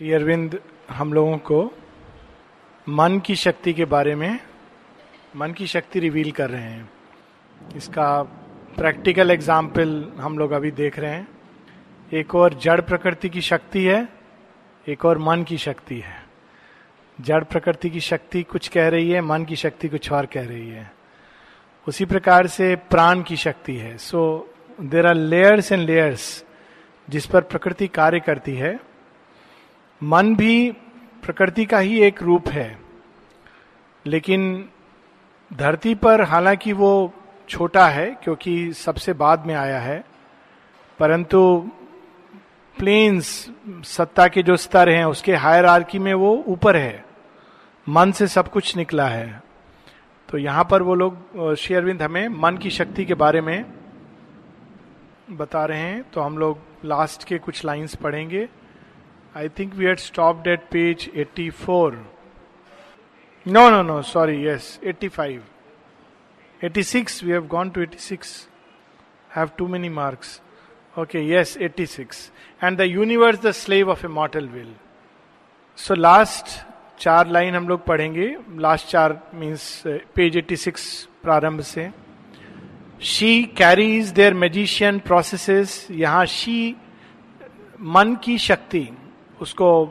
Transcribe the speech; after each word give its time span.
श्री 0.00 0.12
अरविंद, 0.12 0.58
हम 0.90 1.12
लोगों 1.12 1.36
को 1.38 1.72
मन 2.86 3.18
की 3.18 3.34
शक्ति 3.36 3.72
के 3.72 3.84
बारे 3.84 4.14
में, 4.14 4.38
मन 5.36 5.52
की 5.52 5.66
शक्ति 5.66 6.00
रिवील 6.00 6.30
कर 6.30 6.50
रहे 6.50 6.62
हैं। 6.62 6.88
इसका 7.76 8.22
प्रैक्टिकल 8.76 9.30
एग्ज़ाम्पल 9.30 10.12
हम 10.18 10.38
लोग 10.38 10.52
अभी 10.52 10.70
देख 10.70 10.98
रहे 10.98 11.10
हैं। 11.10 11.28
एक 12.12 12.34
और 12.34 12.54
जड़ 12.54 12.80
प्रकृति 12.80 13.28
की 13.28 13.40
शक्ति 13.40 13.84
है, 13.84 14.08
एक 14.86 15.04
और 15.04 15.18
मन 15.18 15.44
की 15.44 15.58
शक्ति 15.58 16.00
है। 16.00 16.16
जड़ 17.20 17.42
प्रकृति 17.44 17.90
की 17.90 18.00
शक्ति 18.00 18.42
कुछ 18.42 18.68
कह 18.68 18.88
रही 18.88 19.10
है, 19.10 19.20
मन 19.20 19.44
की 19.44 19.56
शक्ति 19.56 19.88
कुछ 19.88 20.12
और 20.12 20.26
कह 20.26 20.46
रही 20.46 20.68
है। 20.68 20.90
उसी 21.86 22.04
प्रकार 22.04 22.46
से 22.46 22.74
प्राण 22.90 23.22
की 23.22 23.36
शक्ति 23.36 23.76
है। 23.76 23.96
So 23.98 24.54
there 24.80 25.06
are 25.06 25.14
layers 25.14 25.72
and 25.72 25.86
layers 25.86 26.44
जिस 27.08 27.26
पर 27.26 27.40
प्रकृति 27.40 27.88
कार्य 27.88 28.20
करती 28.20 28.56
है। 28.56 28.78
मन 30.00 30.34
भी 30.36 30.70
प्रकृति 31.22 31.64
का 31.64 31.78
ही 31.78 32.00
एक 32.00 32.22
रूप 32.22 32.48
है, 32.48 32.78
लेकिन 34.04 34.68
धरती 35.50 35.94
पर 35.94 36.22
हालाँकि 36.22 36.72
वो 36.72 37.12
छोटा 37.48 37.86
है, 37.88 38.06
क्योंकि 38.24 38.72
सबसे 38.72 39.12
बाद 39.12 39.46
में 39.46 39.54
आया 39.54 39.78
है, 39.80 40.04
परंतु 40.98 41.70
प्लेन्स 42.76 43.28
सत्ता 43.84 44.26
के 44.28 44.42
जो 44.42 44.56
स्तर 44.56 44.88
हैं, 44.88 45.04
उसके 45.04 45.34
हायर 45.34 45.66
आर्की 45.66 45.98
में 45.98 46.12
वो 46.14 46.32
ऊपर 46.48 46.76
है, 46.76 47.04
मन 47.86 48.12
से 48.12 48.26
सब 48.26 48.48
कुछ 48.48 48.76
निकला 48.76 49.08
है। 49.08 49.42
तो 50.28 50.38
यहाँ 50.38 50.66
पर 50.70 50.82
वो 50.82 50.94
लोग 50.94 51.54
शेयरविंद 51.54 52.02
हमें 52.02 52.28
मन 52.28 52.56
की 52.56 52.70
शक्ति 52.70 53.04
के 53.04 53.14
बारे 53.14 53.40
में 53.40 53.64
बता 55.30 55.64
रहे 55.64 55.78
हैं 55.78 56.02
तो 56.12 56.20
हम 56.20 56.38
लोग 56.38 56.58
लास्ट 56.84 57.24
के 57.24 57.38
कुछ 57.38 57.64
लाइंस 57.64 57.94
पढ़ेंगे। 57.94 58.48
I 59.36 59.48
think 59.48 59.74
we 59.74 59.86
had 59.86 59.98
stop 59.98 60.42
that 60.44 60.60
page 60.60 61.10
84 61.18 61.94
no 63.46 63.68
no 63.70 63.82
no 63.82 64.02
sorry 64.02 64.46
yes 64.46 64.80
85 64.86 65.38
86 66.64 67.22
we 67.24 67.30
have 67.30 67.46
gone 67.46 67.70
to 67.70 67.84
86 67.84 68.32
have 69.36 69.50
too 69.58 69.68
many 69.68 69.88
marks 69.88 70.40
okay 70.98 71.28
yes 71.30 71.56
86 71.58 72.30
and 72.64 72.78
the 72.78 72.80
universe 72.80 73.40
the 73.40 73.50
slave 73.50 73.90
of 73.90 74.04
a 74.06 74.08
mortal 74.08 74.48
will 74.48 74.74
so 75.76 75.94
last 75.94 76.66
चार 76.98 77.28
line 77.28 77.54
हम 77.54 77.68
लोग 77.68 77.84
पढ़ेंगे। 77.84 78.36
Last 78.56 78.88
चार 78.88 79.30
means 79.34 79.82
page 79.86 80.36
86 80.36 81.04
प्रारंभ 81.22 81.60
से। 81.60 81.90
She 83.02 83.44
carries 83.44 84.08
their 84.08 84.34
magician 84.34 84.98
processes 84.98 85.86
यहाँ 85.90 86.26
she 86.26 86.76
मन 87.80 88.16
की 88.24 88.38
शक्ति। 88.38 88.88
उसको 89.40 89.86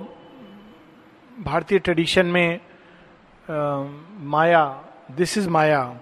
भारतीय 1.40 1.80
ट्रेडिशन 1.80 2.26
में 2.26 2.60
आ, 3.50 3.84
माया 4.20 4.84
दिस 5.12 5.38
इज़ 5.38 5.50
माया 5.50 6.00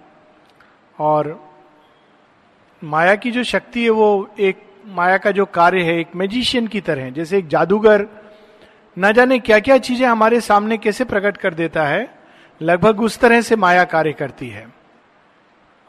और 0.98 1.50
माया 2.84 3.14
की 3.14 3.30
जो 3.30 3.44
शक्ति 3.44 3.84
है 3.84 3.90
वो 3.90 4.28
एक 4.38 4.62
माया 4.86 5.18
का 5.18 5.30
जो 5.30 5.44
कार्य 5.44 5.82
है 5.82 5.98
एक 6.00 6.16
मैजिशियन 6.16 6.66
की 6.66 6.80
तरह 6.80 7.10
जैसे 7.10 7.38
एक 7.38 7.48
जादूगर 7.48 8.06
न 8.98 9.12
जाने 9.12 9.38
क्या 9.38 9.58
क्या 9.60 9.78
चीज़ें 9.78 10.06
हमारे 10.08 10.40
सामने 10.40 10.78
कैसे 10.78 11.04
प्रकट 11.04 11.36
कर 11.36 11.54
देता 11.54 11.84
है 11.84 12.18
लगभग 12.62 13.00
उस 13.00 13.18
तरह 13.18 13.40
से 13.40 13.56
माया 13.56 13.84
कार्य 13.84 14.12
करती 14.12 14.48
है। 14.48 14.66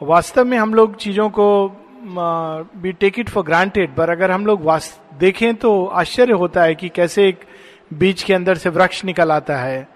वास्तव 0.01 0.45
में 0.45 0.57
हम 0.57 0.73
लोग 0.73 0.95
चीज़ों 0.95 1.29
को 1.29 1.67
be 2.05 2.91
take 2.91 3.19
it 3.19 3.29
for 3.29 3.43
granted 3.43 3.95
पर 3.95 4.09
अगर 4.09 4.31
हम 4.31 4.45
लोग 4.45 4.71
देखें 5.19 5.55
तो 5.55 5.85
आश्चर्य 5.85 6.33
होता 6.33 6.63
है 6.63 6.75
कि 6.75 6.89
कैसे 6.89 7.27
एक 7.27 7.45
बीज 7.93 8.23
के 8.23 8.33
अंदर 8.33 8.57
से 8.57 8.69
वृक्ष 8.69 9.03
निकल 9.05 9.31
आता 9.31 9.57
है। 9.57 9.87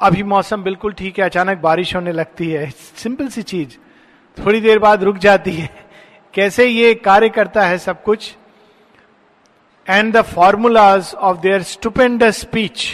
अभी 0.00 0.22
मौसम 0.22 0.62
बिल्कुल 0.62 0.92
ठीक 0.92 1.18
है, 1.18 1.24
अचानक 1.24 1.58
बारिश 1.58 1.94
होने 1.96 2.12
लगती 2.12 2.50
है। 2.50 2.68
सिंपल 2.70 3.28
सी 3.28 3.42
चीज़। 3.42 3.76
थोड़ी 4.38 4.60
देर 4.60 4.78
बाद 4.78 5.02
रुक 5.04 5.18
जाती 5.18 5.52
है। 5.52 5.68
कैसे 6.34 6.66
ये 6.66 6.94
कार्य 6.94 7.28
करता 7.28 7.62
है 7.62 7.78
सब 7.78 8.02
कुछ? 8.02 8.34
And 9.86 10.12
the 10.12 10.22
formulas 10.22 11.14
of 11.14 11.38
their 11.38 11.62
stupendous 11.62 12.24
speech 12.24 12.86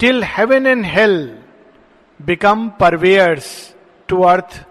till 0.00 0.22
heaven 0.24 0.66
and 0.66 0.84
hell 0.84 1.18
become 2.20 2.68
purveyors 2.80 3.74
to 4.08 4.22
earth 4.22 4.64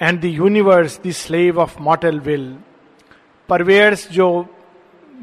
and 0.00 0.20
the 0.20 0.24
universe 0.24 1.00
the 1.06 1.10
slave 1.10 1.58
of 1.58 1.80
mortal 1.80 2.20
will 2.20 2.56
purveyors 3.48 4.10
जो 4.10 4.28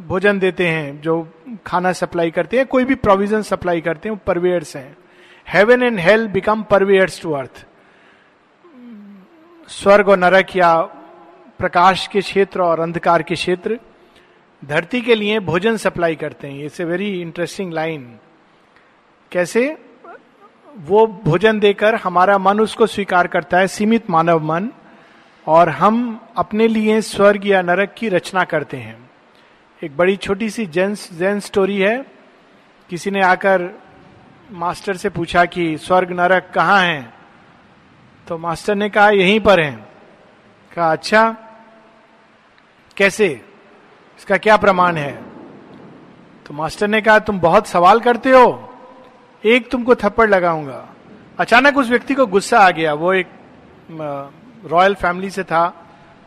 भोजन 0.08 0.40
देते 0.40 0.68
हैं, 0.68 1.02
जो 1.02 1.34
खाना 1.66 1.92
सप्लाई 1.94 2.32
करते 2.32 2.58
हैं, 2.58 2.66
कोई 2.66 2.86
भी 2.86 2.96
प्रोविज़न 2.96 3.42
सप्लाई 3.42 3.82
करते 3.82 4.10
हैं, 4.10 4.16
वो 4.16 4.22
परवेयर्स 4.28 4.76
हैं। 4.76 4.98
Heaven 5.48 5.84
and 5.84 6.00
hell 6.00 6.28
become 6.28 6.64
purveyors 6.64 7.22
to 7.22 7.32
earth 7.32 7.66
स्वर्ग 9.68 10.10
और 10.10 10.18
नरक 10.18 10.56
या 10.56 10.82
प्रकाश 11.60 12.08
के 12.08 12.22
क्षेत्र 12.22 12.62
और 12.62 12.80
अंधकार 12.80 13.24
के 13.24 13.36
क्षेत्र, 13.36 13.80
धरती 14.66 15.02
के 15.02 15.16
लिए 15.16 15.40
भोजन 15.40 15.78
सप्लाई 15.78 16.16
करते 16.16 16.48
हैं। 16.48 16.66
It's 16.66 16.82
a 16.82 16.84
very 16.84 17.22
interesting 17.22 17.74
line 17.74 18.18
कैसे? 19.32 19.78
वो 20.78 21.08
भोजन 21.08 21.60
देकर 21.60 21.96
हमारा 21.96 22.38
मन 22.38 22.60
उसको 22.60 22.88
स्वीकार 22.88 23.28
करता 23.28 23.58
है, 23.58 23.68
सीमित 23.68 24.10
मानव 24.10 24.40
मन, 24.40 24.70
और 25.48 25.70
हम 25.70 26.22
अपने 26.38 26.68
लिए 26.68 27.02
स्वर्ग 27.02 27.48
या 27.48 27.62
नरक 27.62 27.96
की 27.98 28.10
रचना 28.10 28.44
करते 28.44 28.78
हैं। 28.78 29.10
एक 29.84 29.98
बड़ी 29.98 30.18
छोटी 30.18 30.50
सी 30.50 30.66
जेंस 30.66 31.14
जैन 31.14 31.40
स्टोरी 31.40 31.78
है। 31.78 32.06
किसी 32.90 33.12
ने 33.12 33.22
आकर 33.22 33.70
मास्टर 34.52 34.98
से 34.98 35.10
पूछा 35.10 35.46
कि 35.46 35.78
स्वर्ग, 35.78 36.12
नरक 36.12 36.52
कहाँ 36.56 36.82
है? 36.82 37.14
तो 38.28 38.38
मास्टर 38.38 38.76
ने 38.76 38.90
कहा, 38.90 39.10
यहीं 39.10 39.40
पर 39.40 39.60
है। 39.60 39.88
कहा 40.76 40.92
अच्छा 40.92 41.36
कैसे? 42.98 43.46
इसका 44.18 44.38
क्या 44.38 44.58
प्रमाण 44.58 44.96
है? 44.96 45.24
तो 46.46 46.54
मास्टर 46.54 46.88
ने 46.88 47.02
कहा, 47.02 47.20
तुम 47.20 47.40
बहुत 47.40 47.68
सवाल 47.68 48.00
करते 48.00 48.30
हो। 48.30 48.74
एक 49.48 49.72
तुमको 49.72 49.96
थप्पड़ 49.96 50.30
लगाऊँगा। 50.30 50.86
अचानक 51.40 51.78
उस 51.78 51.90
व्यक्ति 51.90 52.14
को 52.14 52.26
गुस्सा 52.26 52.60
आ 52.60 52.70
गया। 52.70 52.94
वो 52.94 53.14
एक 53.14 53.28
रॉयल 54.66 54.96
फैमिली 54.96 55.30
से 55.30 55.44
था। 55.44 55.86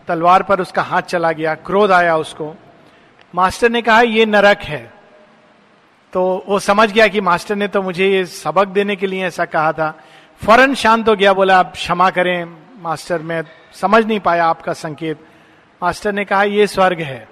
तलवार 0.09 0.43
पर 0.43 0.61
उसका 0.61 0.83
हाथ 0.83 1.03
चला 1.03 1.33
गया। 1.33 1.55
क्रोध 1.55 1.93
आया 1.93 2.17
उसको। 2.17 2.55
मास्टर 3.35 3.71
ने 3.71 3.83
कहा, 3.83 4.01
ये 4.01 4.27
नरक 4.27 4.59
है। 4.59 4.93
तो 6.13 6.45
वो 6.49 6.59
समझ 6.59 6.93
गया 6.93 7.09
कि 7.09 7.21
मास्टर 7.21 7.57
ने 7.57 7.69
तो 7.69 7.83
मुझे 7.83 8.09
ये 8.09 8.25
सबक 8.27 8.69
देने 8.69 8.97
के 8.97 9.07
लिए 9.07 9.25
ऐसा 9.25 9.45
कहा 9.45 9.73
था। 9.73 10.01
फ़ौरन 10.45 10.75
शांत 10.75 11.09
हो 11.09 11.15
गया, 11.15 11.33
बोला, 11.33 11.59
आप 11.59 11.73
क्षमा 11.73 12.11
करें, 12.11 12.45
मास्टर, 12.83 13.23
मैं 13.23 13.43
समझ 13.75 14.07
नहीं 14.07 14.21
पाया 14.21 14.47
आपका 14.47 14.73
संकेत। 14.73 15.27
मास्टर 15.83 16.13
ने 16.13 16.25
कहा 16.25 16.43
यह 16.43 16.67
स्वर्ग 16.67 17.01
है। 17.01 17.29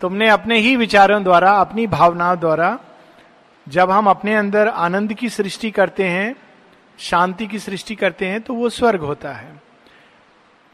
तुमने 0.00 0.28
अपने 0.28 0.58
ही 0.58 0.76
विचारों 0.76 1.22
द्वारा, 1.24 1.52
अपनी 1.52 1.86
भावनाओं 1.86 2.38
द्वारा 2.38 2.78
जब 3.68 3.90
हम 3.90 4.06
अपने 4.06 4.34
अंदर 4.34 4.68
आनंद 4.68 5.14
की 5.14 5.28
सृष्टि 5.28 5.70
करते 5.70 6.04
हैं, 6.04 6.36
शांति 6.98 7.46
की 7.46 7.58
सृष्टि 7.58 7.94
करते 7.94 8.26
हैं 8.26 8.40
तो 8.40 8.54
वो 8.54 8.68
स्वर्ग 8.68 9.00
होता 9.00 9.32
है। 9.32 9.62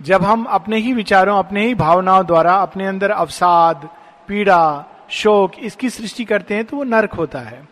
जब 0.02 0.22
हम 0.22 0.44
अपने 0.44 0.76
ही 0.76 0.92
विचारों, 0.92 1.38
अपने 1.38 1.66
ही 1.66 1.74
भावनाओं 1.74 2.26
द्वारा, 2.26 2.54
अपने 2.54 2.86
अंदर 2.86 3.10
अवसाद, 3.10 3.88
पीड़ा, 4.28 4.84
शोक, 5.10 5.52
इसकी 5.58 5.90
सृष्टि 5.90 6.24
करते 6.24 6.54
हैं 6.54 6.64
तो 6.64 6.76
वो 6.76 6.84
नरक 6.84 7.12
होता 7.12 7.38
है। 7.38 7.68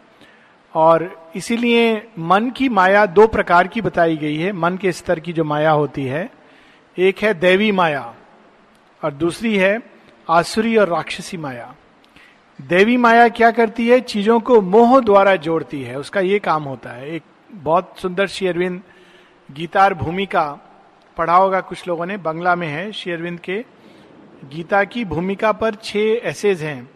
और 0.75 1.31
इसीलिए 1.37 2.09
मन 2.19 2.51
की 2.51 2.69
माया 2.69 3.07
दो 3.07 3.27
प्रकार 3.27 3.67
की 3.67 3.81
बताई 3.81 4.17
गई 4.17 4.37
है। 4.37 4.53
मन 4.53 4.77
के 4.77 4.93
स्तर 4.93 5.21
की 5.21 5.33
जो 5.33 5.45
माया 5.45 5.71
होती 5.71 6.05
है, 6.05 6.31
एक 6.99 7.19
है 7.19 7.35
देवी 7.35 7.73
माया 7.73 8.15
और 9.05 9.13
दूसरी 9.13 9.57
है 9.57 9.81
आसुरी 10.31 10.77
और 10.77 10.89
राक्षसी 10.89 11.37
माया। 11.37 11.75
देवी 12.59 12.97
माया 12.97 13.29
क्या 13.29 13.51
करती 13.51 13.89
है? 13.89 14.01
चीज़ों 14.01 14.39
को 14.41 14.61
मोह 14.61 15.01
द्वारा 15.01 15.35
जोड़ती 15.37 15.83
है। 15.83 15.99
उसका 15.99 16.21
ये 16.21 16.39
काम 16.39 16.63
होता 16.63 16.91
है। 16.91 17.11
एक 17.11 17.23
बहुत 17.53 17.95
सुंदर 17.99 18.27
शेरविंद 18.27 18.81
गीतार 19.53 19.95
भूमिका 19.95 20.45
पढ़ा 21.17 21.37
होगा 21.37 21.61
कुछ 21.61 21.87
लोगों 21.89 22.07
ने। 22.07 22.17
बंगला 22.17 22.55
में 22.55 22.69
है 22.69 22.91
शेरविंद 22.93 23.39
के। 23.41 23.65
गीता 24.45 24.83
की 24.85 25.05
भूमिका 25.05 25.53
पर 25.53 25.75
छह 25.75 26.29
एसेज 26.29 26.63
हैं। 26.63 26.91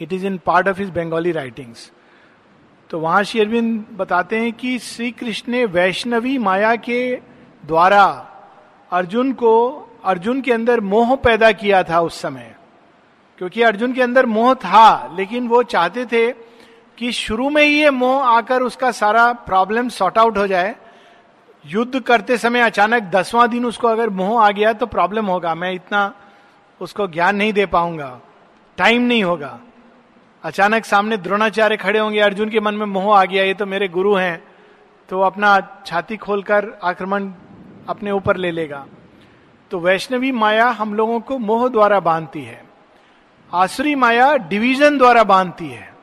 It 0.00 0.12
is 0.12 0.26
in 0.26 0.38
part 0.38 0.68
of 0.68 0.78
his 0.78 0.90
Bengali 0.90 1.32
writings 1.32 1.90
तो 2.90 2.98
वहाँ 3.00 3.22
श्री 3.24 3.40
अरविंद 3.40 3.84
बताते 3.92 4.38
हैं 4.40 4.52
कि 4.52 4.78
श्री 4.78 5.10
कृष्ण 5.10 5.52
ने 5.52 5.64
वैष्णवी 5.64 6.38
माया 6.38 6.74
के 6.76 7.14
द्वारा 7.66 8.04
अर्जुन 8.90 9.32
को, 9.32 9.70
अर्जुन 10.04 10.40
के 10.40 10.52
अंदर 10.52 10.80
मोह 10.80 11.14
पैदा 11.16 11.52
किया 11.52 11.82
था 11.82 12.00
उस 12.00 12.20
समय। 12.20 12.54
क्योंकि 13.38 13.62
अर्जुन 13.62 13.92
के 13.92 14.02
अंदर 14.02 14.26
मोह 14.26 14.54
था, 14.54 15.14
लेकिन 15.16 15.48
वो 15.48 15.62
चाहते 15.62 16.06
थे 16.06 16.32
कि 16.98 17.12
शुरू 17.12 17.50
में 17.50 17.62
ही 17.62 17.82
ये 17.82 17.90
मोह 17.90 18.24
आकर 18.24 18.62
उसका 18.62 18.90
सारा 18.90 19.32
प्रॉब्लम 19.32 19.88
सॉर्ट 19.88 20.18
आउट 20.18 20.38
हो 20.38 20.46
जाए। 20.46 20.76
युद्ध 21.66 22.00
करते 22.00 22.38
समय 22.38 22.60
अचानक 22.60 23.02
दसवां 23.02 23.48
दिन 23.48 23.64
उसको 23.64 23.88
अगर 23.88 24.10
मोह 24.10 24.44
आ 24.44 24.50
गया 24.50 24.72
तो 24.72 24.86
प्रॉब्लम 24.86 25.26
होगा। 25.26 25.54
मैं 25.54 25.72
इतना 25.72 26.14
उसको 26.80 27.06
ज्ञान 27.06 27.36
नहीं 27.36 27.52
दे 27.52 27.66
पाऊँगा। 27.66 28.20
टाइम 28.78 29.02
नहीं 29.02 29.24
होगा। 29.24 29.60
अचानक 30.42 30.84
सामने 30.84 31.16
द्रोणाचार्य 31.16 31.76
खड़े 31.76 31.98
होंगे। 31.98 32.20
अर्जुन 32.20 32.48
के 32.48 32.60
मन 32.60 32.74
में 32.74 32.86
मोह 32.86 33.18
आ 33.18 33.24
गया, 33.24 33.44
ये 33.44 33.54
तो 33.54 33.66
मेरे 33.66 33.88
गुरु 33.88 34.14
हैं। 34.14 34.44
तो 35.08 35.20
अपना 35.20 35.82
छाती 35.86 36.16
खोलकर 36.16 36.78
आक्रमण 36.82 37.32
अपने 37.88 38.10
ऊपर 38.10 38.36
ले 38.36 38.50
लेगा। 38.50 38.86
तो 39.70 39.78
वैष्णवी 39.78 40.32
माया 40.32 40.68
हम 40.68 40.94
लोगों 40.94 41.20
को 41.20 41.38
मोह 41.38 41.68
द्वारा 41.68 42.00
बांधती 42.00 42.42
है। 42.42 42.71
आसुरी 43.54 43.94
माया 43.94 44.36
डिवीज़न 44.36 44.98
द्वारा 44.98 45.24
बांधती 45.24 45.68
है। 45.68 45.94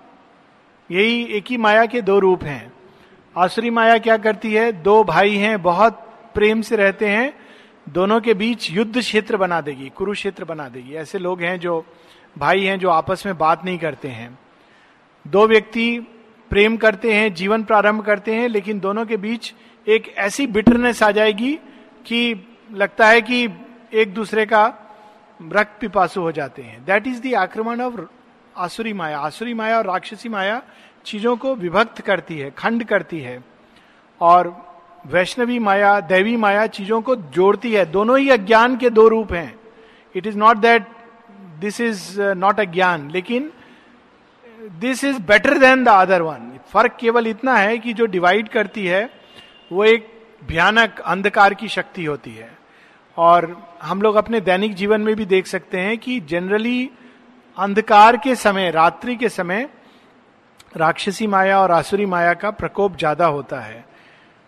यही 0.92 1.24
एक 1.24 1.46
ही 1.50 1.58
माया 1.58 1.86
के 1.86 2.02
दो 2.02 2.20
रूप 2.20 2.44
हैं। 2.44 2.74
आसुरी 3.38 3.70
माया 3.70 3.98
क्या 3.98 4.18
करती 4.18 4.54
है? 4.54 4.72
दो 4.72 5.04
भाई 5.04 5.36
हैं, 5.36 5.62
बहुत 5.62 5.94
प्रेम 6.36 6.62
से 6.62 6.76
रहते 6.76 7.08
हैं। 7.08 7.34
दोनों 7.90 8.22
के 8.22 8.34
बीच 8.34 8.72
युद्ध 8.72 9.00
क्षेत्र 9.00 9.38
बना 9.38 9.62
देगी, 9.62 9.90
कुरुक्षेत्र 9.90 10.46
बना 10.46 10.70
देगी। 10.70 10.94
ऐसे 10.94 11.20
लोग 11.20 11.42
हैं 11.42 11.60
जो 11.60 11.86
भाई 12.38 12.64
हैं 12.64 12.80
जो 12.80 12.90
आपस 12.90 13.26
में 13.26 13.38
बात 13.38 13.66
नहीं 13.66 13.80
करते 13.80 14.08
हैं। 14.08 14.40
दो 15.28 15.48
व्यक्ति 15.48 16.00
प्रेम 16.50 16.78
करते 16.78 17.14
हैं, 17.14 17.34
जीवन 17.34 17.64
प्रारंभ 17.64 18.02
करते 18.02 18.36
हैं, 18.36 18.48
लेकिन 18.50 18.80
दोनों 18.80 19.06
के 19.06 19.18
बीच 19.18 19.54
एक 19.88 20.14
ऐसी 20.18 20.48
बिटरनेस 20.48 21.04
आ 21.04 21.12
जाएगी 21.12 21.60
कि 22.06 22.48
लगता 22.72 23.08
है 23.08 23.22
कि 23.22 23.50
एक 23.94 24.14
दूसरे 24.14 24.46
का 24.46 24.86
रक्त 25.42 25.80
पिपासु 25.82 26.22
हो 26.22 26.32
जाते 26.32 26.62
हैं। 26.62 26.86
दैट 26.86 27.08
इज़ 27.08 27.22
द 27.22 27.34
आक्रमण 27.34 27.82
ऑफ़ 27.82 28.02
आसुरी 28.58 28.94
माया। 28.94 29.20
आसुरी 29.20 29.54
माया 29.54 29.78
और 29.78 29.86
राक्षसी 29.86 30.30
माया 30.30 30.62
चीज़ों 31.06 31.38
को 31.38 31.56
विभक्त 31.56 32.02
करती 32.02 32.38
है, 32.38 32.52
खंड 32.52 32.84
करती 32.84 33.20
है। 33.20 33.44
और 34.22 34.70
वैष्णवी 35.08 35.60
माया, 35.60 36.00
दैवी 36.00 36.36
माया 36.38 36.68
चीज़ों 36.68 37.02
को 37.02 37.16
जोड़ती 37.16 37.74
है। 37.74 37.86
दोनों 37.86 38.20
ही 38.20 38.30
अज्ञान 38.30 38.78
के 38.78 38.90
दो 38.90 39.08
रूप 39.08 39.34
हैं। 39.34 39.60
It 40.16 40.28
is 40.28 40.38
not 40.38 40.58
that 40.58 40.88
this 41.60 41.82
is 41.82 42.22
not 42.22 42.60
अज्ञान 42.60 43.12
लेकिन 43.12 43.52
this 44.80 45.04
is 45.04 45.20
better 45.20 45.58
than 45.58 45.84
the 45.84 45.90
other 45.90 46.22
one 46.22 46.52
फ़र्क 46.70 46.98
केवल 47.00 47.28
इतना 47.28 47.58
है 47.58 47.78
कि 47.78 47.94
जो 47.94 48.06
डिवाइड 48.06 48.50
करती 48.50 48.86
है, 48.86 49.10
वो 49.72 49.86
एक 49.86 50.08
भयानक 50.44 51.00
अंधकार 51.00 51.54
की 51.54 51.68
शक्ति 51.68 52.06
होती 52.06 52.32
है। 52.32 52.58
और 53.20 53.56
हम 53.84 54.02
लोग 54.02 54.16
अपने 54.16 54.40
दैनिक 54.42 54.74
जीवन 54.76 55.02
में 55.02 55.16
भी 55.16 55.26
देख 55.28 55.48
सकते 55.48 55.80
हैं 55.80 55.98
कि 55.98 56.20
जनरली 56.22 56.90
अंधकार 57.58 58.18
के 58.18 58.36
समय, 58.38 58.70
रात्रि 58.72 59.16
के 59.16 59.30
समय 59.30 59.68
राक्षसी 60.78 61.28
माया 61.28 61.60
और 61.62 61.72
आसुरी 61.72 62.06
माया 62.06 62.34
का 62.36 62.52
प्रकोप 62.52 62.98
ज़्यादा 62.98 63.26
होता 63.28 63.60
है। 63.60 63.84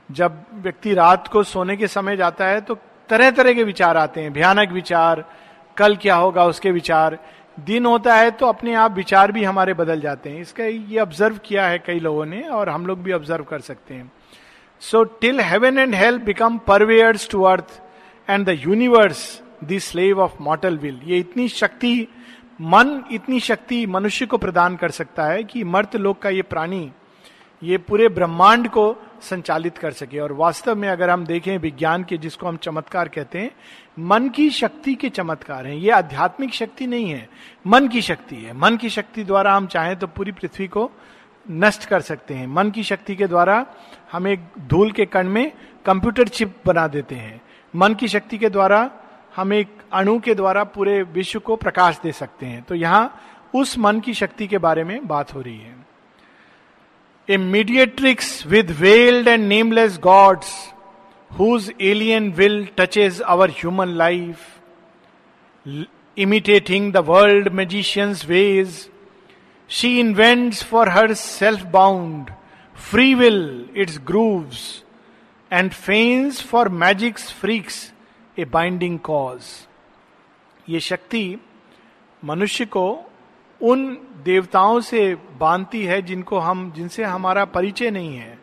जब 0.09 0.45
व्यक्ति 0.55 0.93
रात 0.93 1.27
को 1.27 1.43
सोने 1.45 1.75
के 1.77 1.87
समय 1.89 2.17
जाता 2.17 2.47
है 2.47 2.61
तो 2.61 2.77
तरह 3.09 3.31
तरह 3.31 3.53
के 3.53 3.63
विचार 3.63 3.97
आते 3.97 4.21
हैं। 4.21 4.33
भयानक 4.33 4.71
विचार, 4.71 5.23
कल 5.77 5.95
क्या 5.95 6.15
होगा 6.15 6.45
उसके 6.45 6.71
विचार। 6.71 7.17
दिन 7.57 7.85
होता 7.85 8.15
है 8.15 8.31
तो 8.31 8.45
अपने 8.45 8.73
आप 8.75 8.95
विचार 8.95 9.31
भी 9.31 9.43
हमारे 9.43 9.73
बदल 9.75 10.01
जाते 10.01 10.29
हैं। 10.29 10.41
इसका 10.41 10.63
ये 10.63 10.99
ऑब्ज़र्व 10.99 11.39
किया 11.45 11.67
है 11.67 11.79
कई 11.79 11.99
लोगों 11.99 12.25
ने 12.25 12.41
और 12.49 12.69
हम 12.69 12.85
लोग 12.85 13.01
भी 13.03 13.11
ऑब्ज़र्व 13.13 13.43
कर 13.43 13.59
सकते 13.61 13.93
हैं। 13.93 14.11
So 14.81 15.03
till 15.03 15.39
heaven 15.41 15.79
and 15.79 15.95
help 15.95 16.21
become 16.23 16.57
purveyors 16.67 17.29
to 17.29 17.41
earth 17.45 17.80
and 18.31 18.45
the 18.45 18.57
universe 18.59 19.41
the 19.63 19.77
slave 19.79 20.19
of 20.19 20.33
mortal 20.41 20.77
will 20.77 20.99
ये 21.05 21.17
इतनी 21.19 21.47
शक्ति, 21.47 22.07
मन 22.61 23.03
इतनी 23.11 23.39
शक्ति 23.39 23.85
मनुष्य 23.85 24.25
को 24.25 24.37
प्रदान 24.37 24.75
कर 24.75 24.91
सकता 24.91 25.25
है 25.25 25.43
कि 25.43 25.63
मर्त 25.63 25.95
लोक 25.95 26.19
का 26.19 26.29
ये 26.29 26.41
प्राणी, 26.41 26.91
ये 27.63 27.77
पूरे 27.77 28.07
ब्रह्मांड 28.09 28.67
को 28.67 28.95
संचालित 29.21 29.77
कर 29.77 29.91
सके। 29.91 30.19
और 30.19 30.31
वास्तव 30.31 30.75
में 30.75 30.87
अगर 30.89 31.09
हम 31.09 31.25
देखें 31.25 31.57
विज्ञान 31.57 32.03
के, 32.03 32.17
जिसको 32.17 32.47
हम 32.47 32.57
चमत्कार 32.57 33.07
कहते 33.07 33.39
हैं, 33.39 33.51
मन 33.99 34.29
की 34.29 34.49
शक्ति 34.49 34.95
के 34.95 35.09
चमत्कार 35.09 35.67
हैं। 35.67 35.75
ये 35.75 35.91
आध्यात्मिक 35.91 36.53
शक्ति 36.53 36.87
नहीं 36.87 37.09
है। 37.09 37.29
मन 37.67 37.87
की 37.87 38.01
शक्ति 38.01 38.35
है। 38.35 38.57
मन 38.57 38.77
की 38.77 38.89
शक्ति 38.89 39.23
द्वारा 39.23 39.55
हम 39.55 39.67
चाहें 39.67 39.95
तो 39.95 40.07
पूरी 40.07 40.31
पृथ्वी 40.31 40.67
को 40.67 40.89
नष्ट 41.51 41.85
कर 41.85 42.01
सकते 42.01 42.33
हैं। 42.33 42.47
मन 42.47 42.71
की 42.71 42.83
शक्ति 42.83 43.15
के 43.15 43.27
द्वारा 43.27 43.65
हम 44.11 44.27
एक 44.27 44.39
धूल 44.59 44.91
के 44.91 45.05
कण 45.05 45.27
में 45.27 45.51
कंप्यूटर 45.85 46.27
चिप 46.27 46.55
बना 46.65 46.87
देते 46.87 47.15
हैं। 47.15 47.41
मन 47.73 47.93
की 47.93 48.07
शक्ति 48.07 48.37
के 48.37 48.49
द्वारा, 48.49 48.89
हम 49.35 49.53
एक 49.53 49.67
अणु 49.93 50.19
के 50.19 50.35
द्वारा 50.35 50.63
पूरे 50.63 51.01
विश्व 51.03 51.39
को 51.39 51.55
प्रकाश 51.55 51.99
दे 52.03 52.11
सकते 52.11 52.45
हैं। 52.45 52.61
तो 52.63 52.75
यहाँ 52.75 53.21
उस 53.55 53.77
मन 53.77 53.99
की 53.99 54.13
शक्ति 54.13 54.47
के 54.47 54.57
बारे 54.57 54.83
में 54.83 55.07
बात 55.07 55.33
हो 55.33 55.41
रही 55.41 55.57
है। 55.57 55.75
A 57.29 57.37
mediatrix 57.37 58.45
with 58.47 58.71
veiled 58.71 59.27
and 59.27 59.47
nameless 59.47 59.97
gods 60.03 60.53
whose 61.31 61.71
alien 61.81 62.31
will 62.31 62.67
touches 62.77 63.21
our 63.21 63.49
human 63.49 63.95
life 63.97 64.37
imitating 66.17 66.91
the 66.93 66.97
world 66.97 67.49
magician's 67.49 68.25
ways 68.25 68.89
she 69.69 69.99
invents 69.99 70.63
for 70.63 70.89
her 70.89 71.13
self 71.13 71.65
bound 71.65 72.31
free 72.75 73.13
will 73.15 73.69
its 73.75 73.99
grooves. 74.11 74.57
And 75.53 75.69
fence 75.73 76.45
for 76.45 76.69
magics 76.69 77.41
freaks 77.41 77.93
a 78.39 78.45
binding 78.45 78.99
cause 78.99 79.41
ये 80.69 80.79
शक्ति 80.79 81.37
मनुष्य 82.25 82.65
को 82.65 83.11
उन 83.61 83.97
देवताओं 84.23 84.79
से 84.79 85.15
बांधती 85.15 85.85
है 85.85 86.01
जिनको 86.01 86.39
हम, 86.39 86.71
जिनसे 86.71 87.03
हमारा 87.03 87.45
परिचय 87.45 87.91
नहीं 87.91 88.17
है। 88.17 88.39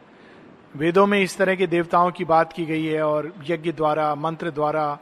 वेदों 0.76 1.06
में 1.06 1.22
इस 1.22 1.36
तरह 1.36 1.54
के 1.54 1.66
देवताओं 1.66 2.10
की 2.10 2.24
बात 2.24 2.52
की 2.52 2.64
गई 2.64 2.84
है 2.84 3.02
और 3.02 3.34
यज्ञ 3.46 3.72
द्वारा, 3.72 4.14
मंत्र 4.14 4.50
द्वारा 4.50 4.98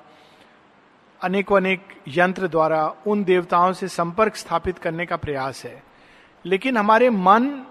अनेकों 1.23 1.57
अनेक 1.57 1.81
यंत्र 2.09 2.49
द्वारा 2.49 2.95
उन 3.07 3.25
देवताओं 3.25 3.73
से 3.73 3.89
संपर्क 3.89 4.37
स्थापित 4.37 4.79
करने 4.79 5.07
का 5.07 5.17
प्रयास 5.17 5.65
है। 5.65 5.83
लेकिन 6.45 6.77
हमारे 6.77 7.11
मन 7.11 7.67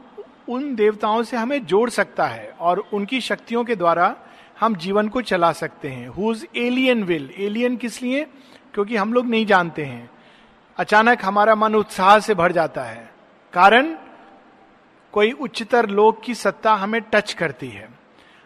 उन 0.49 0.75
देवताओं 0.75 1.23
से 1.23 1.37
हमें 1.37 1.65
जोड़ 1.65 1.89
सकता 1.89 2.27
है 2.27 2.55
और 2.59 2.83
उनकी 2.93 3.21
शक्तियों 3.21 3.63
के 3.63 3.75
द्वारा 3.75 4.15
हम 4.59 4.75
जीवन 4.75 5.07
को 5.07 5.21
चला 5.21 5.51
सकते 5.51 5.89
हैं। 5.89 6.07
Who 6.07 6.31
is 6.31 6.45
alien 6.55 7.03
will 7.03 7.29
alien 7.37 7.77
किस 7.77 8.01
लिए? 8.01 8.25
क्योंकि 8.73 8.95
हम 8.95 9.13
लोग 9.13 9.27
नहीं 9.27 9.45
जानते 9.45 9.85
हैं। 9.85 10.09
अचानक 10.77 11.25
हमारा 11.25 11.55
मन 11.55 11.75
उत्साह 11.75 12.19
से 12.19 12.33
भर 12.33 12.51
जाता 12.51 12.83
है। 12.83 13.11
कारण? 13.53 13.95
कोई 15.11 15.31
उच्चतर 15.31 15.89
लोक 15.89 16.21
की 16.23 16.35
सत्ता 16.35 16.73
हमें 16.73 17.01
टच 17.01 17.33
करती 17.33 17.67
है। 17.67 17.89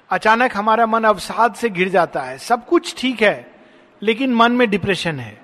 अचानक 0.10 0.58
हमारा 0.58 0.86
मन 0.86 1.04
अवसाद 1.04 1.54
से 1.54 1.70
घिर 1.70 1.90
जाता 1.90 2.22
है। 2.22 2.38
सब 2.38 2.66
कुछ 2.66 2.96
ठीक 2.98 3.22
है, 3.22 3.52
लेकिन 4.02 4.34
मन 4.34 4.52
में 4.52 4.70
डिप्रेशन 4.70 5.20
है। 5.20 5.42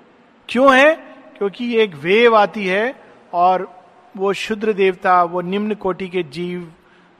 क्यों 0.48 0.76
है? 0.76 0.94
क्योंकि 1.38 1.76
एक 1.76 1.94
वेव 1.94 2.36
आती 2.36 2.66
है 2.66 3.00
और 3.32 3.82
वो 4.16 4.32
शुद्र 4.32 4.72
देवता, 4.72 5.22
वो 5.22 5.40
निम्न 5.40 5.74
कोटि 5.74 6.08
के 6.08 6.22
जीव 6.22 6.72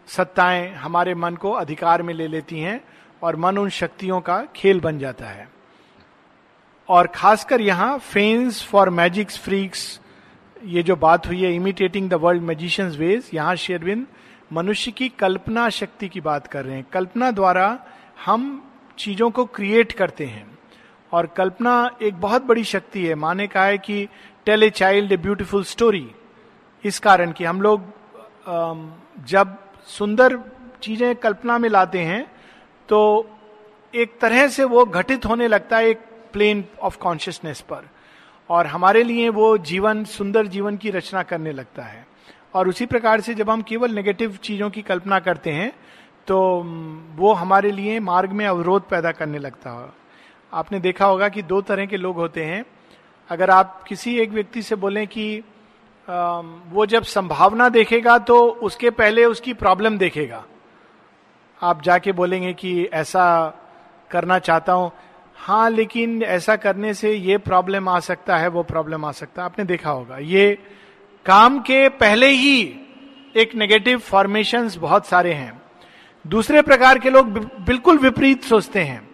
सत्ताएँ 0.06 0.75
हमारे 0.75 1.14
मन 1.14 1.35
को 1.35 1.50
अधिकार 1.50 2.02
में 2.02 2.14
ले 2.14 2.28
लेती 2.28 2.61
हैं। 2.61 2.80
और 3.26 3.37
मन 3.37 3.59
उन 3.59 3.68
शक्तियों 3.71 4.21
का 4.21 4.38
खेल 4.56 4.80
बन 4.80 4.99
जाता 4.99 5.26
है। 5.26 5.49
और 6.88 7.06
खासकर 7.06 7.61
यहाँ 7.61 7.99
फेन्स 7.99 8.62
फॉर 8.64 8.90
मैजिक्स 8.90 9.38
फ्रीक्स 9.38 10.00
ये 10.64 10.83
जो 10.83 10.97
बात 10.97 11.26
हुई 11.26 11.42
है 11.42 11.54
imitating 11.54 12.09
the 12.11 12.14
world 12.14 12.42
magicians 12.42 12.97
ways 12.97 13.30
यहाँ 13.35 13.54
शेरविंद 13.56 14.06
मनुष्य 14.52 14.90
की 14.90 15.09
कल्पना 15.18 15.68
शक्ति 15.71 16.09
की 16.09 16.21
बात 16.21 16.47
कर 16.47 16.64
रहे 16.64 16.76
हैं। 16.76 16.85
कल्पना 16.92 17.30
द्वारा 17.30 17.66
हम 18.25 18.45
चीज़ों 18.99 19.30
को 19.30 19.45
क्रिएट 19.47 19.92
करते 19.92 20.25
हैं। 20.26 20.47
और 21.12 21.26
कल्पना 21.26 21.75
एक 22.02 22.21
बहुत 22.21 22.45
बड़ी 22.45 22.64
शक्ति 22.64 23.06
है। 23.06 23.14
माने 23.14 23.47
कहा 23.47 23.64
है 23.64 23.78
कि 23.78 24.09
tell 24.47 24.62
a 24.62 24.71
child 24.71 25.12
a 25.12 25.16
beautiful 25.16 25.64
story 25.64 26.06
इस 26.85 26.99
कारण 26.99 27.33
कि 27.33 27.45
हम 27.45 27.62
लोग 27.62 27.92
जब 29.28 29.56
सुंदर 29.88 30.38
चीज़ें 30.83 31.14
कल्पना 31.16 31.59
में 31.59 31.68
लाते 31.68 32.00
हैं 32.00 32.25
तो 32.88 33.28
एक 33.95 34.19
तरह 34.21 34.49
से 34.49 34.64
वो 34.64 34.85
घटित 34.85 35.26
होने 35.26 35.49
लगता 35.49 35.76
है 35.76 35.88
एक 35.88 36.00
प्लेन 36.33 36.64
ऑफ़ 36.83 36.99
कॉन्शियसनेस 36.99 37.61
पर। 37.61 37.88
और 38.50 38.66
हमारे 38.66 39.02
लिए 39.02 39.28
वो 39.28 39.57
जीवन, 39.61 40.05
सुंदर 40.05 40.47
जीवन 40.47 40.76
की 40.76 40.90
रचना 40.90 41.23
करने 41.23 41.52
लगता 41.52 41.83
है। 41.83 42.07
और 42.55 42.69
उसी 42.69 42.87
प्रकार 42.87 43.21
से 43.21 43.35
जब 43.35 43.50
हम 43.50 43.62
केवल 43.62 43.90
नेगेटिव 43.90 44.38
चीज़ों 44.43 44.71
की 44.71 44.83
कल्पना 44.83 45.19
करते 45.21 45.50
हैं 45.50 45.73
तो 46.28 46.38
वो 47.16 47.33
हमारे 47.33 47.71
लिए 47.73 47.99
मार्ग 48.00 48.33
में 48.33 48.47
अवरोध 48.47 48.88
पैदा 48.88 49.12
करने 49.12 49.38
लगता 49.38 49.71
है। 49.73 49.88
आपने 50.52 50.81
देखा 50.81 51.07
होगा 51.07 51.28
कि 51.28 51.43
दो 51.43 51.61
तरह 51.61 51.87
के 51.87 51.97
लोग 51.97 52.16
होते 52.16 52.45
हैं। 52.45 52.64
अगर 53.31 53.50
आप 53.50 53.83
किसी 53.88 54.19
एक 54.21 54.31
व्यक्ति 54.31 54.62
से 54.62 54.76
बोलें 54.76 55.07
कि 55.07 55.43
वो 56.09 56.87
जब 56.87 57.02
संभावना 57.05 57.69
देखेगा 57.69 58.19
तो 58.19 58.38
उसके 58.62 58.90
पहले 58.90 59.25
उसकी 59.25 59.55
प्रॉब्लम 59.55 59.99
देखेगा। 59.99 60.45
आप 61.62 61.82
जाके 61.82 62.12
बोलेंगे 62.12 62.52
कि 62.52 62.84
ऐसा 62.84 63.26
करना 64.10 64.38
चाहता 64.38 64.72
हूँ। 64.72 64.90
हाँ 65.38 65.68
लेकिन 65.70 66.22
ऐसा 66.22 66.56
करने 66.56 66.92
से 66.94 67.12
ये 67.12 67.38
प्रॉब्लम 67.38 67.88
आ 67.88 67.98
सकता 68.00 68.36
है, 68.36 68.48
वो 68.48 68.62
प्रॉब्लम 68.62 69.04
आ 69.04 69.10
सकता 69.12 69.42
है। 69.42 69.46
आपने 69.46 69.64
देखा 69.64 69.90
होगा, 69.90 70.18
ये 70.18 70.58
काम 71.26 71.58
के 71.60 71.88
पहले 71.88 72.26
ही 72.26 72.60
एक 73.36 73.54
नेगेटिव 73.54 73.98
फॉर्मेशन 73.98 74.70
बहुत 74.78 75.06
सारे 75.06 75.32
हैं। 75.32 75.62
दूसरे 76.25 76.62
प्रकार 76.62 76.98
के 76.98 77.10
लोग 77.10 77.28
बिल्कुल 77.64 77.98
विपरीत 77.98 78.44
सोचते 78.44 78.80
हैं। 78.80 79.08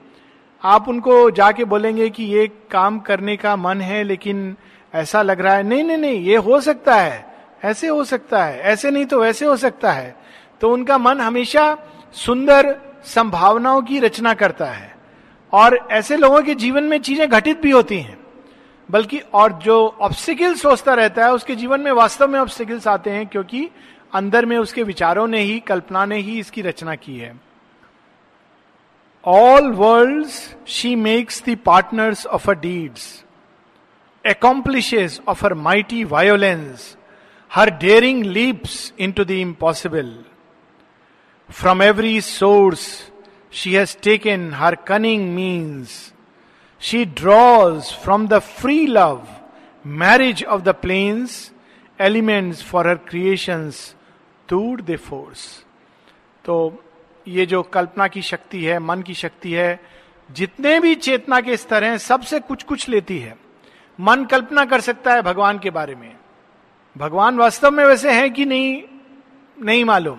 आप 0.62 0.88
उनको 0.88 1.30
जाके 1.30 1.64
बोलेंगे 1.64 2.08
कि 2.10 2.24
ये 2.24 2.46
काम 2.70 2.98
करने 3.00 3.36
का 3.36 3.56
मन 3.56 3.80
है, 3.80 4.02
लेकिन 4.04 4.56
ऐसा 4.94 5.22
लग 5.22 5.40
रहा 5.40 5.54
है, 5.54 5.62
नहीं 5.62 5.84
नहीं 5.84 5.96
नहीं, 5.96 6.20
ये 6.20 6.36
हो 6.36 6.60
सकता 6.60 6.94
है, 6.94 7.24
ऐसे 7.64 7.88
हो 7.88 8.04
सकता 8.04 8.44
है, 8.44 8.60
ऐसे 8.60 8.90
नहीं 8.90 9.06
तो 9.06 9.20
वैसे 9.20 9.46
हो 9.46 9.56
सकता 9.56 9.92
है। 9.92 10.14
तो 10.60 10.72
उनका 10.72 10.98
मन 10.98 11.20
हमेशा 11.20 11.76
सुंदर 12.12 12.76
संभावनाओं 13.04 13.82
की 13.82 13.98
रचना 13.98 14.34
करता 14.34 14.64
है। 14.64 14.96
और 15.52 15.88
ऐसे 15.90 16.16
लोगों 16.16 16.42
के 16.42 16.54
जीवन 16.54 16.84
में 16.84 16.98
चीज़ें 17.00 17.28
घटित 17.30 17.60
भी 17.60 17.70
होती 17.70 17.98
हैं। 17.98 18.18
बल्कि 18.90 19.18
और 19.18 19.52
जो 19.52 19.96
ऑब्स्टिकल्स 20.00 20.62
सोचता 20.62 20.94
रहता 20.94 21.24
है 21.24 21.32
उसके 21.32 21.54
जीवन 21.54 21.80
में 21.80 21.92
वास्तव 21.92 22.28
में 22.28 22.40
ऑब्स्टिकल्स 22.40 22.88
आते 22.88 23.10
हैं 23.10 23.26
क्योंकि 23.26 23.68
अंदर 24.14 24.46
में 24.46 24.58
उसके 24.58 24.82
विचारों 24.82 25.26
ने 25.26 25.40
ही 25.40 25.60
कल्पना 25.60 26.04
ने 26.04 26.16
ही 26.16 26.38
इसकी 26.38 26.62
रचना 26.62 26.94
की 26.94 27.18
है। 27.18 27.40
All 29.24 29.72
world 29.72 30.28
she 30.66 30.96
makes 30.96 31.42
the 31.48 31.58
partners 31.64 32.26
of 32.26 32.50
a 32.50 32.54
deeds 32.54 33.24
accomplishes 34.24 35.14
of 35.26 35.40
her 35.40 35.54
mighty 35.54 36.04
violence, 36.04 36.96
her 37.50 37.66
daring 37.80 38.22
leaps 38.32 38.92
into 38.98 39.24
the 39.24 39.40
impossible. 39.42 40.31
From 41.52 41.82
every 41.82 42.20
source 42.20 43.10
she 43.50 43.74
has 43.74 43.94
taken 43.94 44.52
her 44.52 44.74
cunning 44.74 45.34
means. 45.34 46.12
She 46.80 47.04
draws 47.04 47.92
from 47.92 48.28
the 48.28 48.40
free 48.40 48.86
love, 48.86 49.28
marriage 49.84 50.42
of 50.42 50.64
the 50.64 50.72
plains, 50.72 51.50
elements 51.98 52.62
for 52.62 52.84
her 52.84 52.96
creations 52.96 53.94
tour 54.48 54.78
the 54.78 54.96
force. 54.96 55.64
तो 56.44 56.56
ये 57.28 57.46
जो 57.46 57.62
कल्पना 57.62 58.08
की 58.08 58.22
शक्ति 58.22 58.64
है 58.64 58.78
मन 58.78 59.02
की 59.02 59.14
शक्ति 59.14 59.52
है 59.52 59.80
जितने 60.30 60.78
भी 60.80 60.94
चेतना 60.94 61.40
के 61.40 61.56
स्तर 61.56 61.84
हैं 61.84 61.96
सबसे 61.98 62.40
कुछ 62.40 62.62
कुछ 62.62 62.88
लेती 62.88 63.18
है 63.18 63.36
मन 63.98 64.24
कल्पना 64.24 64.64
कर 64.64 64.80
सकता 64.80 65.14
है 65.14 65.22
भगवान 65.22 65.58
के 65.58 65.70
बारे 65.70 65.94
में 65.94 66.12
भगवान 66.96 67.38
वास्तव 67.38 67.70
में 67.70 67.84
वैसे 67.84 68.12
हैं 68.12 68.32
कि 68.32 68.44
नहीं 68.44 68.82
नहीं 69.58 69.84
मालूम 69.84 70.18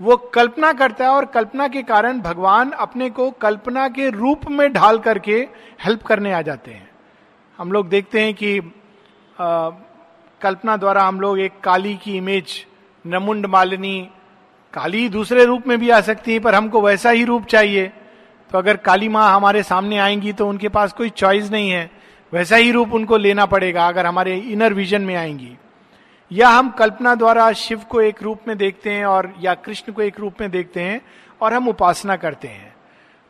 वो 0.00 0.16
कल्पना 0.34 0.72
करता 0.72 1.04
है 1.04 1.10
और 1.10 1.24
कल्पना 1.24 1.68
के 1.68 1.82
कारण 1.82 2.20
भगवान 2.20 2.70
अपने 2.70 3.10
को 3.10 3.30
कल्पना 3.30 3.88
के 3.88 4.08
रूप 4.10 4.48
में 4.50 4.72
ढाल 4.72 4.98
करके 4.98 5.36
हेल्प 5.84 6.02
करने 6.02 6.32
आ 6.32 6.42
जाते 6.42 6.70
हैं। 6.70 6.88
हम 7.58 7.72
लोग 7.72 7.88
देखते 7.88 8.20
हैं 8.20 8.34
कि 8.34 8.58
आ, 8.58 9.70
कल्पना 10.40 10.76
द्वारा 10.76 11.02
हम 11.02 11.20
लोग 11.20 11.38
एक 11.40 11.60
काली 11.60 11.94
की 11.96 12.16
इमेज 12.16 12.64
नमुंड 13.04 13.46
मालिनी 13.46 14.08
काली 14.74 15.08
दूसरे 15.08 15.44
रूप 15.44 15.66
में 15.66 15.78
भी 15.80 15.90
आ 15.90 16.00
सकती 16.00 16.32
है 16.32 16.40
पर 16.40 16.54
हमको 16.54 16.80
वैसा 16.80 17.10
ही 17.10 17.24
रूप 17.24 17.44
चाहिए। 17.46 17.86
तो 18.50 18.58
अगर 18.58 18.76
काली 18.76 19.08
माँ 19.08 19.30
हमारे 19.34 19.62
सामने 19.62 19.98
आएँगी 19.98 20.32
तो 20.32 20.48
उनके 20.48 20.68
पास 20.68 20.92
कोई 20.92 21.10
चॉइस 21.10 21.50
नहीं 21.50 21.70
है। 21.70 21.90
वैसा 22.32 22.56
ही 22.56 22.70
रूप 22.72 22.92
उनको 22.94 23.16
लेना 23.16 23.46
पड़ेगा 23.46 23.86
अगर 23.88 24.06
हमारे 24.06 24.36
इनर 24.36 24.74
विजन 24.74 25.02
में 25.02 25.14
आएँगी। 25.16 25.56
या 26.32 26.48
हम 26.48 26.70
कल्पना 26.70 27.14
द्वारा 27.14 27.52
शिव 27.52 27.78
को 27.78 28.00
एक 28.00 28.22
रूप 28.22 28.40
में 28.48 28.58
देखते 28.58 28.90
हैं 28.90 29.06
और, 29.06 29.34
या 29.40 29.54
कृष्ण 29.54 29.92
को 29.92 30.02
एक 30.02 30.20
रूप 30.20 30.34
में 30.40 30.50
देखते 30.50 30.80
हैं 30.80 31.00
और 31.40 31.54
हम 31.54 31.68
उपासना 31.68 32.16
करते 32.16 32.48
हैं। 32.48 32.76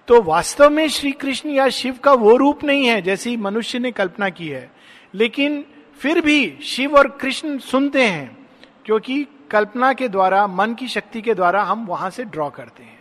तो 0.09 0.23
वास्तव 0.23 0.71
में 0.71 0.89
श्री 0.89 1.13
कृष्ण 1.13 1.51
या 1.51 1.69
शिव 1.69 1.99
का 2.05 2.13
वो 2.13 2.37
रूप 2.37 2.65
नहीं 2.65 2.87
है 2.87 3.03
जैसी 3.03 3.37
मनुष्य 3.37 3.79
ने 3.79 3.93
कल्पना 3.93 4.29
की 4.29 4.49
है। 4.49 4.71
लेकिन 5.15 5.65
फिर 5.99 6.21
भी 6.21 6.59
शिव 6.63 6.97
और 6.97 7.09
कृष्ण 7.09 7.59
सुनते 7.59 8.07
हैं, 8.07 8.47
क्योंकि 8.85 9.27
कल्पना 9.51 9.93
के 9.93 10.09
द्वारा, 10.09 10.47
मन 10.47 10.75
की 10.75 10.89
शक्ति 10.89 11.23
के 11.23 11.35
द्वारा 11.35 11.63
हम 11.63 11.87
वहाँ 11.87 12.11
से 12.11 12.25
ड्रॉ 12.25 12.51
करते 12.51 12.83
हैं। 12.83 12.99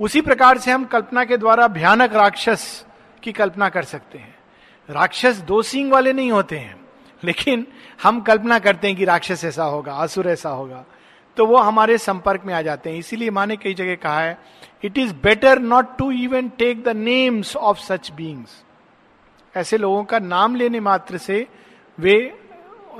उसी 0.00 0.20
प्रकार 0.20 0.58
से 0.58 0.70
हम 0.70 0.84
कल्पना 0.84 1.24
के 1.24 1.36
द्वारा 1.36 1.68
भयानक 1.68 2.14
राक्षस 2.14 2.86
की 3.22 3.32
कल्पना 3.32 3.68
कर 3.68 3.82
सकते 3.82 4.18
हैं। 4.18 4.34
राक्षस 4.90 5.36
दो 5.36 5.62
सिंह 5.62 5.92
वाले 5.92 6.12
नहीं 6.12 6.32
होते 6.32 6.58
हैं। 6.58 6.87
लेकिन 7.24 7.66
हम 8.02 8.20
कल्पना 8.20 8.58
करते 8.58 8.88
हैं 8.88 8.96
कि 8.96 9.04
राक्षस 9.04 9.44
ऐसा 9.44 9.64
होगा 9.64 9.94
असुर 9.94 10.28
ऐसा 10.28 10.50
होगा 10.50 10.84
तो 11.36 11.46
वो 11.46 11.56
हमारे 11.56 11.98
संपर्क 11.98 12.42
में 12.44 12.54
आ 12.54 12.62
जाते 12.62 12.90
हैं। 12.90 12.98
इसीलिए 12.98 13.30
माने 13.30 13.56
कई 13.56 13.74
जगह 13.74 13.94
कहा 13.94 14.20
है 14.20 14.38
it 14.84 14.98
is 14.98 15.14
better 15.14 15.58
not 15.58 15.96
to 15.98 16.10
even 16.10 16.48
take 16.48 16.82
the 16.84 16.88
names 16.88 17.56
of 17.56 17.78
such 17.78 18.10
beings 18.12 18.62
ऐसे 19.56 19.78
लोगों 19.78 20.04
का 20.04 20.18
नाम 20.18 20.54
लेने 20.56 20.80
मात्र 20.80 21.18
से 21.18 21.46
वे 21.98 22.38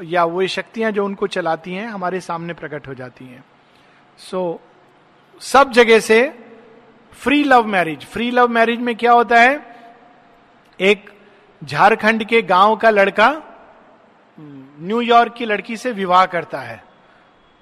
या 0.04 0.24
वो 0.24 0.46
शक्तियाँ 0.46 0.90
जो 0.92 1.04
उनको 1.04 1.26
चलाती 1.26 1.74
हैं 1.74 1.86
हमारे 1.86 2.20
सामने 2.20 2.52
प्रकट 2.52 2.88
हो 2.88 2.94
जाती 2.94 3.24
हैं। 3.24 3.44
सो 4.18 4.60
so, 5.36 5.42
सब 5.42 5.70
जगह 5.70 6.00
से 6.00 6.38
free 7.12 7.44
love 7.44 7.66
marriage 7.66 8.06
free 8.06 8.30
love 8.30 8.48
marriage 8.48 8.80
में 8.80 8.96
क्या 8.96 9.12
होता 9.12 9.40
है? 9.40 9.76
एक 10.80 11.10
झारखंड 11.64 12.24
के 12.24 12.42
गाँव 12.42 12.76
का 12.76 12.90
लड़का 12.90 13.30
न्यूयॉर्क 14.78 15.34
की 15.34 15.44
लड़की 15.44 15.76
से 15.76 15.92
विवाह 15.92 16.26
करता 16.26 16.60
है। 16.60 16.84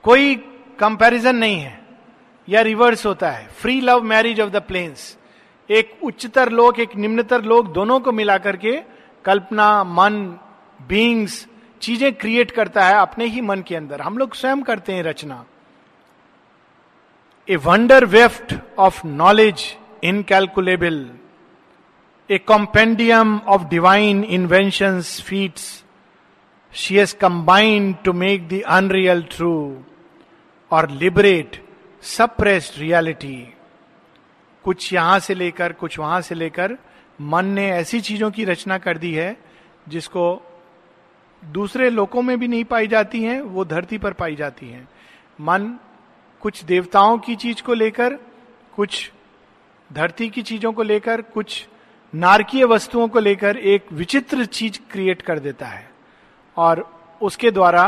कोई 0.02 0.34
कंपैरिजन 0.78 1.36
नहीं 1.36 1.60
है। 1.60 1.80
या 2.48 2.60
रिवर्स 2.60 3.06
होता 3.06 3.30
है। 3.30 3.46
Free 3.46 3.80
love 3.80 4.02
marriage 4.02 4.40
of 4.40 4.50
the 4.50 4.56
planes 4.56 5.16
एक 5.70 5.98
उच्चतर 6.02 6.52
लोग 6.52 6.80
एक 6.80 6.96
निम्नतर 6.96 7.42
लोग 7.42 7.72
दोनों 7.72 8.00
को 8.00 8.12
मिला 8.12 8.38
करके 8.38 8.82
कल्पना 9.24 9.84
मन 9.84 10.38
बींग्स 10.88 11.46
चीज़ें 11.80 12.12
क्रिएट 12.12 12.50
करता 12.50 12.86
है 12.86 12.94
अपने 12.94 13.26
ही 13.26 13.40
मन 13.40 13.62
के 13.62 13.76
अंदर। 13.76 14.00
हम 14.00 14.18
लोग 14.18 14.34
स्वयं 14.34 14.62
करते 14.62 14.92
हैं 14.92 15.02
रचना। 15.02 15.44
A 17.48 17.56
wonder 17.56 18.04
weft 18.04 18.54
of 18.78 19.06
knowledge 19.06 19.76
incalculable 20.04 21.10
a 22.30 22.38
compendium 22.38 23.40
of 23.46 23.62
divine 23.64 24.24
inventions, 24.30 25.22
feats, 25.26 25.75
she 26.76 26.96
has 26.96 27.14
combined 27.14 27.94
to 28.04 28.12
make 28.12 28.48
the 28.48 28.64
unreal 28.68 29.22
true 29.36 29.74
और 30.70 30.90
लिबरेट 30.90 31.64
सप्रेस्ड 32.02 32.78
रियलिटी 32.78 33.54
कुछ 34.64 34.92
यहाँ 34.92 35.18
से 35.18 35.34
लेकर, 35.34 35.72
कुछ 35.72 35.98
वहाँ 35.98 36.20
से 36.20 36.34
लेकर, 36.34 36.76
मन 37.20 37.44
ने 37.46 37.70
ऐसी 37.70 38.00
चीज़ों 38.00 38.30
की 38.30 38.44
रचना 38.44 38.78
कर 38.78 38.98
दी 38.98 39.12
है, 39.12 39.36
जिसको 39.88 40.42
दूसरे 41.44 41.90
लोकों 41.90 42.22
में 42.22 42.40
भी 42.40 42.48
नहीं 42.48 42.64
पाई 42.64 42.86
जाती 42.86 43.22
हैं, 43.22 43.40
वो 43.40 43.64
धरती 43.64 43.98
पर 43.98 44.12
पाई 44.12 44.36
जाती 44.36 44.68
हैं। 44.68 44.88
मन 45.40 45.78
कुछ 46.40 46.64
देवताओं 46.64 47.18
की 47.18 47.36
चीज़ 47.36 47.62
को 47.62 47.74
लेकर, 47.74 48.18
कुछ 48.76 49.12
धरती 49.92 50.28
की 50.28 50.42
चीज़ों 50.42 50.72
को 50.72 50.82
लेकर, 50.82 51.22
कुछ 51.22 51.68
नारकीय 52.14 52.64
वस्तुओं 52.64 53.08
को 53.08 53.18
लेकर 53.18 53.56
एक 53.56 53.92
विचित्र 53.92 54.44
चीज़ 54.44 54.78
क्रिएट 54.90 55.22
कर 55.22 55.38
देता 55.38 55.66
है। 55.66 55.95
और 56.56 56.84
उसके 57.20 57.50
द्वारा 57.50 57.84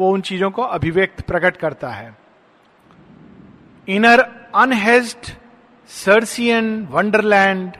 वो 0.00 0.10
उन 0.12 0.20
चीज़ों 0.20 0.50
को 0.50 0.62
अभिव्यक्त 0.62 1.20
प्रकट 1.20 1.56
करता 1.56 1.88
है। 1.88 2.16
Inner 3.88 4.20
unhasted 4.54 5.32
Circean 5.90 6.86
wonderland 6.90 7.72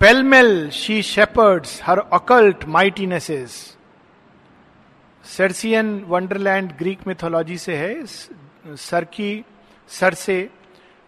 pellmell 0.00 0.68
she 0.70 1.00
shepherds 1.02 1.80
her 1.84 1.98
occult 2.12 2.64
mightinesses. 2.68 3.76
Circean 5.24 5.98
wonderland 6.08 6.72
Greek 6.78 7.06
mythology 7.06 7.58
से 7.58 7.76
है 7.76 8.04
सर 8.06 9.04
की 9.04 9.44
सर 9.90 10.14
से 10.14 10.38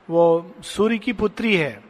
वो 0.08 0.54
सूर्य 0.64 0.98
की 0.98 1.12
पुत्री 1.12 1.54
है, 1.56 1.82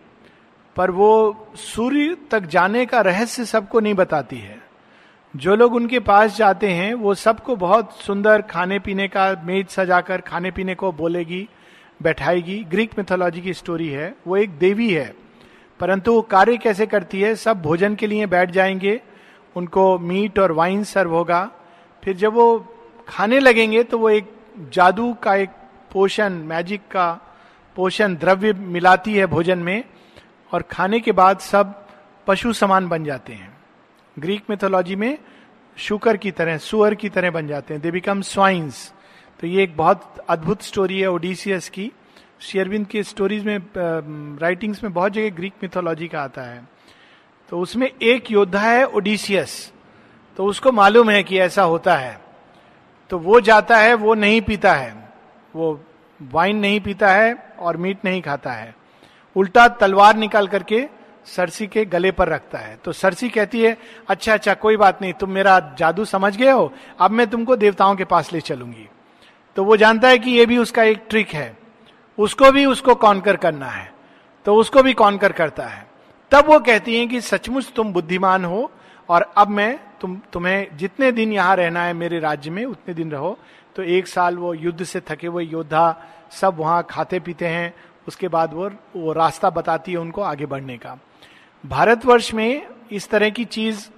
पर 0.76 0.90
वो 0.90 1.48
सूर्य 1.56 2.16
तक 2.30 2.46
जाने 2.46 2.84
का 2.86 3.00
रहस्य 3.00 3.44
सबको 3.44 3.80
नहीं 3.80 3.94
बताती 3.94 4.38
है। 4.38 4.58
जो 5.36 5.56
लोग 5.56 5.74
उनके 5.74 6.00
पास 6.00 6.36
जाते 6.36 6.68
हैं, 6.68 6.94
वो 6.94 7.14
सबको 7.14 7.56
बहुत 7.56 7.92
सुंदर 7.92 8.42
खाने 8.42 8.78
पीने 8.78 9.08
का 9.08 9.42
मेज 9.44 9.68
सजाकर 9.68 10.20
खाने 10.20 10.50
पीने 10.50 10.74
को 10.74 10.92
बोलेगी, 10.92 11.48
बैठाएगी। 12.02 12.64
ग्रीक 12.64 12.90
मिथोलॉजी 12.98 13.40
की 13.40 13.54
स्टोरी 13.54 13.88
है। 13.88 14.14
वो 14.26 14.36
एक 14.36 14.50
देवी 14.50 14.92
है। 14.92 15.14
परंतु 15.80 16.12
वो 16.12 16.22
कार्य 16.22 16.56
कैसे 16.56 16.86
करती 16.86 17.20
है? 17.20 17.34
सब 17.34 17.62
भोजन 17.62 17.94
के 17.94 18.06
लिए 18.06 18.26
बैठ 18.26 18.50
जाएँगे। 18.50 19.00
उनको 19.56 19.98
मीट 19.98 20.38
और 20.38 20.52
वाइन 20.52 20.84
सर्व 20.84 21.10
होगा। 21.10 21.50
फिर 22.04 22.16
जब 22.16 22.32
वो 22.32 22.74
खाने 23.08 23.40
लगेंगे 23.40 23.82
तो 23.82 23.98
वो 23.98 24.10
एक 24.10 24.32
जादू 24.72 25.14
का 25.14 25.34
एक 25.34 25.50
पोषण 25.92 26.32
मैजिक 26.32 26.80
का 26.80 27.20
पोषण 27.76 28.14
द्रव्य 28.14 28.52
मिलाती 28.52 29.14
है 29.14 29.26
भोजन 29.26 29.58
में। 29.58 29.84
और 30.52 30.62
खाने 30.62 31.00
के 31.00 31.12
बाद 31.12 31.38
सब 31.38 31.86
पशु 32.26 32.52
समान 32.52 32.88
बन 32.88 33.04
जाते 33.04 33.32
हैं। 33.32 33.55
ग्रीक 34.16 34.44
मिथोलॉजी 34.50 34.96
में 34.96 35.18
शुकर 35.76 36.16
की 36.16 36.30
तरह, 36.30 36.58
सुअर 36.58 36.94
की 36.94 37.08
तरह 37.08 37.30
बन 37.30 37.46
जाते 37.46 37.74
हैं। 37.74 37.82
दे 37.82 37.90
बिकम 37.90 38.20
स्वाइंस 38.22 38.92
तो 39.40 39.46
ये 39.46 39.62
एक 39.62 39.76
बहुत 39.76 40.24
अद्भुत 40.28 40.62
स्टोरी 40.62 41.00
है 41.00 41.10
ओडिसियस 41.10 41.68
की। 41.68 41.90
शेयरविंद 42.40 42.86
की 42.86 43.02
स्टोरीज 43.02 43.44
में 43.44 43.58
राइटिंग्स 44.40 44.82
में 44.82 44.92
बहुत 44.92 45.12
जगह 45.12 45.30
ग्रीक 45.30 45.52
मिथोलॉजी 45.62 46.08
का 46.08 46.20
आता 46.20 46.42
है। 46.42 46.62
तो 47.52 47.60
उसमें 47.60 47.90
एक 47.90 48.30
योद्धा 48.30 48.60
है 48.60 48.86
ओडिसियस 48.86 49.72
तो 50.36 50.44
उसको 50.44 50.72
मालूम 50.72 51.10
है 51.10 51.22
कि 51.22 51.38
ऐसा 51.38 51.62
होता 51.62 51.96
है। 51.96 52.18
तो 53.10 53.18
वो 53.18 53.40
जाता 53.40 53.76
है, 53.76 53.94
वो 53.94 54.14
नहीं 54.14 54.40
पीता 54.40 54.72
है। 54.74 54.94
वो 55.54 55.80
वाइन 56.20 56.56
नहीं 56.56 56.80
पीता 56.80 57.12
है 57.12 57.34
और 57.58 57.76
मीट 57.76 58.04
नहीं 58.04 58.22
खाता 58.22 58.52
है। 58.52 58.74
उल्टा 59.36 59.66
तलवार 59.70 60.16
निकाल 60.16 60.46
करके 60.48 60.80
सरसी 61.26 61.66
के 61.66 61.84
गले 61.84 62.10
पर 62.10 62.28
रखता 62.28 62.58
है। 62.58 62.78
तो 62.84 62.92
सरसी 62.92 63.28
कहती 63.28 63.62
है 63.62 63.78
अच्छा 64.08 64.34
अच्छा 64.34 64.54
कोई 64.54 64.76
बात 64.76 65.02
नहीं, 65.02 65.12
तुम 65.12 65.30
मेरा 65.30 65.74
जादू 65.78 66.04
समझ 66.04 66.36
गए 66.36 66.50
हो, 66.50 66.72
अब 67.00 67.10
मैं 67.10 67.26
तुमको 67.26 67.56
देवताओं 67.56 67.96
के 67.96 68.04
पास 68.04 68.32
ले 68.32 68.40
चलूँगी। 68.40 68.88
तो 69.56 69.64
वो 69.64 69.76
जानता 69.76 70.08
है 70.08 70.18
कि 70.18 70.30
ये 70.30 70.46
भी 70.46 70.58
उसका 70.58 70.82
एक 70.82 71.02
ट्रिक 71.08 71.28
है। 71.28 71.56
उसको 72.18 72.52
भी 72.52 72.66
उसको 72.66 72.94
कॉन्कर 72.94 73.36
करना 73.36 73.66
है। 73.66 73.94
तो 74.44 74.54
उसको 74.54 74.82
भी 74.82 74.92
कॉन्कर 74.92 75.32
करता 75.32 75.62
है। 75.62 75.86
तब 76.30 76.44
वो 76.46 76.60
कहती 76.60 76.98
है 76.98 77.06
कि, 77.06 77.20
सचमुच 77.20 77.72
तुम 77.76 77.92
बुद्धिमान 77.92 78.44
हो, 78.44 78.70
और 79.08 79.32
अब 79.36 79.48
मैं 79.48 79.80
तुम, 80.00 80.20
तुम्हें 80.32 80.76
जितने 80.76 81.12
दिन 81.12 81.32
यहाँ 81.32 81.56
रहना 81.56 81.82
है 81.82 81.92
मेरे 81.92 82.18
राज्य 82.18 82.50
में, 82.50 82.64
उतने 82.64 82.94
दिन 82.94 83.10
रहो। 83.10 83.38
तो 83.76 83.82
एक 83.82 84.06
साल 84.06 84.36
वो 84.36 84.54
युद्ध 84.54 84.84
से 84.84 85.00
थके 85.00 85.26
हुए 85.26 85.44
योद्धा 85.44 86.04
सब 86.30 86.56
वहाँ 86.58 86.86
खाते 86.90 87.20
पीते 87.20 87.46
हैं। 87.46 87.74
उसके 88.08 88.28
बाद 88.28 88.54
वो 88.54 88.70
वो 88.96 89.12
रास्ता 89.12 89.50
बताती 89.50 89.92
है 89.92 89.98
उनको 89.98 90.22
आगे 90.22 90.46
बढ़ने 90.46 90.76
का। 90.76 90.98
भारतवर्ष 91.64 92.34
में 92.34 92.66
इस 92.92 93.08
तरह 93.10 93.30
की 93.30 93.44
चीज़ 93.44 93.88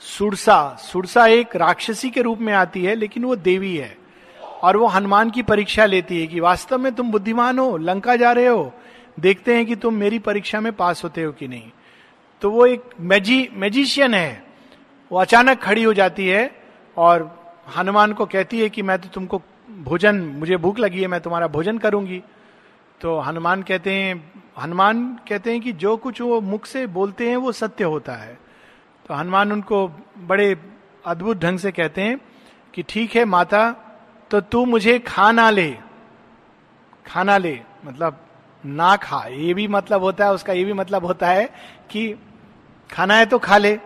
सुरसा 0.00 0.76
सुरसा 0.80 1.26
एक 1.26 1.56
राक्षसी 1.56 2.10
के 2.10 2.22
रूप 2.22 2.38
में 2.38 2.52
आती 2.52 2.84
है, 2.84 2.94
लेकिन 2.94 3.24
वो 3.24 3.36
देवी 3.36 3.76
है। 3.76 3.96
और 4.62 4.76
वो 4.76 4.86
हनुमान 4.86 5.30
की 5.30 5.42
परीक्षा 5.42 5.86
लेती 5.86 6.20
है 6.20 6.26
कि 6.26 6.40
वास्तव 6.40 6.78
में 6.78 6.94
तुम 6.94 7.10
बुद्धिमान 7.10 7.58
हो, 7.58 7.76
लंका 7.76 8.16
जा 8.16 8.32
रहे 8.32 8.46
हो, 8.46 8.72
देखते 9.20 9.54
हैं 9.54 9.66
कि 9.66 9.76
तुम 9.76 9.94
मेरी 9.94 10.18
परीक्षा 10.18 10.60
में 10.60 10.72
पास 10.72 11.04
होते 11.04 11.22
हो 11.22 11.32
कि 11.32 11.48
नहीं। 11.48 11.70
तो 12.40 12.50
वो 12.50 12.66
एक 12.66 12.82
मैजी, 13.00 13.48
मैजिशियन 13.52 14.14
है। 14.14 14.44
वो 15.12 15.18
अचानक 15.18 15.62
खड़ी 15.62 15.82
हो 15.82 15.94
जाती 15.94 16.28
है 16.28 16.62
और 16.96 17.44
हनुमान 17.76 18.12
को 18.12 18.26
कहती 18.26 18.60
है 18.60 18.68
कि 18.68 18.82
मैं 18.82 18.98
तो 18.98 19.08
तुमको 19.08 19.42
भोजन, 19.78 20.16
मुझे 20.16 20.56
भूख 20.56 20.78
लगी 20.78 21.00
है, 21.00 21.06
मैं 21.06 21.20
तुम्हारा 21.20 21.46
भोजन 21.46 21.78
करूँगी। 21.78 22.22
तो 23.00 23.18
हनुमान 23.18 23.62
कहते 23.62 23.92
हैं 23.92 24.33
हनुमान 24.56 25.04
कहते 25.28 25.52
हैं 25.52 25.60
कि 25.60 25.72
जो 25.72 25.96
कुछ 25.96 26.20
वो 26.20 26.40
मुख 26.40 26.66
से 26.66 26.86
बोलते 26.86 27.28
हैं 27.28 27.36
वो 27.36 27.52
सत्य 27.52 27.84
होता 27.84 28.12
है। 28.12 28.38
तो 29.06 29.14
हनुमान 29.14 29.52
उनको 29.52 29.86
बड़े 30.18 30.56
अद्भुत 31.04 31.38
ढंग 31.38 31.58
से 31.58 31.72
कहते 31.72 32.00
हैं 32.00 32.20
कि 32.74 32.82
ठीक 32.82 33.16
है 33.16 33.24
माता 33.24 33.70
तो 34.30 34.40
तू 34.40 34.64
मुझे 34.64 34.98
खाना 34.98 35.48
ले। 35.50 35.70
खाना 37.06 37.36
ले 37.38 37.58
मतलब 37.84 38.20
ना 38.64 38.94
खा। 38.96 39.24
ये 39.26 39.54
भी 39.54 39.66
मतलब 39.68 40.02
होता 40.02 40.24
है, 40.24 40.32
उसका 40.32 40.52
ये 40.52 40.64
भी 40.64 40.72
मतलब 40.72 41.04
होता 41.04 41.28
है 41.28 41.44
कि 41.90 42.14
खाना 42.90 43.14
है 43.14 43.26
तो 43.26 43.38
खा 43.38 43.58
ले। 43.58 43.76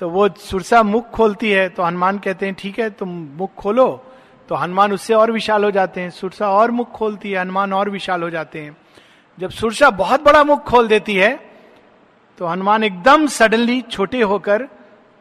तो 0.00 0.08
वो 0.10 0.28
सुरसा 0.28 0.82
मुख 0.82 1.10
खोलती 1.10 1.50
है 1.50 1.68
तो 1.68 1.82
हनुमान 1.82 2.18
कहते 2.18 2.46
हैं, 2.46 2.54
ठीक 2.54 2.78
है, 2.78 2.90
तुम 2.90 3.08
मुख 3.36 3.54
खोलो। 3.54 3.88
तो 4.48 4.54
हनुमान 4.54 4.92
उससे 4.92 5.14
और 5.14 5.30
विशाल 5.30 5.64
हो 5.64 5.70
जाते 5.70 6.00
हैं। 6.00 6.10
सुरसा 6.10 6.50
और 6.50 6.70
मुख 6.70 6.90
खोलती 6.90 7.30
है, 7.30 7.40
हनुमान 7.40 7.72
और 7.72 7.90
विशाल 7.90 8.22
हो 8.22 8.30
जाते 8.30 8.60
हैं। 8.60 8.76
जब 9.38 9.50
सुरसा 9.50 9.90
बहुत 9.90 10.22
बड़ा 10.22 10.42
मुख 10.44 10.62
खोल 10.64 10.88
देती 10.88 11.14
है 11.14 11.34
तो 12.38 12.46
हनुमान 12.46 12.84
एकदम 12.84 13.26
सडनली 13.26 13.80
छोटे 13.82 14.20
होकर 14.22 14.66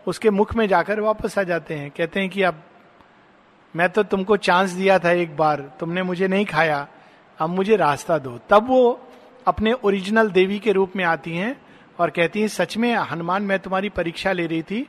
उसके 0.08 0.30
मुख 0.30 0.56
में 0.56 0.68
जाकर 0.68 1.00
वापस 1.00 1.38
आ 1.40 1.44
जाते 1.44 1.74
हैं। 1.74 1.90
कहते 1.92 2.20
हैं 2.20 2.30
कि 2.30 2.42
अब 2.42 2.62
मैं 3.76 3.90
तो 3.90 4.04
तुमको 4.04 4.38
चांस 4.38 4.72
दिया 4.72 4.98
था 5.00 5.12
एक 5.12 5.36
बार, 5.38 5.62
तुमने 5.80 6.04
मुझे 6.04 6.28
नहीं 6.28 6.46
खाया, 6.46 6.88
अब 7.40 7.50
मुझे 7.50 7.76
रास्ता 7.76 8.18
दो। 8.18 8.38
तब 8.50 8.68
वो 8.68 9.00
अपने 9.48 9.74
ओरिजिनल 9.74 10.30
देवी 10.30 10.60
के 10.60 10.72
रूप 10.72 10.96
में 10.96 11.04
आती 11.04 11.36
हैं 11.38 11.56
और 12.00 12.10
कहती 12.10 12.42
हैं, 12.42 12.48
सच 12.48 12.78
में 12.78 12.94
हनुमान, 12.94 13.44
मैं 13.44 13.60
तुम्हारी 13.60 13.90
परीक्षा 13.90 14.32
ले 14.32 14.46
रही 14.46 14.62
थी। 14.62 14.88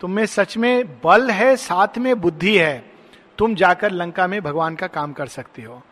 तुम 0.00 0.10
में 0.10 0.24
सच 0.26 0.56
में 0.56 1.00
बल 1.00 1.30
है, 1.30 1.54
साथ 1.56 1.98
में 1.98 2.20
बुद्धि 2.20 2.56
है। 2.58 2.84
तुम 3.38 3.54
जाकर 3.54 3.90
लंका 3.90 4.26
में 4.26 4.40
भगवान 4.42 4.74
का 4.74 4.86
काम 4.86 5.12
कर 5.12 5.26
सकते 5.26 5.62
हो। 5.62 5.82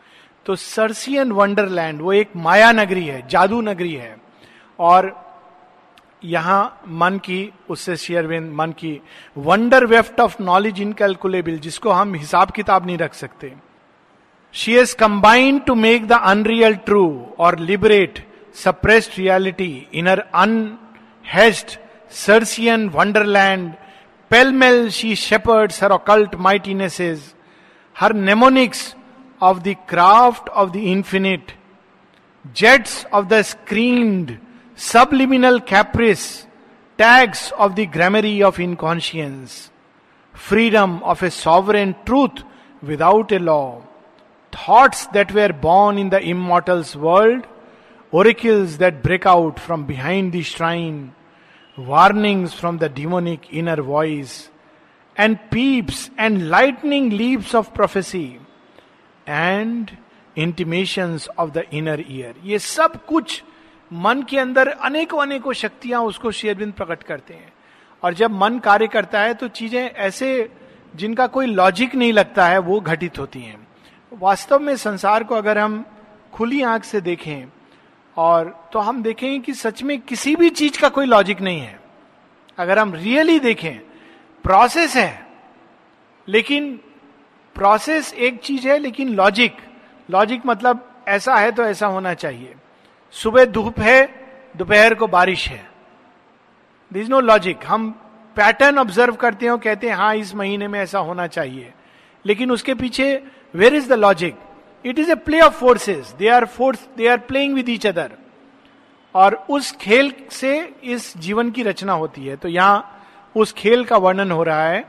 तो 0.47 0.56
सर्सियन 0.56 1.32
वंडरलैंड 1.32 2.00
वो 2.02 2.12
एक 2.12 2.30
माया 2.37 2.73
नगरी 2.73 3.06
है 3.06 3.28
जादू 3.28 3.61
नगरी 3.61 3.94
है। 3.94 4.16
और 4.78 5.12
यहाँ 6.25 6.82
मन 6.88 7.18
की 7.18 7.52
उससे 7.70 7.97
शेयरविंद 7.97 8.52
मन 8.52 8.73
की 8.73 9.00
wonder 9.38 9.87
weft 9.87 10.20
of 10.20 10.42
knowledge 10.42 10.80
incalculable 10.80 11.59
जिसको 11.59 11.90
हम 11.90 12.14
हिसाब 12.14 12.50
किताब 12.50 12.87
नहीं 12.87 12.99
रख 12.99 13.14
सकते। 13.14 13.52
She 14.52 14.75
has 14.76 14.92
combined 14.92 15.64
to 15.64 15.75
make 15.75 16.06
the 16.09 16.12
unreal 16.12 16.75
true 16.75 17.26
और 17.38 17.59
liberate 17.59 18.26
suppressed 18.55 19.12
in 19.92 20.07
her 20.07 20.22
unhedged 20.35 21.79
Circean 22.11 22.90
wonderland, 22.90 23.76
pell 24.31 24.50
mell 24.50 24.88
she 24.88 25.14
shepherds 25.14 25.79
her 25.79 25.92
occult 25.92 26.33
mightinesses, 26.33 27.35
her 27.96 28.12
mnemonics 28.12 28.96
of 29.40 29.62
the 29.64 29.74
craft 29.87 30.48
of 30.50 30.72
the 30.72 30.90
infinite, 30.90 31.55
jets 32.53 33.05
of 33.12 33.29
the 33.29 33.42
screened 33.42 34.38
subliminal 34.74 35.61
caprice, 35.61 36.46
tags 36.96 37.53
of 37.59 37.76
the 37.76 37.87
grammary 37.87 38.42
of 38.42 38.59
inconscience, 38.59 39.70
freedom 40.33 41.03
of 41.03 41.22
a 41.22 41.31
sovereign 41.31 41.94
truth 42.07 42.42
without 42.83 43.31
a 43.31 43.38
law, 43.38 43.83
thoughts 44.53 45.07
that 45.09 45.33
were 45.33 45.53
born 45.53 45.98
in 45.98 46.09
the 46.09 46.22
immortal's 46.22 46.96
world, 46.96 47.46
oracles 48.11 48.79
that 48.79 49.03
break 49.03 49.26
out 49.26 49.61
from 49.61 49.85
behind 49.87 50.33
the 50.33 50.42
shrine, 50.42 51.14
warnings 51.76 52.55
from 52.55 52.79
the 52.79 52.88
demonic 52.88 53.53
inner 53.53 53.81
voice, 53.83 54.48
and 55.16 55.38
peeps 55.50 56.11
and 56.16 56.48
lightning 56.48 57.11
leaps 57.11 57.55
of 57.55 57.74
prophecy, 57.74 58.39
and 59.26 59.90
intimation 60.37 61.18
of 61.38 61.50
the 61.50 61.62
inner 61.72 62.04
ear 62.11 62.35
ये 62.44 62.59
सब 62.59 63.04
कुछ 63.06 63.42
मन 63.90 64.22
के 64.22 64.38
अंदर 64.38 64.68
अनेकों 64.68 65.18
अनेकों 65.18 65.52
शक्तियाँ 65.52 66.00
उसको 66.02 66.30
शेयरबिंद 66.30 66.72
प्रकट 66.72 67.02
करते 67.02 67.35
हैं। 67.35 67.52
और 68.02 68.14
जब 68.14 68.30
मन 68.33 68.59
कार्य 68.59 68.87
करता 68.87 69.20
है 69.20 69.35
तो 69.35 69.48
चीज़ें 69.48 69.80
ऐसे 69.80 70.50
जिनका 70.94 71.26
कोई 71.26 71.46
लॉजिक 71.46 71.94
नहीं 71.94 72.12
लगता 72.12 72.46
है, 72.46 72.59
वो 72.59 72.80
घटित 72.80 73.18
होती 73.18 73.40
हैं। 73.40 73.66
वास्तव 74.12 74.59
में 74.59 74.76
संसार 74.76 75.24
को 75.24 75.35
अगर 75.35 75.59
हम 75.59 75.85
खुली 76.33 76.62
आँख 76.62 76.85
से 76.85 77.00
देखें, 77.00 77.44
और 78.16 78.68
तो 78.72 78.78
हम 78.78 79.02
देखेंगे 79.02 79.38
कि 79.38 79.54
सच 79.54 79.83
में 79.83 80.00
किसी 80.00 80.35
भी 80.37 80.50
चीज़ 80.50 80.80
का 80.80 80.88
कोई 80.88 81.06
लॉजिक 81.06 81.40
नहीं 81.40 81.61
है। 81.61 81.78
अगर 82.59 82.78
हम 82.78 82.94
रियली 82.94 83.38
देखें 83.40 83.78
प्रोसेस 84.44 84.96
है, 84.96 85.26
लेकिन 86.28 86.80
प्रोसेस 87.56 88.12
एक 88.14 88.40
चीज़ 88.40 88.68
है, 88.68 88.78
लेकिन 88.78 89.08
लॉजिक 89.08 89.56
लॉजिक 90.08 90.42
मतलब 90.46 90.86
ऐसा 91.08 91.34
है 91.36 91.50
तो 91.52 91.64
ऐसा 91.64 91.86
होना 91.86 92.12
चाहिए। 92.14 92.54
सुबह 93.14 93.44
धूप 93.44 93.78
है, 93.80 94.06
दोपहर 94.56 94.94
को 94.94 95.06
बारिश 95.06 95.48
है। 95.48 95.68
दिस 96.92 97.08
नो 97.08 97.20
लॉजिक 97.20 97.66
हम 97.66 97.90
पैटर्न 98.36 98.78
ऑब्ज़र्व 98.78 99.14
करते 99.14 99.46
हो 99.46 99.56
कहते 99.58 99.88
हैं 99.88 99.94
हाँ 99.94 100.14
इस 100.14 100.34
महीने 100.34 100.68
में 100.68 100.78
ऐसा 100.80 100.98
होना 100.98 101.26
चाहिए। 101.26 101.72
लेकिन 102.24 102.50
उसके 102.50 102.74
पीछे 102.74 103.12
where 103.54 103.74
is 103.74 103.88
the 103.88 103.92
logic 103.92 104.36
it 104.84 104.98
is 104.98 105.10
a 105.10 105.14
play 105.16 105.40
of 105.40 105.54
forces 105.54 106.14
they 106.18 106.28
are 106.28 106.44
force 106.46 106.88
they 106.96 107.06
are 107.08 107.18
playing 107.18 107.54
with 107.54 107.68
each 107.68 107.86
other 107.86 108.10
और 109.14 109.34
उस 109.50 109.72
खेल 109.72 110.12
से 110.30 110.58
इस 110.84 111.12
जीवन 111.18 111.50
की 111.50 111.62
रचना 111.62 111.92
होती 111.92 112.26
है। 112.26 112.36
तो 112.36 112.48
यहाँ 112.48 113.06
उस 113.34 113.52
खेल 113.52 113.84
का 113.84 113.96
वर्णन 113.96 114.30
हो 114.30 114.42
रहा 114.42 114.68
है 114.68 114.80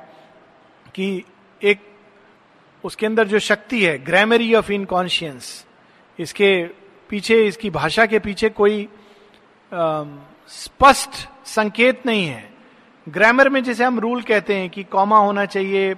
कि 0.95 1.23
एक 1.61 1.79
उसके 2.83 3.05
अंदर 3.05 3.27
जो 3.27 3.39
शक्ति 3.39 3.83
है 3.83 3.97
ग्रामरी 4.03 4.53
ऑफ़ 4.53 4.71
इनकॉन्शियंस 4.71 5.65
इसके 6.19 6.63
पीछे, 7.09 7.43
इसकी 7.47 7.69
भाषा 7.69 8.05
के 8.05 8.19
पीछे 8.19 8.49
कोई 8.49 8.87
स्पष्ट 9.71 11.27
संकेत 11.47 12.05
नहीं 12.05 12.25
है। 12.25 12.49
ग्रामर 13.07 13.49
में 13.49 13.63
जैसे 13.63 13.83
हम 13.83 13.99
रूल 13.99 14.21
कहते 14.21 14.55
हैं 14.55 14.69
कि 14.69 14.83
कॉमा 14.83 15.17
होना 15.17 15.45
चाहिए 15.45 15.95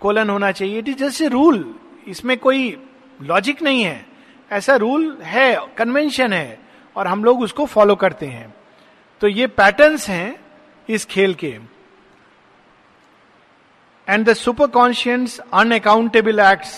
कोलन 0.00 0.30
होना 0.30 0.50
चाहिए 0.52 0.78
it 0.78 0.88
is 0.88 0.96
just 0.96 1.22
a 1.22 1.28
rule 1.28 1.74
इसमें 2.08 2.36
कोई 2.38 2.76
लॉजिक 3.20 3.62
नहीं 3.62 3.82
है। 3.82 4.04
ऐसा 4.50 4.76
रूल 4.76 5.16
है 5.22 5.56
कन्वेंशन 5.78 6.32
है, 6.32 6.58
और 6.96 7.06
हम 7.06 7.24
लोग 7.24 7.40
उसको 7.42 7.66
फॉलो 7.66 7.94
करते 7.96 8.26
हैं। 8.26 8.54
तो 9.20 9.28
ये 9.28 9.46
पैटर्न्स 9.46 10.08
हैं 10.08 10.34
इस 10.88 11.04
खेल 11.04 11.34
के। 11.34 11.56
The 14.18 14.32
super 14.34 14.66
conscience 14.66 15.38
unaccountable 15.54 16.40
acts 16.40 16.72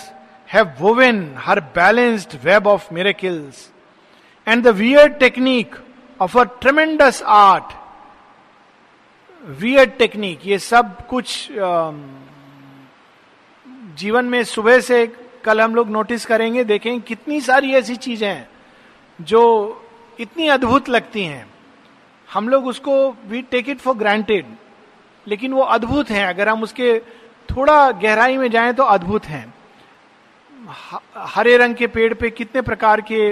have 0.49 0.73
woven 0.81 1.35
her 1.39 1.61
balanced 1.77 2.37
web 2.45 2.67
of 2.67 2.93
miracles 2.95 3.71
and 4.47 4.65
the 4.65 4.69
wear 4.77 5.09
technique 5.21 5.77
of 6.21 6.39
a 6.39 6.43
tremendous 6.61 7.23
art 7.23 7.73
wear 9.61 9.87
technique 9.99 10.47
ये 10.47 10.59
सब 10.59 11.07
कुछ 11.07 11.49
जीवन 13.99 14.25
में 14.25 14.43
सुबह 14.45 14.81
से 14.81 15.07
कल 15.45 15.61
हम 15.61 15.75
लोग 15.75 15.91
नोटिस 15.91 16.27
करेंगे, 16.27 16.65
देखें 16.65 17.01
कितनी 17.01 17.41
सारी 17.41 17.73
ऐसी 17.75 17.97
चीज़ें 17.97 18.29
हैं 18.29 18.49
जो 19.19 19.41
इतनी 20.21 20.49
अद्भुत 20.49 20.89
लगती 20.89 21.25
हैं। 21.25 21.47
हम 22.29 22.49
लोग 22.49 22.67
उसको 22.67 22.95
we 23.29 23.43
take 23.43 23.69
it 23.69 23.79
for 23.79 23.95
granted 23.97 24.47
लेकिन 25.27 25.53
वो 25.53 25.63
अद्भुत 25.63 26.11
हैं। 26.11 26.27
अगर 26.27 26.49
हम 26.49 26.63
उसके 26.63 26.93
थोड़ा 27.57 27.91
गहराई 27.93 28.37
में 28.37 28.51
जाएँ 28.51 28.73
तो 28.73 28.83
अद्भुत 28.83 29.25
हैं। 29.25 29.55
हरे 31.17 31.57
रंग 31.57 31.75
के 31.75 31.87
पेड़ 31.87 32.13
पे 32.15 32.31
कितने 32.31 32.63
प्रकार 32.63 33.01
के 33.01 33.31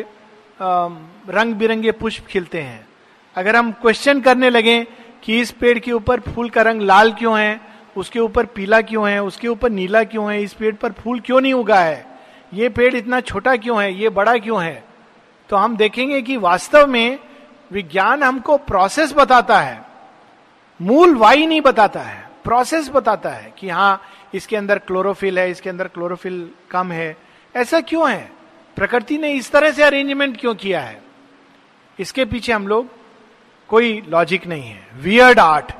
रंग 0.60 1.54
बिरंगे 1.54 1.92
पुष्प 1.92 2.26
खिलते 2.26 2.60
हैं। 2.60 2.88
अगर 3.36 3.56
हम 3.56 3.70
क्वेश्चन 3.72 4.20
करने 4.20 4.50
लगे 4.50 4.82
कि 5.22 5.40
इस 5.40 5.50
पेड़ 5.50 5.78
के 5.78 5.92
ऊपर 5.92 6.20
फूल 6.20 6.50
का 6.50 6.62
रंग 6.62 6.82
लाल 6.82 7.12
क्यों 7.12 7.38
है, 7.38 7.60
उसके 7.96 8.20
ऊपर 8.20 8.46
पीला 8.46 8.80
क्यों 8.80 9.08
है, 9.10 9.22
उसके 9.22 9.48
ऊपर 9.48 9.70
नीला 9.70 10.02
क्यों 10.04 10.30
है, 10.32 10.42
इस 10.42 10.52
पेड़ 10.52 10.74
पर 10.74 10.92
फूल 10.92 11.20
क्यों 11.20 11.40
नहीं 11.40 11.52
उगा 11.52 11.80
है? 11.80 12.06
ये 12.54 12.68
पेड़ 12.68 12.94
इतना 12.94 13.20
छोटा 13.20 13.56
क्यों 13.56 13.82
है, 13.82 13.92
ये 13.94 14.08
बड़ा 14.08 14.36
क्यों 14.38 14.62
है? 14.62 14.82
तो 15.50 15.56
हम 15.56 15.76
देखेंगे 15.76 16.22
कि 16.22 16.36
वास्तव 16.36 16.86
में 16.86 17.18
विज्ञान 17.72 18.22
हमको 18.22 18.56
प्रोसेस 18.58 19.12
बताता 19.12 19.60
है। 19.60 19.80
मूल 20.80 21.14
वाई 21.14 21.46
नहीं 21.46 21.60
बताता 21.60 22.00
है 22.00 22.28
प्रोसेस 22.44 22.88
बताता 22.90 23.30
है 23.30 23.52
कि 23.58 23.68
हाँ 23.68 24.00
इसके 24.34 24.56
अंदर 24.56 24.78
क्लोरोफिल 24.78 25.38
है 25.38 25.50
इसके 25.50 25.70
अंदर 25.70 25.88
क्लोरोफिल 25.88 26.50
कम 26.70 26.92
है। 26.92 27.16
ऐसा 27.54 27.80
क्यों 27.80 28.10
है? 28.10 28.30
प्रकृति 28.76 29.18
ने 29.18 29.32
इस 29.32 29.50
तरह 29.50 29.70
से 29.70 29.82
अरेंजमेंट 29.82 30.40
क्यों 30.40 30.54
किया 30.54 30.80
है? 30.80 31.02
इसके 31.98 32.24
पीछे 32.24 32.52
हम 32.52 32.68
लोग 32.68 32.88
कोई 33.68 34.00
लॉजिक 34.08 34.46
नहीं 34.46 34.68
है। 34.68 34.88
वियर्ड 34.96 35.38
आर्ट 35.38 35.72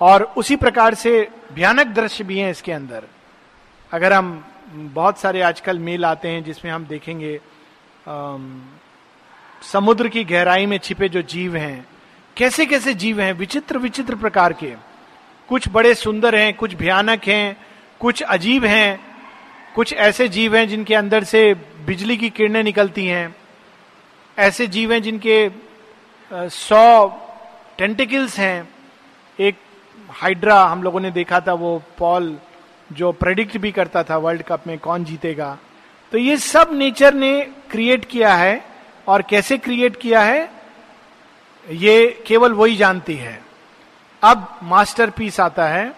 और 0.00 0.22
उसी 0.36 0.56
प्रकार 0.56 0.94
से 0.94 1.28
भयानक 1.52 1.86
दृश्य 1.86 2.24
भी 2.24 2.38
हैं 2.38 2.50
इसके 2.50 2.72
अंदर। 2.72 3.04
अगर 3.92 4.12
हम 4.12 4.44
बहुत 4.72 5.18
सारे 5.18 5.40
आजकल 5.40 5.78
मेल 5.78 6.04
आते 6.04 6.28
हैं 6.28 6.42
जिसमें 6.44 6.72
हम 6.72 6.84
देखेंगे 6.86 7.40
आम, 8.08 8.68
समुद्र 9.62 10.08
की 10.08 10.24
गहराई 10.24 10.66
में 10.66 10.78
छिपे 10.78 11.08
जो 11.08 11.22
जीव 11.22 11.56
हैं 11.56 11.86
कैसे 12.36 12.66
कैसे 12.66 12.94
जीव 12.94 13.20
हैं 13.20 13.32
विचित्र 13.32 13.78
विचित्र 13.78 14.14
प्रकार 14.14 14.52
के। 14.52 14.72
कुछ 15.48 15.68
बड़े 15.68 15.94
सुंदर 15.94 16.34
हैं 16.34 16.52
कुछ 16.54 16.74
भयानक 16.74 17.24
हैं 17.24 17.56
कुछ 18.00 18.22
अजीब 18.22 18.64
हैं, 18.64 19.00
कुछ 19.74 19.92
ऐसे 19.92 20.28
जीव 20.28 20.56
हैं 20.56 20.68
जिनके 20.68 20.94
अंदर 20.94 21.24
से 21.24 21.42
बिजली 21.86 22.16
की 22.16 22.30
किरणें 22.30 22.62
निकलती 22.62 23.06
हैं, 23.06 23.34
ऐसे 24.38 24.66
जीव 24.66 24.92
हैं 24.92 25.02
जिनके 25.02 25.48
सौ 26.30 27.06
टेंटिकल्स 27.78 28.38
हैं। 28.38 28.68
एक 29.38 29.56
हाइड्रा 30.10 30.62
हम 30.62 30.82
लोगों 30.82 31.00
ने 31.00 31.10
देखा 31.10 31.40
था, 31.40 31.52
वो 31.52 31.82
पॉल 31.98 32.36
जो 32.90 33.12
प्रेडिक्ट 33.12 33.56
भी 33.56 33.72
करता 33.72 34.02
था 34.02 34.16
वर्ल्ड 34.16 34.42
कप 34.42 34.66
में 34.66 34.78
कौन 34.78 35.04
जीतेगा। 35.04 35.56
तो 36.12 36.18
ये 36.18 36.36
सब 36.36 36.70
नेचर 36.72 37.14
ने 37.14 37.40
क्रिएट 37.70 38.04
किया 38.04 38.34
है 38.34 38.60
और 39.08 39.22
कैसे 39.22 39.58
क्रिएट 39.58 39.96
किया 39.96 40.22
है, 40.22 40.50
ये 41.66 42.24
केवल 42.26 42.52
वही 42.52 42.76
जानती 42.76 43.14
है। 43.14 43.40
अब 44.22 44.58
मास्टर 44.62 45.10
पीस 45.10 45.40
आता 45.40 45.66
है। 45.68 45.92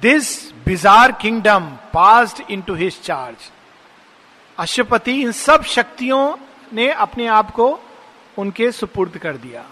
This 0.00 0.52
bizarre 0.52 1.12
kingdom 1.12 1.60
passed 1.92 2.42
into 2.62 2.74
his 2.74 3.00
charge 3.02 3.50
Ashupati 4.58 5.22
इन 5.22 5.32
सब 5.32 5.62
शक्तियों 5.62 6.36
ने 6.72 6.90
अपने 6.90 7.26
आप 7.26 7.50
को 7.50 7.80
उनके 8.38 8.72
सुपुर्द 8.72 9.18
कर 9.18 9.36
दिया। 9.36 9.64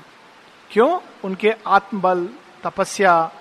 क्यों? 0.70 1.00
उनके 1.24 1.54
आत्मबल, 1.66 2.28
तपस्या, 2.64 3.32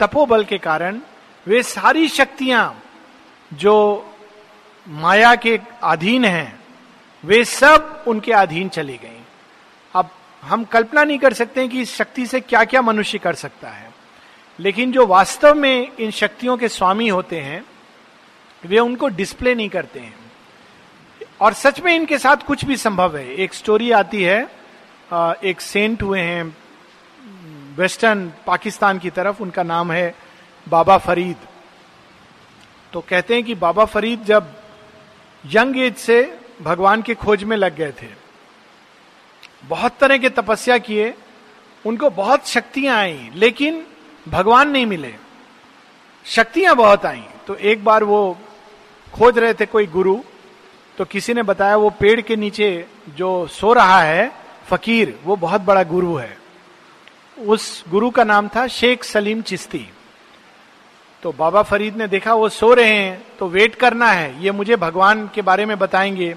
तपोबल 0.00 0.44
के 0.44 0.58
कारण 0.58 1.00
वे 1.46 1.62
सारी 1.62 2.08
शक्तियाँ 2.08 2.82
जो 3.54 4.06
माया 4.88 5.34
के 5.34 5.60
अधीन 5.82 6.24
हैं, 6.24 6.60
वे 7.24 7.44
सब 7.44 8.04
उनके 8.06 8.32
अधीन 8.32 8.68
चली 8.68 8.96
गई। 8.96 9.22
अब 9.94 10.10
हम 10.42 10.64
कल्पना 10.64 11.04
नहीं 11.04 11.18
कर 11.18 11.32
सकते 11.32 11.68
कि 11.68 11.82
इस 11.82 11.94
शक्ति 11.94 12.26
से 12.26 12.40
क्या 12.40 12.64
क्या 12.64 12.82
मनुष्य 12.82 13.18
कर 13.18 13.34
सकता 13.34 13.68
है। 13.68 13.89
लेकिन 14.60 14.92
जो 14.92 15.06
वास्तव 15.06 15.54
में 15.54 15.96
इन 15.96 16.10
शक्तियों 16.10 16.56
के 16.56 16.68
स्वामी 16.68 17.08
होते 17.08 17.40
हैं, 17.40 17.64
वे 18.62 18.78
उनको 18.78 19.08
डिस्प्ले 19.10 19.54
नहीं 19.54 19.68
करते 19.68 20.00
हैं। 20.00 20.14
और 21.40 21.52
सच 21.54 21.80
में 21.80 21.94
इनके 21.94 22.18
साथ 22.18 22.46
कुछ 22.46 22.64
भी 22.64 22.76
संभव 22.76 23.16
है। 23.16 23.34
एक 23.34 23.54
स्टोरी 23.54 23.90
आती 23.90 24.22
है 24.22 24.40
एक 25.44 25.60
सेंट 25.60 26.02
हुए 26.02 26.20
हैं 26.20 26.56
वेस्टर्न 27.76 28.30
पाकिस्तान 28.46 28.98
की 28.98 29.10
तरफ़, 29.10 29.42
उनका 29.42 29.62
नाम 29.62 29.92
है 29.92 30.14
बाबा 30.66 30.98
फरीद। 30.98 31.36
तो 32.92 33.00
कहते 33.00 33.34
हैं 33.34 33.44
कि 33.44 33.54
बाबा 33.54 33.84
फरीद 33.84 34.24
जब 34.24 34.52
यंग 35.44 35.76
एज 35.78 35.96
से 35.96 36.38
भगवान 36.62 37.02
के 37.02 37.14
खोज 37.14 37.44
में 37.44 37.56
लग 37.56 37.76
गए 37.76 37.92
थे, 37.92 38.08
बहुत 39.64 39.96
तरह 40.00 40.18
के 40.18 40.28
तपस्या 40.30 40.78
किए, 40.78 41.14
उनको 41.84 42.10
बहुत 42.10 42.48
शक्तियाँ 42.48 42.96
आई, 42.98 43.30
लेकिन 43.34 43.84
भगवान 44.26 44.70
नहीं 44.70 44.86
मिले। 44.86 45.14
शक्तियाँ 46.26 46.74
बहुत 46.76 47.06
आई। 47.06 47.24
तो 47.46 47.54
एक 47.54 47.84
बार 47.84 48.04
वो 48.04 48.38
खोज 49.12 49.38
रहे 49.38 49.54
थे 49.54 49.66
कोई 49.66 49.86
गुरु 49.86 50.18
तो 50.98 51.04
किसी 51.04 51.34
ने 51.34 51.42
बताया 51.42 51.76
वो 51.76 51.90
पेड़ 51.90 52.20
के 52.20 52.36
नीचे 52.36 52.86
जो 53.16 53.46
सो 53.46 53.72
रहा 53.72 54.00
है, 54.02 54.32
फकीर, 54.66 55.18
वो 55.24 55.36
बहुत 55.36 55.60
बड़ा 55.60 55.82
गुरु 55.82 56.14
है। 56.14 56.36
उस 57.38 57.84
गुरु 57.88 58.10
का 58.10 58.24
नाम 58.24 58.48
था 58.48 58.66
शेख 58.66 59.04
सलीम 59.04 59.42
चिश्ती। 59.42 59.86
तो 61.22 61.32
बाबा 61.32 61.62
फरीद 61.62 61.96
ने 61.96 62.06
देखा, 62.06 62.34
वो 62.34 62.48
सो 62.48 62.72
रहे 62.74 62.88
हैं 62.88 63.22
तो 63.38 63.48
वेट 63.48 63.74
करना 63.74 64.10
है, 64.10 64.42
ये 64.44 64.50
मुझे 64.50 64.76
भगवान 64.76 65.28
के 65.34 65.42
बारे 65.42 65.66
में 65.66 65.78
बताएँगे। 65.78 66.34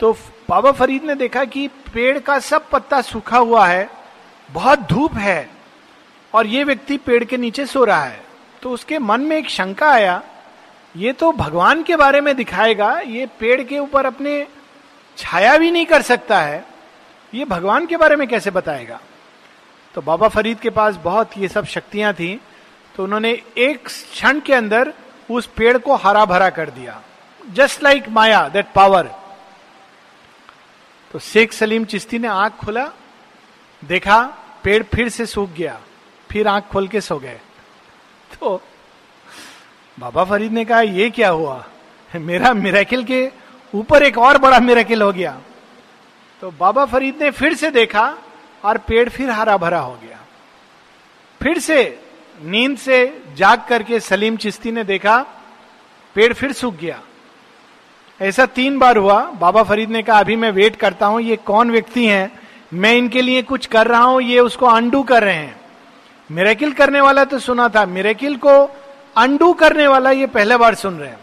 तो 0.00 0.12
बाबा 0.48 0.72
फरीद 0.72 1.04
ने 1.04 1.14
देखा 1.14 1.44
कि 1.44 1.68
पेड़ 1.94 2.18
का 2.18 2.38
सब 2.38 2.68
पत्ता 2.68 3.00
सूखा 3.02 3.38
हुआ 3.38 3.66
है, 3.66 3.88
बहुत 4.50 4.78
धूप 4.80 5.14
है 5.14 5.59
और 6.32 6.46
ये 6.46 6.64
व्यक्ति 6.64 6.96
पेड़ 6.96 7.22
के 7.24 7.36
नीचे 7.36 7.66
सो 7.66 7.84
रहा 7.84 8.04
है। 8.04 8.22
तो 8.62 8.70
उसके 8.70 8.98
मन 8.98 9.20
में 9.20 9.36
एक 9.36 9.48
शंका 9.50 9.90
आया, 9.90 10.22
ये 10.94 11.12
तो 11.12 11.30
भगवान 11.32 11.82
के 11.82 11.96
बारे 11.96 12.20
में 12.20 12.34
दिखाएगा, 12.36 12.98
ये 12.98 13.26
पेड़ 13.40 13.62
के 13.62 13.78
ऊपर 13.78 14.06
अपने 14.06 14.46
छाया 15.18 15.56
भी 15.58 15.70
नहीं 15.70 15.86
कर 15.86 16.02
सकता 16.02 16.40
है, 16.40 16.64
ये 17.32 17.44
भगवान 17.44 17.86
के 17.86 17.96
बारे 17.96 18.16
में 18.16 18.26
कैसे 18.28 18.50
बताएगा? 18.50 19.00
तो 19.94 20.02
बाबा 20.02 20.28
फरीद 20.28 20.58
के 20.60 20.70
पास 20.70 20.96
बहुत 21.04 21.38
ये 21.38 21.48
सब 21.48 21.64
शक्तियाँ 21.66 22.12
थी 22.14 22.40
तो 22.94 23.04
उन्होंने 23.04 23.30
एक 23.58 23.86
क्षण 23.86 24.40
के 24.40 24.52
अंदर 24.54 24.92
उस 25.30 25.46
पेड़ 25.56 25.76
को 25.78 25.94
हरा 25.96 26.24
भरा 26.24 26.48
कर 26.50 26.70
दिया। 26.70 27.00
Just 27.40 27.82
like 27.82 28.08
maya 28.08 28.48
that 28.48 28.72
power 28.74 29.10
तो 31.10 31.18
शेख 31.18 31.52
सलीम 31.52 31.84
चिश्ती 31.84 32.18
ने 32.18 32.28
आँख 32.28 32.56
खोला, 32.56 32.84
देखा, 33.82 34.22
पेड़ 34.64 34.82
फिर 34.84 35.08
से 35.08 35.26
सूख 35.26 35.50
गया। 35.50 35.78
फिर 36.30 36.48
आँख 36.48 36.64
खोल 36.64 36.88
के 36.88 37.00
सो 37.00 37.18
गए। 37.18 37.38
तो 38.32 38.60
बाबा 39.98 40.24
फरीद 40.24 40.52
ने 40.52 40.64
कहा, 40.64 40.80
ये 40.80 41.10
क्या 41.10 41.28
हुआ? 41.28 41.64
मेरा 42.10 42.52
मेरेकिल 42.54 43.04
के 43.04 43.28
ऊपर 43.72 44.02
एक 44.02 44.18
और 44.18 44.38
बड़ा 44.38 44.60
मेरेकिल 44.60 45.02
हो 45.02 45.12
गया। 45.12 45.38
तो 46.42 46.50
बाबा 46.50 46.84
फरीद 46.84 47.22
ने 47.22 47.30
फिर 47.30 47.54
से 47.54 47.70
देखा 47.70 48.02
और 48.64 48.78
पेड़ 48.78 49.08
फिर 49.08 49.30
हरा 49.30 49.56
भरा 49.56 49.80
हो 49.80 49.92
गया। 49.94 50.18
फिर 51.40 51.58
से 51.58 51.82
नींद 52.42 52.76
से 52.78 53.22
जाग 53.36 53.64
करके 53.68 54.00
सलीम 54.00 54.36
चिश्ती 54.36 54.72
ने 54.72 54.84
देखा 54.84 55.18
पेड़ 56.16 56.32
फिर 56.32 56.52
सूख 56.52 56.74
गया। 56.74 57.00
ऐसा 58.20 58.46
तीन 58.46 58.78
बार 58.78 58.96
हुआ। 58.96 59.20
बाबा 59.30 59.62
फरीद 59.62 59.90
ने 59.90 60.02
कहा, 60.02 60.18
अभी 60.18 60.36
मैं 60.36 60.50
वेट 60.50 60.76
करता 60.76 61.06
हूँ, 61.06 61.20
ये 61.20 61.36
कौन 61.36 61.70
व्यक्ति 61.70 62.06
हैं? 62.06 62.40
मैं 62.74 62.92
इनके 62.94 63.22
लिए 63.22 63.42
कुछ 63.42 63.66
कर 63.66 63.86
रहा 63.86 64.02
हूँ, 64.02 64.20
ये 64.22 64.40
उसको 64.40 64.66
अंडू 64.66 65.02
कर 65.02 65.24
रहे 65.24 65.34
हैं। 65.34 65.59
मेरेकिल 66.30 66.72
करने 66.72 67.00
वाला 67.00 67.24
तो 67.24 67.38
सुना 67.38 67.68
था। 67.68 67.84
मेरेकिल 67.86 68.36
को 68.36 68.52
अंडू 69.16 69.52
करने 69.52 69.86
वाला 69.88 70.10
ये 70.10 70.26
पहले 70.26 70.56
बार 70.56 70.74
सुन 70.74 70.98
रहे 70.98 71.08
हैं। 71.08 71.18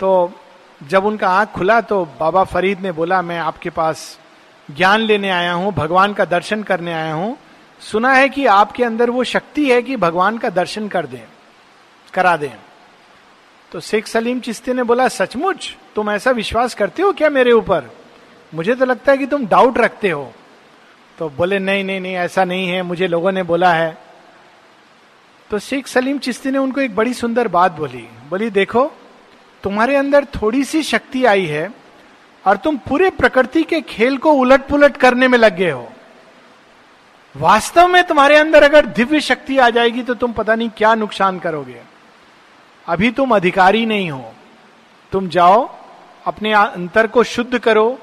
तो 0.00 0.32
जब 0.80 1.04
उनका 1.06 1.28
आँख 1.28 1.48
खुला 1.48 1.80
तो 1.80 2.04
बाबा 2.20 2.44
फरीद 2.44 2.80
ने 2.80 2.92
बोला, 2.92 3.20
मैं 3.22 3.38
आपके 3.38 3.70
पास 3.70 4.18
ज्ञान 4.68 5.00
लेने 5.00 5.30
आया 5.30 5.52
हूँ, 5.52 5.72
भगवान 5.72 6.12
का 6.14 6.24
दर्शन 6.24 6.62
करने 6.62 6.92
आया 6.92 7.12
हूँ। 7.14 7.36
सुना 7.80 8.12
है 8.12 8.28
कि 8.28 8.46
आपके 8.46 8.84
अंदर 8.84 9.10
वो 9.10 9.24
शक्ति 9.24 9.68
है 9.70 9.82
कि 9.82 9.96
भगवान 9.96 10.38
का 10.38 10.50
दर्शन 10.50 10.88
कर 10.88 11.06
दें, 11.06 11.22
करा 12.14 12.36
दें। 12.36 12.52
तो 13.72 13.80
शेख 13.80 14.06
सलीम 14.06 14.40
चिश्ती 14.40 14.72
ने 14.72 14.82
बोला, 14.82 15.08
सचमुच? 15.08 15.76
तुम 15.94 16.10
ऐसा 16.10 16.30
विश्वास 16.30 16.74
करते 16.74 17.02
हो 17.02 17.12
क्या 17.12 17.30
मेरे 17.30 17.52
ऊपर? 17.52 17.90
मुझे 18.52 18.74
तो 18.74 18.84
लगता 18.84 19.12
है 19.12 19.18
कि 19.18 19.26
तुम 19.26 19.46
डाउट 19.46 19.78
रखते 19.78 20.10
हो। 20.10 20.32
तो 21.18 21.28
बोले, 21.28 21.58
नहीं 21.58 21.84
नहीं 21.84 22.00
नहीं, 22.00 22.14
ऐसा 22.14 22.44
नहीं 22.44 22.68
है। 22.68 22.82
मुझे 22.82 23.06
लोगों 23.06 23.32
ने 23.32 23.42
बोला 23.42 23.72
है 23.72 23.96
तो 25.50 25.58
शेख 25.58 25.86
सलीम 25.86 26.18
चिश्ती 26.18 26.50
ने 26.50 26.58
उनको 26.58 26.80
एक 26.80 26.94
बड़ी 26.96 27.14
सुंदर 27.14 27.48
बात 27.48 27.72
बोली। 27.72 28.08
बोली, 28.30 28.50
देखो, 28.50 28.92
तुम्हारे 29.62 29.96
अंदर 29.96 30.24
थोड़ी 30.24 30.64
सी 30.64 30.82
शक्ति 30.82 31.24
आई 31.24 31.46
है 31.46 31.70
और 32.44 32.56
तुम 32.56 32.76
पूरे 32.76 33.10
प्रकृति 33.10 33.62
के 33.62 33.80
खेल 33.80 34.16
को 34.18 34.32
उलट 34.32 34.66
पुलट 34.66 34.96
करने 34.96 35.28
में 35.28 35.38
लग 35.38 35.56
गए 35.56 35.70
हो। 35.70 35.92
वास्तव 37.36 37.88
में 37.88 38.04
तुम्हारे 38.04 38.36
अंदर 38.36 38.62
अगर 38.62 38.86
दिव्य 38.86 39.20
शक्ति 39.20 39.58
आ 39.58 39.70
जाएगी 39.70 40.02
तो 40.02 40.14
तुम 40.14 40.32
पता 40.32 40.54
नहीं 40.54 40.70
क्या 40.76 40.94
नुकसान 40.94 41.38
करोगे। 41.38 41.80
अभी 42.86 43.10
तुम 43.10 43.34
अधिकारी 43.34 43.86
नहीं 43.86 44.10
हो। 44.10 44.32
तुम 45.12 45.28
जाओ, 45.28 45.74
अपने 46.26 46.52
अंतर 46.52 47.06
को 47.06 47.22
शुद्ध 47.24 47.58
करो, 47.58 47.98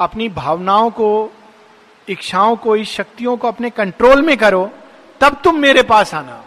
अपनी 0.00 0.28
भावनाओं 0.28 0.90
को, 0.90 1.32
इच्छाओं 2.08 2.56
को, 2.56 2.76
इस 2.76 2.90
शक्तियों 2.90 3.36
को 3.36 3.48
अपने 3.48 3.70
कंट्रोल 3.70 4.22
में 4.22 4.36
करो, 4.36 4.70
तब 5.20 5.40
तुम 5.44 5.58
मेरे 5.58 5.82
पास 5.82 6.14
आना। 6.14 6.42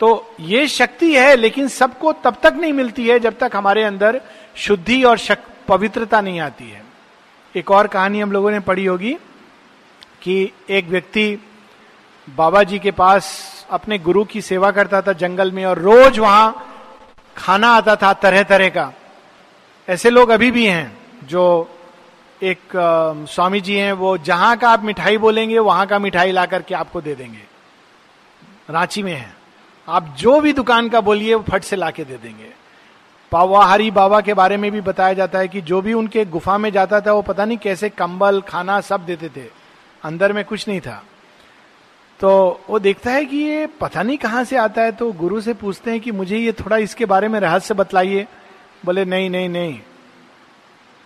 तो 0.00 0.34
ये 0.40 0.66
शक्ति 0.68 1.14
है 1.14 1.36
लेकिन 1.36 1.68
सबको 1.68 2.12
तब 2.12 2.36
तक 2.42 2.52
नहीं 2.52 2.72
मिलती 2.72 3.08
है 3.08 3.18
जब 3.20 3.38
तक 3.38 3.50
हमारे 3.54 3.82
अंदर 3.84 4.20
शुद्धि 4.56 5.02
और 5.02 5.18
शक, 5.18 5.38
पवित्रता 5.68 6.20
नहीं 6.20 6.40
आती 6.40 6.70
है। 6.70 6.82
एक 7.54 7.70
और 7.70 7.86
कहानी 7.86 8.20
हम 8.20 8.32
लोगों 8.32 8.50
ने 8.50 8.60
पढ़ी 8.60 8.84
होगी 8.86 9.16
कि 10.22 10.52
एक 10.70 10.88
व्यक्ति 10.88 11.38
बाबा 12.28 12.62
जी 12.62 12.78
के 12.78 12.90
पास 12.90 13.26
अपने 13.70 13.98
गुरु 13.98 14.24
की 14.24 14.42
सेवा 14.42 14.70
करता 14.70 15.02
था 15.02 15.12
जंगल 15.12 15.52
में 15.52 15.64
और 15.64 15.78
रोज 15.78 16.18
वहाँ 16.18 16.66
खाना 17.36 17.68
आता 17.68 17.96
था 17.96 18.12
तरह 18.12 18.42
तरह 18.42 18.68
का। 18.68 18.92
ऐसे 19.88 20.10
लोग 20.10 20.28
अभी 20.28 20.50
भी 20.50 20.66
हैं 20.66 20.98
जो 21.24 21.70
एक 22.42 22.76
आ, 22.76 23.24
स्वामी 23.26 23.60
जी 23.60 23.76
हैं 23.76 23.92
वो 23.92 24.18
जहाँ 24.18 24.56
का 24.56 24.70
आप 24.70 24.84
मिठाई 24.84 25.18
बोलेंगे 25.18 25.58
वहाँ 25.58 25.86
का 25.86 25.98
मिठाई 25.98 26.32
ला 26.32 26.46
करके 26.46 26.74
आपको 26.74 27.00
दे 27.00 27.14
देंगे। 27.14 27.42
रांची 28.70 29.02
में 29.02 29.14
है। 29.14 29.37
आप 29.88 30.14
जो 30.18 30.40
भी 30.40 30.52
दुकान 30.52 30.88
का 30.88 31.00
बोलिए, 31.00 31.34
वो 31.34 31.42
फट 31.42 31.64
से 31.64 31.76
ला 31.76 31.90
के 31.90 32.04
दे 32.04 32.16
देंगे। 32.16 32.50
पावाहारी 33.32 33.90
बाबा 33.90 34.20
के 34.20 34.34
बारे 34.34 34.56
में 34.56 34.70
भी 34.72 34.80
बताया 34.80 35.12
जाता 35.12 35.38
है 35.38 35.48
कि 35.48 35.60
जो 35.60 35.80
भी 35.82 35.92
उनके 35.92 36.24
गुफा 36.24 36.58
में 36.58 36.70
जाता 36.72 37.00
था, 37.00 37.12
वो 37.12 37.22
पता 37.22 37.44
नहीं 37.44 37.58
कैसे 37.58 37.88
कंबल, 37.88 38.40
खाना 38.40 38.80
सब 38.80 39.04
देते 39.06 39.28
थे। 39.28 39.46
अंदर 40.04 40.32
में 40.32 40.44
कुछ 40.44 40.68
नहीं 40.68 40.80
था। 40.80 41.02
तो 42.20 42.60
वो 42.70 42.78
देखता 42.78 43.10
है 43.10 43.24
कि 43.24 43.36
ये 43.36 43.66
पता 43.66 44.02
नहीं 44.02 44.18
कहाँ 44.18 44.44
से 44.44 44.56
आता 44.56 44.82
है 44.82 44.92
तो 44.92 45.12
गुरु 45.12 45.40
से 45.40 45.54
पूछते 45.54 45.90
हैं 45.90 46.00
कि 46.00 46.12
मुझे 46.12 46.38
ये 46.38 46.52
थोड़ा 46.52 46.76
इसके 46.76 47.06
बारे 47.06 47.28
में 47.28 47.40
रहस्य 47.40 47.74
बतलाइए। 47.74 48.26
बोले, 48.84 49.04
नहीं 49.04 49.30
नहीं 49.30 49.48
नहीं। 49.48 49.80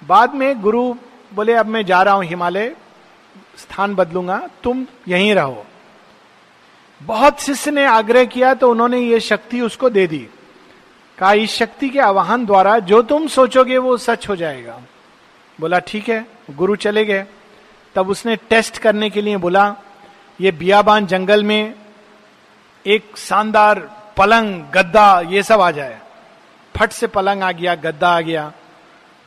बाद 0.03 0.35
में 0.35 0.61
गुरु 0.61 0.95
बोले, 1.35 1.55
अब 1.55 1.66
मैं 1.66 1.85
जा 1.87 2.03
रहा 2.03 2.14
हूँ 2.14 2.25
हिमालय, 2.25 2.77
स्थान 3.59 3.95
बदलूँगा, 3.95 4.49
तुम 4.62 4.87
यहीं 5.09 5.35
रहो। 5.35 5.64
बहुत 7.06 7.40
शिष्य 7.40 7.70
ने 7.70 7.84
आग्रह 7.84 8.24
किया 8.24 8.54
तो 8.54 8.70
उन्होंने 8.70 8.98
ये 8.98 9.20
शक्ति 9.20 9.60
उसको 9.60 9.90
दे 9.90 10.06
दी। 10.06 10.28
कहा, 11.18 11.32
इस 11.32 11.50
शक्ति 11.50 11.88
के 11.88 12.00
आवाहन 12.00 12.46
द्वारा 12.46 12.78
जो 12.78 13.02
तुम 13.02 13.26
सोचोगे 13.26 13.78
वो 13.78 13.96
सच 13.96 14.28
हो 14.28 14.36
जाएगा। 14.36 14.80
बोला, 15.60 15.78
ठीक 15.78 16.08
है, 16.08 16.26
गुरु 16.50 16.76
चले 16.76 17.04
गए। 17.04 17.26
तब 17.94 18.08
उसने 18.08 18.36
टेस्ट 18.36 18.78
करने 18.78 19.10
के 19.10 19.22
लिए 19.22 19.36
बोला, 19.36 19.76
ये 20.40 20.52
बियाबान 20.52 21.06
जंगल 21.06 21.44
में 21.44 21.74
एक 22.86 23.16
शानदार 23.16 23.78
पलंग, 24.16 24.62
गद्दा, 24.62 25.20
ये 25.20 25.42
सब 25.42 25.60
आ 25.60 25.70
जाए। 25.70 26.00
फट 26.76 26.90
से 26.90 27.06
पलंग 27.06 27.42
आ 27.42 27.52
गया, 27.52 27.74
गद्दा 27.74 28.08
आ 28.08 28.20
गया। 28.20 28.52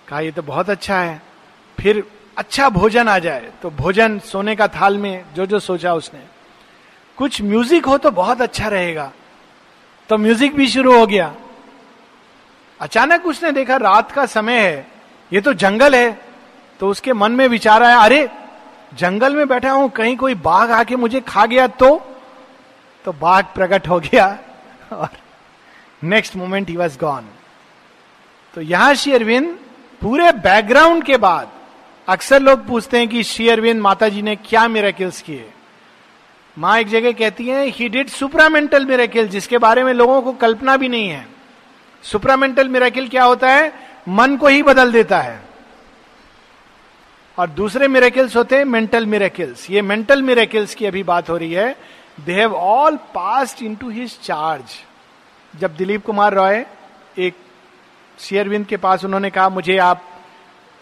कहा, 0.07 0.19
ये 0.19 0.31
तो 0.31 0.41
बहुत 0.41 0.69
अच्छा 0.69 0.99
है। 0.99 1.21
फिर 1.79 2.03
अच्छा 2.38 2.69
भोजन 2.69 3.07
आ 3.07 3.19
जाए। 3.19 3.51
तो 3.61 3.69
भोजन 3.69 4.19
सोने 4.19 4.55
का 4.55 4.67
थाल 4.67 4.97
में 4.97 5.25
जो 5.35 5.45
जो 5.45 5.59
सोचा 5.59 5.93
उसने। 5.93 6.35
कुछ 7.17 7.41
म्यूज़िक 7.41 7.86
हो 7.86 7.97
तो 7.97 8.12
बहुत 8.12 8.41
अच्छा 8.41 8.67
रहेगा। 8.67 9.12
तो 10.10 10.17
म्यूज़िक 10.17 10.56
भी 10.56 10.67
शुरू 10.67 10.99
हो 10.99 11.08
गया। 11.08 11.36
अचानक 12.80 13.25
उसने 13.25 13.51
देखा 13.51 13.75
रात 13.75 14.12
का 14.12 14.25
समय 14.25 14.60
है। 14.60 14.88
ये 15.34 15.41
तो 15.41 15.54
जंगल 15.54 15.95
है। 15.95 16.21
तो 16.80 16.89
उसके 16.89 17.13
मन 17.13 17.32
में 17.32 17.47
विचार 17.47 17.84
आया, 17.84 17.97
अरे, 17.97 18.30
जंगल 18.93 19.36
में 19.36 19.47
बैठा 19.47 19.71
हूँ, 19.71 19.89
कहीं 19.89 20.17
कोई 20.17 20.36
बाघ 20.36 20.71
आके 20.71 20.95
मुझे 20.95 21.21
खा 21.21 21.45
गया 21.45 21.67
तो? 21.67 22.17
तो 23.06 23.13
बाघ 23.13 23.45
प्रकट 23.45 23.88
हो 23.88 23.99
गया 23.99 24.39
और 24.93 25.10
next 26.04 26.36
moment 26.36 26.69
he 26.69 26.75
was 26.75 26.99
gone 26.99 27.25
तो 28.54 28.62
यहाँ 28.62 28.93
श्री 28.93 29.13
अरविंद 29.13 29.60
पूरे 30.01 30.32
बैकग्राउंड 30.32 31.04
के 31.04 31.17
बाद 31.17 31.49
अक्सर 32.08 32.39
लोग 32.39 32.67
पूछते 32.67 32.97
हैं 32.97 33.08
कि 33.08 33.23
श्री 33.23 33.49
अरविंद 33.49 33.82
माता 33.82 34.10
जी 34.10 34.21
ने 34.21 34.36
क्या 34.36 34.67
मेरेकिल्स 34.67 35.21
किए? 35.21 35.51
माँ 36.58 36.78
एक 36.80 36.88
जगह 36.88 37.12
कहती 37.12 37.48
है 37.48 37.65
ही 37.68 37.88
डिड 37.89 38.10
सुपरामेंटल 38.10 38.86
मेरेकिल 38.86 39.28
जिसके 39.28 39.58
बारे 39.58 39.84
में 39.84 39.94
लोगों 39.94 40.22
को 40.22 40.34
कल्पना 40.34 40.76
भी 40.78 40.89
नहीं 40.89 41.10
है। 41.10 41.26
सुपरामेंटल 42.04 42.70
मेरेकिल 42.70 43.08
क्या 43.10 43.24
होता 43.24 43.50
है? 43.50 43.74
मन 44.10 44.36
को 44.38 44.48
ही 44.48 44.63
बदल 44.63 44.91
देता 44.91 45.20
है। 45.22 45.44
और 47.38 47.50
दूसरे 47.50 47.88
मेरेकिल्स 47.88 48.36
होते 48.36 48.58
हैं 48.58 48.65
मेंटल 48.65 49.06
मेरेकिल्स 49.06 49.70
ये 49.72 49.82
मेंटल 49.82 50.22
मेरेकिल्स 50.22 50.76
की 50.76 50.86
अभी 50.86 51.04
बात 51.04 51.30
हो 51.30 51.38
रही 51.38 51.52
है। 51.54 51.76
They 52.26 52.34
have 52.34 52.56
all 52.56 52.96
passed 53.15 53.63
into 53.76 53.89
his 53.89 54.20
charge 54.20 54.80
जब 55.54 55.76
दिलीप 55.76 56.06
कुमार 56.06 56.34
रॉय 56.34 56.65
एक 57.18 57.36
श्री 58.20 58.38
अरविंद 58.38 58.65
के 58.65 58.78
पास 58.78 59.06
उन्होंने 59.06 59.30
कहा, 59.30 59.50
मुझे 59.50 59.78
आप 59.78 60.04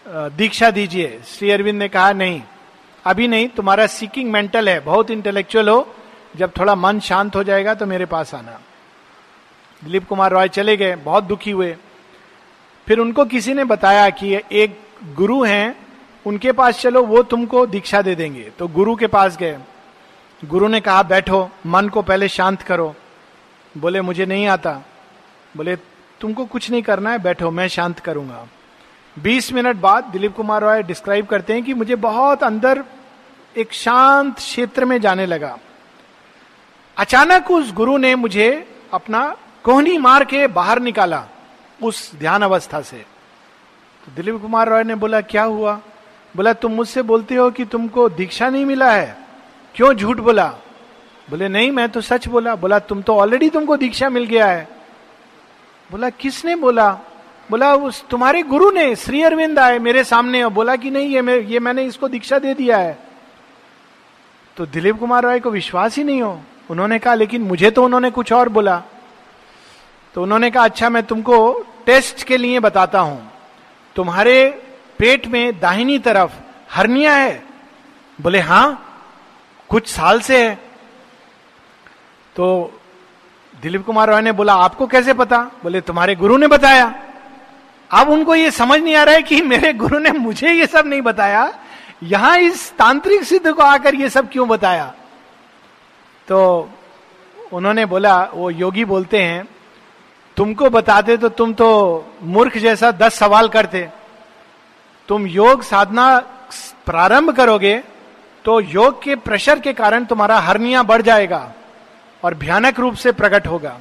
दीक्षा 0.06 0.70
दीजिए। 0.70 1.20
श्री 1.26 1.50
अरविंद 1.50 1.78
ने 1.78 1.88
कहा, 1.88 2.12
नहीं। 2.12 2.42
अभी 3.04 3.28
नहीं, 3.28 3.48
तुम्हारा 3.48 3.86
सीकिंग 3.86 4.32
मेंटल 4.32 4.68
है, 4.68 4.80
बहुत 4.80 5.10
इंटेलेक्चुअल 5.10 5.68
हो। 5.68 5.94
जब 6.36 6.52
थोड़ा 6.60 6.74
मन 6.74 7.00
शांत 7.00 7.36
हो 7.36 7.44
जाएगा 7.44 7.74
तो 7.74 7.86
मेरे 7.86 8.04
पास 8.04 8.34
आना। 8.34 8.60
दिलीप 9.84 10.08
कुमार 10.08 10.30
रॉय 10.30 10.48
चले 10.48 10.76
गए, 10.76 10.96
बहुत 10.96 11.24
दुखी 11.24 11.50
हुए। 11.50 11.76
फिर 12.86 12.98
उनको 12.98 13.24
किसी 13.24 13.54
ने 13.54 13.64
बताया 13.64 14.10
कि 14.10 14.40
एक 14.52 14.80
गुरु 15.14 15.44
हैं, 15.44 15.86
उनके 16.26 16.52
पास 16.52 16.80
चलो, 16.80 17.02
वो 17.02 17.22
तुमको 17.22 17.66
दीक्षा 17.66 18.02
दे 18.02 18.14
देंगे। 18.14 18.52
तो 18.58 18.68
गुरु 18.68 18.96
के 18.96 19.06
पास 19.06 19.36
गए। 19.36 19.58
गुरु 20.44 20.68
ने 20.68 20.80
कहा, 20.80 21.02
बैठो, 21.02 21.50
मन 21.66 21.88
को 21.88 22.02
पहले 22.02 22.28
शांत 22.28 22.62
करो। 22.62 22.94
बोले, 23.76 24.00
मुझे 24.00 24.26
नहीं 24.26 24.46
आता। 24.46 24.80
बोले, 25.56 25.76
तुमको 26.20 26.44
कुछ 26.44 26.70
नहीं 26.70 26.82
करना 26.82 27.10
है, 27.10 27.18
बैठो, 27.18 27.50
मैं 27.50 27.68
शांत 27.68 27.98
करूँगा। 27.98 28.46
बीस 29.18 29.52
मिनट 29.52 29.76
बाद 29.76 30.04
दिलीप 30.04 30.36
कुमार 30.36 30.62
रॉय 30.62 30.82
डिस्क्राइब 30.82 31.26
करते 31.26 31.52
हैं 31.52 31.62
कि 31.62 31.74
मुझे 31.74 31.96
बहुत 31.96 32.42
अंदर 32.42 32.84
एक 33.56 33.72
शांत 33.72 34.36
क्षेत्र 34.36 34.84
में 34.84 35.00
जाने 35.00 35.26
लगा। 35.26 35.58
अचानक 36.96 37.50
उस 37.50 37.72
गुरु 37.72 37.96
ने 37.96 38.14
मुझे 38.14 38.76
अपना 38.92 39.36
कोहनी 39.64 39.98
मार 39.98 40.24
के 40.24 40.46
बाहर 40.46 40.80
निकाला, 40.80 41.24
उस 41.82 42.14
ध्यान 42.14 42.42
अवस्था 42.42 42.80
से। 42.80 42.96
तो 44.06 44.12
दिलीप 44.16 44.42
कुमार 44.42 44.68
रॉय 44.68 44.84
ने 44.84 44.94
बोला, 44.94 45.20
क्या 45.20 45.42
हुआ? 45.42 45.80
बोला, 46.36 46.52
तुम 46.52 46.72
मुझसे 46.72 47.02
बोलते 47.02 47.34
हो 47.34 47.50
कि 47.50 47.64
तुमको 47.64 48.08
दीक्षा 48.08 48.48
नहीं 48.48 48.64
मिला 48.64 48.92
है। 48.92 49.16
क्यों 49.74 49.94
झूठ 49.94 50.16
बोला? 50.16 50.54
बोले, 51.30 51.48
नहीं, 51.48 51.70
मैं 51.70 51.88
तो 51.88 52.00
सच 52.00 52.28
बोला। 52.28 52.54
बोला, 52.54 52.78
तुम 52.78 53.02
तो 53.02 53.16
ऑलरेडी 53.16 53.50
तुमको 53.50 53.76
दीक्षा 53.76 54.08
मिल 54.08 54.24
गया 54.24 54.46
है। 54.46 54.68
बोला, 55.90 56.10
किसने 56.10 56.56
बोला? 56.56 57.00
बोला, 57.50 57.74
उस 57.74 58.08
तुम्हारे 58.08 58.42
गुरु 58.42 58.70
ने 58.70 58.96
श्री 58.96 59.22
अरविंद 59.22 59.58
आए 59.58 59.78
मेरे 59.78 60.04
सामने 60.04 60.42
और 60.42 60.50
बोला 60.50 60.76
कि 60.76 60.90
नहीं, 60.90 61.08
ये 61.08 61.22
मैं, 61.22 61.40
ये 61.40 61.58
मैंने 61.58 61.84
इसको 61.84 62.08
दीक्षा 62.08 62.38
दे 62.38 62.54
दिया 62.54 62.78
है। 62.78 62.98
तो 64.56 64.66
दिलीप 64.66 64.98
कुमार 64.98 65.22
राय 65.22 65.40
को 65.40 65.50
विश्वास 65.50 65.96
ही 65.96 66.04
नहीं 66.04 66.22
हो। 66.22 66.40
उन्होंने 66.70 66.98
कहा, 66.98 67.14
लेकिन 67.14 67.42
मुझे 67.42 67.70
तो 67.70 67.84
उन्होंने 67.84 68.10
कुछ 68.10 68.32
और 68.32 68.48
बोला। 68.48 68.82
तो 70.14 70.22
उन्होंने 70.22 70.50
कहा 70.50 70.64
अच्छा 70.64 70.88
मैं 70.88 71.02
तुमको 71.02 71.66
टेस्ट 71.86 72.22
के 72.22 72.36
लिए 72.36 72.60
बताता 72.60 73.00
हूँ। 73.00 73.32
तुम्हारे 73.96 74.62
पेट 74.98 75.26
में 75.26 75.60
दाहिनी 75.60 75.98
तरफ़ 75.98 76.32
हरनिया 76.70 77.14
है? 77.14 77.44
बोले, 78.20 78.40
हाँ, 78.40 78.96
कुछ 79.68 79.88
साल 79.88 80.20
से 80.20 80.48
है। 80.48 80.54
तो 82.36 82.72
दिलीप 83.62 83.86
कुमार 83.86 84.10
रॉय 84.10 84.20
ने 84.20 84.32
बोला, 84.32 84.54
आपको 84.54 84.86
कैसे 84.86 85.14
पता? 85.14 85.50
बोले, 85.62 85.80
तुम्हारे 85.80 86.14
गुरु 86.14 86.36
ने 86.36 86.46
बताया। 86.46 86.94
अब 87.94 88.08
उनको 88.08 88.34
ये 88.34 88.50
समझ 88.50 88.80
नहीं 88.80 88.94
आ 88.96 89.02
रहा 89.04 89.14
है 89.14 89.22
कि 89.22 89.40
मेरे 89.42 89.72
गुरु 89.74 89.98
ने 89.98 90.10
मुझे 90.10 90.52
ये 90.52 90.66
सब 90.66 90.86
नहीं 90.86 91.02
बताया। 91.02 91.52
यहाँ 92.02 92.36
इस 92.38 92.70
तांत्रिक 92.76 93.24
सिद्ध 93.24 93.52
को 93.52 93.62
आकर 93.62 93.94
ये 93.94 94.08
सब 94.10 94.30
क्यों 94.30 94.48
बताया? 94.48 94.92
तो 96.28 96.70
उन्होंने 97.52 97.84
बोला, 97.86 98.22
वो 98.24 98.50
योगी 98.50 98.84
बोलते 98.84 99.22
हैं, 99.22 99.48
तुमको 100.36 100.70
बताते 100.70 101.16
तो 101.16 101.28
तुम 101.30 101.52
तो 101.54 101.68
मूर्ख 102.24 102.56
जैसा 102.58 102.90
दस 102.92 103.14
सवाल 103.14 103.48
करते। 103.48 103.88
तुम 105.08 105.26
योग 105.26 105.62
साधना 105.62 106.18
प्रारंभ 106.86 107.30
करोगे 107.36 107.76
तो 108.44 108.58
योग 108.60 109.02
के 109.02 109.14
प्रेशर 109.16 109.60
के 109.60 109.72
कारण 109.72 110.04
तुम्हारा 110.04 110.38
हरनिया 110.38 110.82
बढ़ 110.82 111.02
जाएगा 111.02 111.52
और 112.22 112.34
भयानक 112.34 112.80
रूप 112.80 112.94
से 112.94 113.12
प्रकट 113.12 113.46
होगा। 113.46 113.78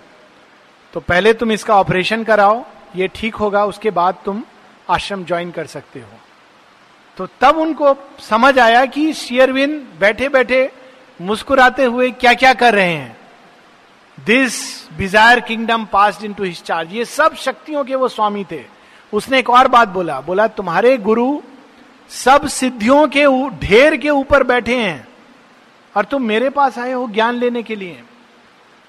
तो 0.94 1.00
पहले 1.00 1.34
तुम 1.34 1.52
इसका 1.52 1.76
ऑपरेशन 1.76 2.24
कराओ 2.24 2.64
ये 2.96 3.08
ठीक 3.16 3.36
होगा, 3.36 3.66
उसके 3.66 3.92
बाद 3.92 4.18
तुम 4.26 4.44
आश्रम 4.90 5.24
ज्वाइन 5.26 5.52
कर 5.52 5.66
सकते 5.66 6.00
हो। 6.00 6.20
तो 7.18 7.28
तब 7.42 7.58
उनको 7.58 7.96
समझ 8.20 8.58
आया 8.60 8.86
कि 8.86 9.14
शेयरविन 9.14 9.78
बैठे 10.00 10.30
बैठे 10.30 10.70
मुस्कुराते 11.22 11.84
हुए 11.84 12.10
क्या 12.12 12.34
क्या 12.34 12.54
कर 12.54 12.74
रहे 12.74 12.94
हैं। 12.94 13.18
This 14.18 14.56
bizarre 14.98 15.40
kingdom 15.40 15.86
pass 15.86 16.24
into 16.34 16.44
his 16.44 16.64
charge 16.64 16.94
ये 16.94 17.06
सब 17.06 17.36
शक्तियों 17.36 17.84
के 17.84 17.96
वो 17.96 18.08
स्वामी 18.08 18.46
थे। 18.52 18.64
उसने 19.14 19.40
एक 19.40 19.50
और 19.50 19.68
बात 19.68 19.88
बोला। 19.88 20.20
बोला, 20.22 20.48
तुम्हारे 20.48 20.98
गुरु 20.98 21.42
सब 22.10 22.48
सिद्धियों 22.48 23.08
के 23.08 23.26
ढेर 23.60 23.98
के 23.98 24.10
ऊपर 24.10 24.44
बैठे 24.44 24.78
हैं 24.78 25.08
और 25.96 26.06
तुम 26.06 26.24
मेरे 26.24 26.50
पास 26.50 26.78
आए 26.78 26.92
हो 26.92 27.08
ज्ञान 27.08 27.36
लेने 27.36 27.64
के 27.64 27.76
लिए। 27.76 28.02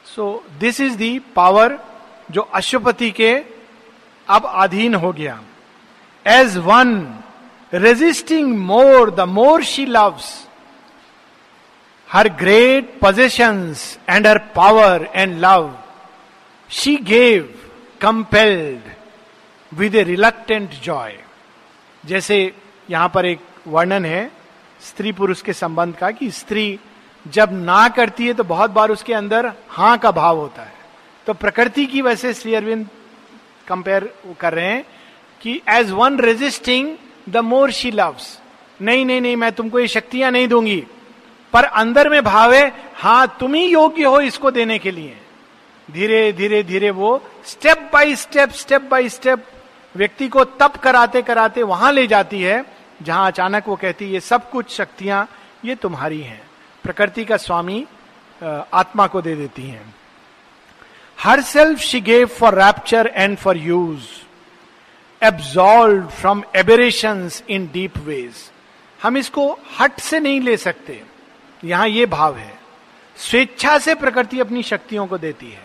So 0.07 0.45
this 0.59 0.81
is 0.81 0.97
the 0.97 1.19
power 1.37 1.79
जो 2.31 2.41
अशुपति 2.41 3.11
के 3.11 3.35
अब 4.29 4.47
अधीन 4.47 4.95
हो 4.95 5.13
गया। 5.13 5.41
As 6.27 6.57
one 6.57 6.95
resisting 7.73 8.57
more 8.59 9.11
the 9.11 9.21
more 9.29 9.63
she 9.65 9.87
loves 9.87 10.33
her 12.09 12.29
great 12.39 12.99
possessions 13.01 13.99
and 14.09 14.27
her 14.27 14.39
power 14.57 15.09
and 15.15 15.39
love 15.41 15.75
she 16.71 16.97
gave 17.05 17.55
compelled 18.01 18.93
with 19.73 19.95
a 19.95 20.03
reluctant 20.03 20.71
joy 20.85 21.17
जैसे 22.05 22.37
यहाँ 22.91 23.09
पर 23.09 23.27
एक 23.27 23.41
वर्णन 23.69 24.05
है, 24.05 24.31
स्त्री 24.81 25.13
पुरुष 25.13 25.43
के 25.43 25.53
संबंध 25.53 25.95
का, 25.97 26.11
कि 26.11 26.31
स्त्री 26.31 26.79
जब 27.27 27.53
ना 27.53 27.89
करती 27.89 28.27
है 28.27 28.35
तो 28.35 28.45
बहुत 28.45 28.71
बार 28.71 28.91
उसके 28.91 29.15
अंदर 29.15 29.53
हाँ 29.69 29.97
का 29.99 30.11
भाव 30.11 30.39
होता 30.39 30.63
है। 30.63 30.73
तो 31.27 31.35
प्रकृति 31.35 31.87
की 31.87 32.03
वैसे 32.03 32.33
श्री 32.35 32.55
अरविंद 32.55 32.87
कंपेयर 33.69 34.13
कर 34.41 34.55
रहे 34.55 34.67
हैं 34.67 34.85
कि 35.41 35.61
as 35.69 35.91
one 35.91 36.19
resisting 36.21 36.97
the 37.29 37.37
more 37.45 37.71
she 37.71 37.91
loves 37.91 38.39
नहीं 38.81 39.05
नहीं 39.05 39.21
नहीं, 39.21 39.37
मैं 39.37 39.53
तुमको 39.53 39.81
ये 39.81 39.89
शक्तियाँ 39.89 40.31
नहीं 40.31 40.49
दूँगी। 40.49 40.85
पर 41.53 41.65
अंदर 41.65 42.09
में 42.09 42.23
भाव 42.25 42.53
है 42.55 42.73
हाँ 42.97 43.37
तुम 43.41 43.55
ही 43.55 43.67
योग्य 43.67 44.05
हो 44.05 44.21
इसको 44.21 44.51
देने 44.51 44.79
के 44.79 44.91
लिए। 44.91 45.17
धीरे 45.89 46.33
धीरे 46.33 46.63
धीरे 46.63 46.91
वो 46.91 47.21
step 47.47 47.91
by 47.93 48.15
step 48.17 48.51
step 48.53 48.83
by 48.83 49.09
step 49.09 49.45
व्यक्ति 49.95 50.29
को 50.29 50.45
तप 50.45 50.77
कराते 50.77 51.23
कराते 51.23 51.63
वहाँ 51.63 51.93
ले 51.93 52.07
जाती 52.07 52.41
है, 52.43 52.65
जहाँ 53.03 53.27
अचानक 53.27 53.69
वो 53.69 53.77
कहती 53.77 54.13
है 54.13 54.21
सब 54.21 54.51
कुछ 54.51 54.71
शक्तियाँ, 54.71 55.29
ये 55.65 55.75
तुम्हारी 55.75 56.21
हैं। 56.21 56.41
प्रकृति 56.85 57.25
का 57.25 57.37
स्वामी 57.37 57.87
आत्मा 58.41 59.07
को 59.07 59.23
दे 59.23 59.35
देती 59.35 59.63
हैं। 59.63 59.95
Self 61.43 61.79
she 61.81 62.01
gave 62.01 62.27
for 62.29 62.55
rapture 62.55 63.11
and 63.15 63.37
for 63.39 63.57
use 63.57 64.07
absolve 65.23 66.07
from 66.11 66.43
aberration 66.57 67.29
in 67.51 67.67
deep 67.73 67.97
ways 67.99 68.35
हम 69.03 69.17
इसको 69.17 69.47
हट 69.79 70.01
से 70.01 70.21
नहीं 70.21 70.41
ले 70.41 70.57
सकते। 70.57 71.01
यहाँ 71.65 71.87
यह 71.89 72.07
भाव 72.07 72.37
है। 72.37 72.53
स्वेच्छा 73.19 73.79
से 73.79 73.95
प्रकृति 73.95 74.41
अपनी 74.41 74.63
शक्तियों 74.63 75.07
को 75.07 75.19
देती 75.19 75.51
है। 75.51 75.63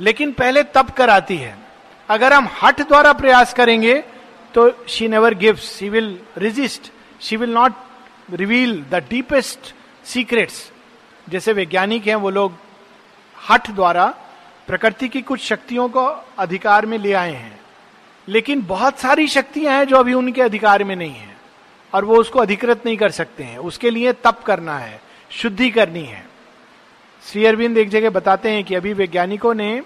लेकिन 0.00 0.32
पहले 0.32 0.62
तप 0.62 0.90
कराती 0.90 1.36
है। 1.36 1.56
अगर 2.08 2.32
हम 2.32 2.48
हट 2.62 2.80
द्वारा 2.80 3.12
प्रयास 3.12 3.54
करेंगे 3.54 3.94
तो 4.54 4.70
she 4.88 5.08
never 5.08 5.34
gives 5.34 5.70
she 5.78 5.88
will 5.88 6.18
resist 6.38 6.90
she 7.20 7.36
will 7.36 7.50
not 7.50 7.72
reveal 8.30 8.74
the 8.90 9.02
deepest 9.10 9.74
secrets 10.04 10.70
जैसे 11.28 11.52
वैज्ञानिक 11.52 12.06
हैं, 12.06 12.14
वो 12.14 12.30
लोग 12.30 12.56
हट 13.36 13.70
द्वारा 13.70 14.14
प्रकृति 14.72 15.08
की 15.08 15.20
कुछ 15.22 15.40
शक्तियों 15.40 15.88
को 15.88 16.04
अधिकार 16.38 16.86
में 16.86 16.98
ले 16.98 17.12
आए 17.12 17.32
हैं। 17.32 17.60
लेकिन 18.28 18.62
बहुत 18.62 18.98
सारी 18.98 19.28
शक्तियाँ 19.28 19.74
हैं 19.74 19.84
जो 19.84 19.96
अभी 19.96 20.14
उनके 20.14 20.42
अधिकार 20.42 20.84
में 20.84 20.96
नहीं 20.96 21.14
है 21.14 21.36
और 21.92 22.04
वो 22.04 22.16
उसको 22.16 22.38
अधिकृत 22.38 22.86
नहीं 22.86 22.96
कर 22.96 23.10
सकते 23.10 23.44
हैं। 23.44 23.58
उसके 23.58 23.90
लिए 23.90 24.12
तप 24.12 24.42
करना 24.46 24.78
है, 24.78 25.00
शुद्धि 25.30 25.70
करनी 25.70 26.04
है। 26.04 26.24
श्री 27.26 27.44
अरविंद 27.44 27.78
एक 27.78 27.90
जगह 27.90 28.10
बताते 28.10 28.50
हैं 28.50 28.64
कि 28.64 28.74
अभी 28.74 28.92
वैज्ञानिकों 28.92 29.54
ने 29.54 29.82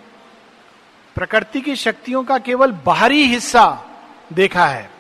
प्रकृति 1.17 1.61
की 1.61 1.77
शक्तियों 1.77 2.25
का 2.25 2.39
केवल 2.39 2.73
बाहरी 2.87 3.23
हिस्सा 3.23 3.67
देखा 4.33 4.67
है। 4.67 4.91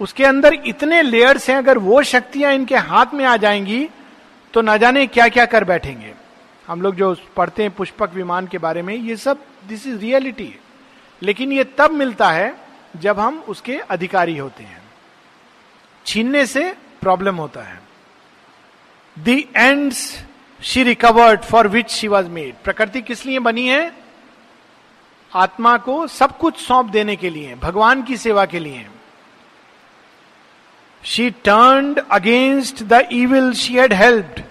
उसके 0.00 0.24
अंदर 0.24 0.54
इतने 0.66 1.02
लेयर्स 1.02 1.50
हैं, 1.50 1.56
अगर 1.56 1.78
वो 1.78 2.02
शक्तियाँ 2.02 2.52
इनके 2.52 2.76
हाथ 2.76 3.06
में 3.14 3.24
आ 3.24 3.36
जाएँगी 3.36 3.88
तो 4.54 4.62
ना 4.62 4.76
जाने 4.76 5.06
क्या 5.06 5.28
क्या 5.28 5.46
कर 5.46 5.64
बैठेंगे। 5.64 6.23
हम 6.66 6.82
लोग 6.82 6.94
जो 6.94 7.14
पढ़ते 7.36 7.62
हैं 7.62 7.70
पुष्पक 7.70 8.10
विमान 8.14 8.46
के 8.46 8.58
बारे 8.58 8.82
में, 8.82 8.94
ये 8.94 9.16
सब 9.16 9.44
दिस 9.68 9.86
इज़ 9.86 9.96
रियलिटी 9.96 10.54
लेकिन 11.22 11.52
ये 11.52 11.64
तब 11.64 11.90
मिलता 11.90 12.30
है 12.30 12.54
जब 12.96 13.18
हम 13.20 13.38
उसके 13.48 13.78
अधिकारी 13.78 14.36
होते 14.38 14.64
हैं। 14.64 14.82
छीनने 16.06 16.46
से 16.46 16.76
प्रॉब्लम 17.00 17.36
होता 17.36 17.60
है। 17.60 17.80
The 19.16 19.48
ends 19.56 20.24
she 20.60 20.82
recovered 20.82 21.40
for 21.40 21.68
which 21.68 21.90
she 21.90 22.08
was 22.08 22.28
made 22.28 22.54
प्रकृति 22.64 23.02
किस 23.02 23.26
लिए 23.26 23.38
बनी 23.38 23.66
है? 23.68 23.92
आत्मा 25.32 25.76
को 25.78 26.06
सब 26.06 26.38
कुछ 26.38 26.58
सौंप 26.58 26.86
देने 26.86 27.16
के 27.16 27.30
लिए, 27.30 27.54
भगवान 27.54 28.02
की 28.02 28.16
सेवा 28.16 28.46
के 28.46 28.58
लिए। 28.58 28.86
She 31.04 31.30
turn 31.30 31.94
against 31.94 32.82
the 32.82 33.08
evil 33.12 33.52
she 33.52 33.74
had 33.74 33.92
helped 33.92 34.42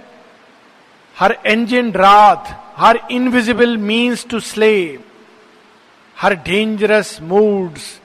her 1.18 1.38
engine 1.46 1.92
रात, 1.92 2.74
her 2.78 3.00
invisible 3.12 3.78
means 3.78 4.26
to 4.30 4.40
slay 4.40 5.00
her 6.18 6.34
dangerous 6.36 7.18
moods 7.22 8.00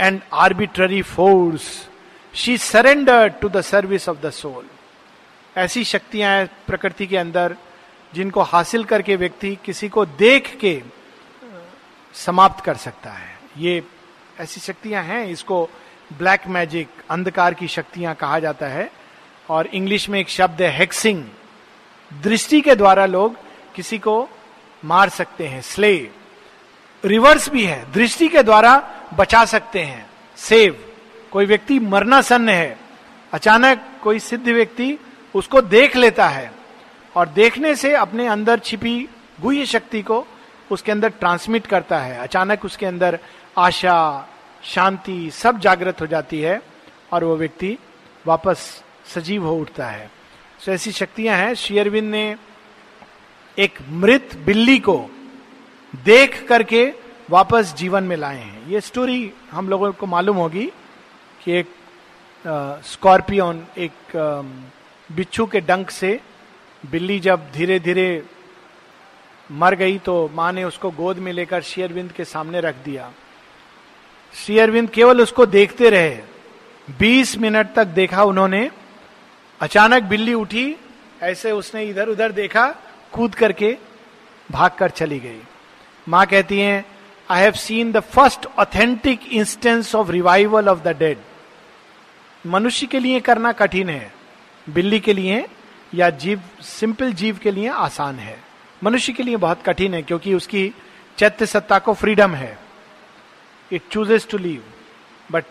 and 0.00 0.20
arbitrary 0.32 1.02
force 1.02 1.62
she 2.34 2.56
surrender 2.58 3.28
to 3.28 3.48
the 3.48 3.60
service 3.60 4.08
of 4.08 4.18
the 4.18 4.30
soul 4.30 4.66
ऐसी 5.56 5.84
शक्तियाँ 5.84 6.36
हैं 6.36 6.46
प्रकृति 6.66 7.06
के 7.06 7.16
अंदर, 7.16 7.56
जिनको 8.12 8.42
हासिल 8.42 8.84
करके 8.84 9.16
व्यक्ति 9.16 9.56
किसी 9.64 9.88
को 9.88 10.04
देख 10.06 10.56
के 10.60 10.82
समाप्त 12.14 12.64
कर 12.64 12.76
सकता 12.76 13.10
है। 13.10 13.38
ये 13.58 13.82
ऐसी 14.40 14.60
शक्तियाँ 14.60 15.02
हैं, 15.04 15.26
इसको 15.26 15.68
ब्लैक 16.18 16.46
मैजिक 16.46 16.88
अंधकार 17.10 17.54
की 17.54 17.68
शक्तियाँ 17.68 18.14
कहा 18.14 18.38
जाता 18.38 18.66
है। 18.66 18.90
और 19.50 19.66
इंग्लिश 19.66 20.08
में 20.08 20.20
एक 20.20 20.28
शब्द 20.28 20.62
है 20.62 20.76
हेक्सिंग 20.78 21.24
दृष्टि 22.10 22.60
के 22.60 22.74
द्वारा 22.74 23.06
लोग 23.06 23.36
किसी 23.74 23.98
को 23.98 24.28
मार 24.84 25.08
सकते 25.08 25.46
हैं 25.46 25.60
स्ले 25.62 26.10
रिवर्स 27.04 27.48
भी 27.50 27.64
है, 27.64 27.92
दृष्टि 27.92 28.28
के 28.28 28.42
द्वारा 28.42 28.76
बचा 29.14 29.44
सकते 29.44 29.80
हैं 29.80 30.06
सेव 30.38 30.84
कोई 31.32 31.46
व्यक्ति 31.46 31.78
मरना 31.78 32.20
सन्न 32.20 32.48
है, 32.48 32.76
अचानक 33.32 33.86
कोई 34.02 34.18
सिद्ध 34.18 34.48
व्यक्ति 34.48 34.98
उसको 35.34 35.60
देख 35.60 35.96
लेता 35.96 36.28
है 36.28 36.52
और 37.16 37.28
देखने 37.28 37.74
से 37.76 37.94
अपने 37.94 38.26
अंदर 38.26 38.58
छिपी 38.58 39.08
गुह्य 39.40 39.66
शक्ति 39.66 40.02
को 40.02 40.26
उसके 40.70 40.92
अंदर 40.92 41.08
ट्रांसमिट 41.10 41.66
करता 41.66 41.98
है। 41.98 42.18
अचानक 42.18 42.64
उसके 42.64 42.86
अंदर 42.86 43.18
आशा, 43.58 44.28
शांति 44.64 45.30
सब 45.30 45.58
जागृत 45.58 46.00
हो 46.00 46.06
जाती 46.06 46.40
है 46.40 46.60
और 47.12 47.24
वो 47.24 47.36
व्यक्ति 47.36 47.76
वापस 48.26 48.82
सजीव 49.14 49.46
हो 49.46 49.56
उठता 49.56 49.86
है। 49.86 50.10
सो 50.60 50.70
ऐसी 50.72 50.92
शक्तियाँ 50.92 51.36
हैं। 51.36 51.54
शेयरविंद 51.54 52.10
ने 52.10 52.36
एक 53.56 53.78
मृत 53.90 54.36
बिल्ली 54.46 54.78
को 54.78 54.96
देख 55.94 56.42
करके 56.48 56.82
वापस 57.30 57.74
जीवन 57.76 58.04
में 58.04 58.16
लाए 58.16 58.38
हैं। 58.38 58.68
ये 58.68 58.80
स्टोरी 58.80 59.32
हम 59.50 59.68
लोगों 59.68 59.92
को 59.92 60.06
मालूम 60.06 60.36
होगी 60.36 60.66
कि 61.44 61.52
एक 61.52 61.68
स्कॉर्पियन, 62.84 63.62
एक 63.78 63.92
बिच्छू 65.10 65.46
के 65.46 65.60
डंक 65.60 65.90
से 65.90 66.20
बिल्ली 66.82 67.18
जब 67.20 67.50
धीरे 67.52 67.78
धीरे 67.80 68.22
मर 69.50 69.74
गई 69.74 69.98
तो 69.98 70.30
माँ 70.34 70.50
ने 70.52 70.64
उसको 70.64 70.90
गोद 70.90 71.18
में 71.18 71.32
लेकर 71.32 71.62
शेयरविंद 71.62 72.12
के 72.12 72.24
सामने 72.24 72.60
रख 72.60 72.74
दिया। 72.84 73.10
शेयरविंद 74.34 74.90
केवल 74.90 75.22
उसको 75.22 75.46
देखते 75.46 75.90
रहे। 75.90 76.18
20 76.98 77.36
मिनट 77.38 77.72
तक 77.74 77.86
देखा 77.86 78.24
उन्होंने 78.24 78.70
अचानक 79.60 80.02
बिल्ली 80.02 80.34
उठी, 80.34 80.76
ऐसे 81.22 81.50
उसने 81.52 81.84
इधर 81.84 82.08
उधर 82.08 82.32
देखा, 82.32 82.66
कूद 83.12 83.34
करके 83.34 83.76
भाग 84.50 84.70
कर 84.70 84.90
चली 84.90 85.18
गई। 85.20 85.40
माँ 86.06 86.26
कहती 86.26 86.58
हैं 86.58 86.84
I 87.30 87.42
have 87.42 87.52
seen 87.52 87.92
the 87.92 88.00
first 88.00 88.46
authentic 88.58 89.26
instance 89.32 89.94
of 89.94 90.10
revival 90.10 90.68
of 90.68 90.78
the 90.78 90.96
dead 90.98 91.18
मनुष्य 92.44 92.86
के 92.86 92.98
लिए 92.98 93.20
करना 93.20 93.52
कठिन 93.52 93.88
है। 93.88 94.12
बिल्ली 94.66 95.00
के 95.00 95.12
लिए 95.12 95.44
या 95.94 96.10
जीव 96.10 96.42
सिंपल 96.62 97.12
जीव 97.12 97.38
के 97.42 97.50
लिए 97.50 97.68
आसान 97.68 98.18
है। 98.18 98.36
मनुष्य 98.82 99.12
के 99.12 99.22
लिए 99.22 99.36
बहुत 99.36 99.62
कठिन 99.62 99.94
है, 99.94 100.02
क्योंकि 100.02 100.34
उसकी 100.34 100.72
चैत्य 101.18 101.46
सत्ता 101.46 101.78
को 101.78 101.94
फ्रीडम 101.94 102.34
है। 102.34 102.58
It 103.72 103.82
chooses 103.90 104.26
to 104.30 104.38
leave 104.38 104.62
but 105.32 105.44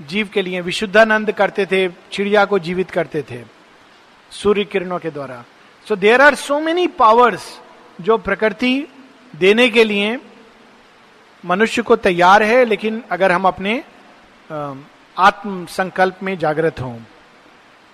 जीव 0.00 0.28
के 0.34 0.42
लिए 0.42 0.60
विशुद्धानंद 0.60 1.32
करते 1.32 1.66
थे, 1.66 1.88
चिड़िया 2.12 2.44
को 2.44 2.58
जीवित 2.58 2.90
करते 2.90 3.22
थे, 3.22 3.42
सूर्य 4.32 4.64
किरणों 4.64 4.98
के 4.98 5.10
द्वारा। 5.10 5.44
So 5.86 5.96
there 5.96 6.20
are 6.20 6.34
so 6.34 6.60
many 6.60 6.86
powers 6.98 7.48
जो 8.00 8.18
प्रकृति 8.18 8.86
देने 9.34 9.68
के 9.68 9.84
लिए 9.84 10.18
मनुष्य 11.44 11.82
को 11.82 11.96
तैयार 11.96 12.42
है, 12.42 12.64
लेकिन 12.64 13.02
अगर 13.10 13.32
हम 13.32 13.44
अपने 13.44 13.82
आत्म 15.16 15.64
संकल्प 15.66 16.22
में 16.22 16.36
जागृत 16.38 16.80
हों। 16.80 16.98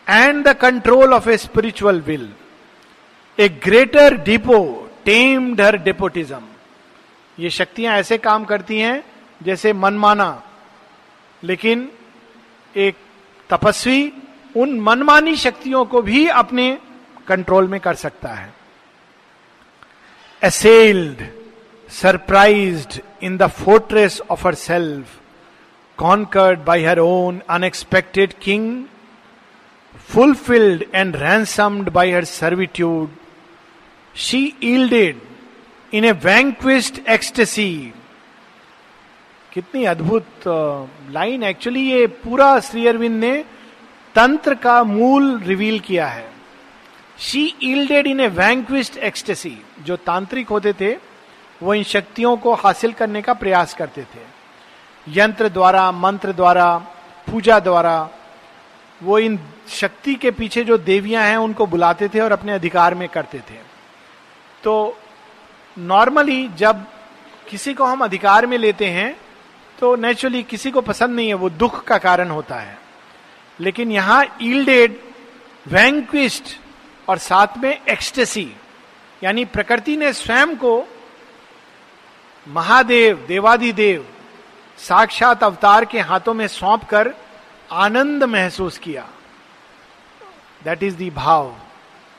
And 0.07 0.45
the 0.45 0.57
control 0.57 1.15
of 1.15 1.29
a 1.31 1.37
spiritual 1.37 2.01
will 2.01 2.29
a 3.39 3.49
greater 3.65 4.17
despot 4.23 4.59
tamed 5.05 5.61
her 5.61 5.77
despotism 5.79 6.43
ये 7.39 7.51
शक्तियाँ 7.51 7.97
ऐसे 7.97 8.19
काम 8.19 8.45
करती 8.45 8.79
हैं, 8.79 9.03
जैसे 9.41 9.73
मनमाना, 9.73 10.43
लेकिन 11.43 11.89
एक 12.77 12.97
तपस्वी 13.51 14.13
उन 14.57 14.79
मनमानी 14.81 15.37
शक्तियों 15.37 15.85
को 15.85 16.03
भी 16.03 16.27
अपने 16.29 16.67
कंट्रोल 17.29 17.69
में 17.69 17.79
कर 17.81 17.95
सकता 17.95 18.29
है। 18.29 18.53
Assailed 20.43 21.27
surprise 21.89 22.99
in 23.23 23.37
the 23.37 23.47
fortress 23.47 24.21
of 24.31 24.47
herself 24.55 25.19
conquered 25.99 26.59
by 26.65 26.85
her 26.85 26.99
own 26.99 27.41
unexpected 27.51 28.33
king 28.43 28.85
fulfilled 30.09 30.85
and 30.95 31.17
ransomed 31.17 31.89
by 31.93 32.13
her 32.13 32.25
servitude 32.25 33.09
she 34.17 34.43
yielded 34.65 35.21
in 35.95 36.05
a 36.05 36.13
vanquished 36.25 37.09
ecstasy 37.09 37.93
कितनी 39.53 39.85
अद्भुत 39.85 40.27
लाइन 41.11 41.43
एक्चुअली 41.43 41.81
ये 41.81 42.07
पूरा 42.07 42.59
श्री 42.61 42.87
अरविंद 42.87 43.19
ने 43.21 43.37
तंत्र 44.15 44.55
का 44.55 44.83
मूल 44.85 45.39
रिवील 45.41 45.81
किया 45.81 46.07
है। 46.07 46.29
She 47.19 47.43
yielded 47.63 48.07
in 48.07 48.21
a 48.21 48.27
vanquished 48.29 48.97
ecstasy 48.97 49.57
जो 49.83 49.97
तांत्रिक 49.97 50.49
होते 50.49 50.73
थे, 50.73 50.93
वो 51.63 51.75
इन 51.75 51.83
शक्तियों 51.83 52.37
को 52.37 52.55
हासिल 52.55 52.93
करने 52.93 53.23
का 53.23 53.35
प्रयास 53.35 53.75
करते 53.75 54.03
थे। 54.03 54.23
यंत्र 55.07 55.49
द्वारा, 55.49 55.91
मंत्र 55.93 56.33
द्वारा, 56.33 56.77
पूजा 57.27 57.59
द्वारा, 57.61 58.09
वो 59.03 59.19
इन 59.19 59.39
शक्ति 59.69 60.15
के 60.15 60.31
पीछे 60.31 60.65
जो 60.65 60.79
देवियाँ 60.79 61.25
हैं, 61.25 61.37
उनको 61.37 61.67
बुलाते 61.67 62.09
थे 62.09 62.21
और 62.21 62.33
अपने 62.33 62.53
अधिकार 62.53 62.95
में 62.95 63.09
करते 63.09 63.39
थे। 63.39 63.59
तो 64.63 64.97
नॉर्मली 65.79 66.49
जब 66.57 66.85
किसी 67.51 67.75
को 67.75 67.85
हम 67.85 68.05
अधिकार 68.05 68.47
में 68.47 68.57
लेते 68.59 68.87
हैं 68.87 69.17
तो 69.81 69.95
नेचुरली 69.97 70.43
किसी 70.43 70.71
को 70.71 70.81
पसंद 70.81 71.17
नहीं 71.17 71.29
है, 71.29 71.35
वो 71.35 71.51
दुख 71.51 71.85
का 71.85 71.99
कारण 71.99 72.31
होता 72.31 72.55
है। 72.55 72.79
लेकिन 73.61 73.93
यहाँ 73.93 74.25
ईल्डेड 74.43 74.99
वैंक्विस्ट 75.67 76.45
और 77.09 77.19
साथ 77.19 77.59
में 77.59 77.71
एक्सटेसी 77.85 78.53
यानी 79.25 79.45
प्रकृति 79.45 79.97
ने 79.97 80.13
स्वयं 80.13 80.57
को 80.57 80.85
महादेव, 82.49 83.25
देवादिदेव, 83.29 84.07
साक्षात 84.79 85.43
अवतार 85.45 85.85
के 85.85 86.01
हाथों 86.01 86.35
में 86.35 86.47
सौंप 86.49 86.85
कर 86.85 87.15
आनंद 87.73 88.25
महसूस 88.25 88.79
किया। 88.79 89.07
दैट 90.65 90.83
इज़ 90.83 90.97
दी 90.97 91.11
भाव। 91.11 91.55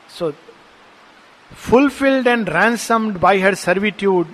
So 0.10 0.32
fulfilled 1.58 2.28
and 2.28 2.50
ransomed 2.50 3.18
by 3.18 3.40
her 3.40 3.56
servitude 3.56 4.28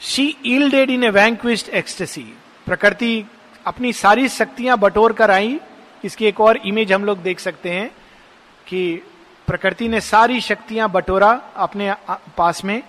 she 0.00 0.24
yielded 0.46 0.90
in 0.90 1.04
a 1.04 1.08
vanquished 1.10 1.68
ecstasy 1.70 2.22
प्रकृति 2.66 3.24
अपनी 3.66 3.92
सारी 3.92 4.28
शक्तियाँ 4.28 4.76
बटोर 4.78 5.12
कर 5.12 5.30
आई। 5.30 5.58
इसकी 6.04 6.26
एक 6.26 6.40
और 6.40 6.56
इमेज 6.66 6.92
हम 6.92 7.04
लोग 7.04 7.22
देख 7.22 7.40
सकते 7.40 7.70
हैं 7.70 7.88
कि 8.66 9.02
प्रकृति 9.48 9.88
ने 9.88 10.00
सारी 10.00 10.40
शक्तियाँ 10.40 10.90
बटोरा 10.90 11.30
अपने 11.56 11.92
पास 12.36 12.64
में 12.64 12.82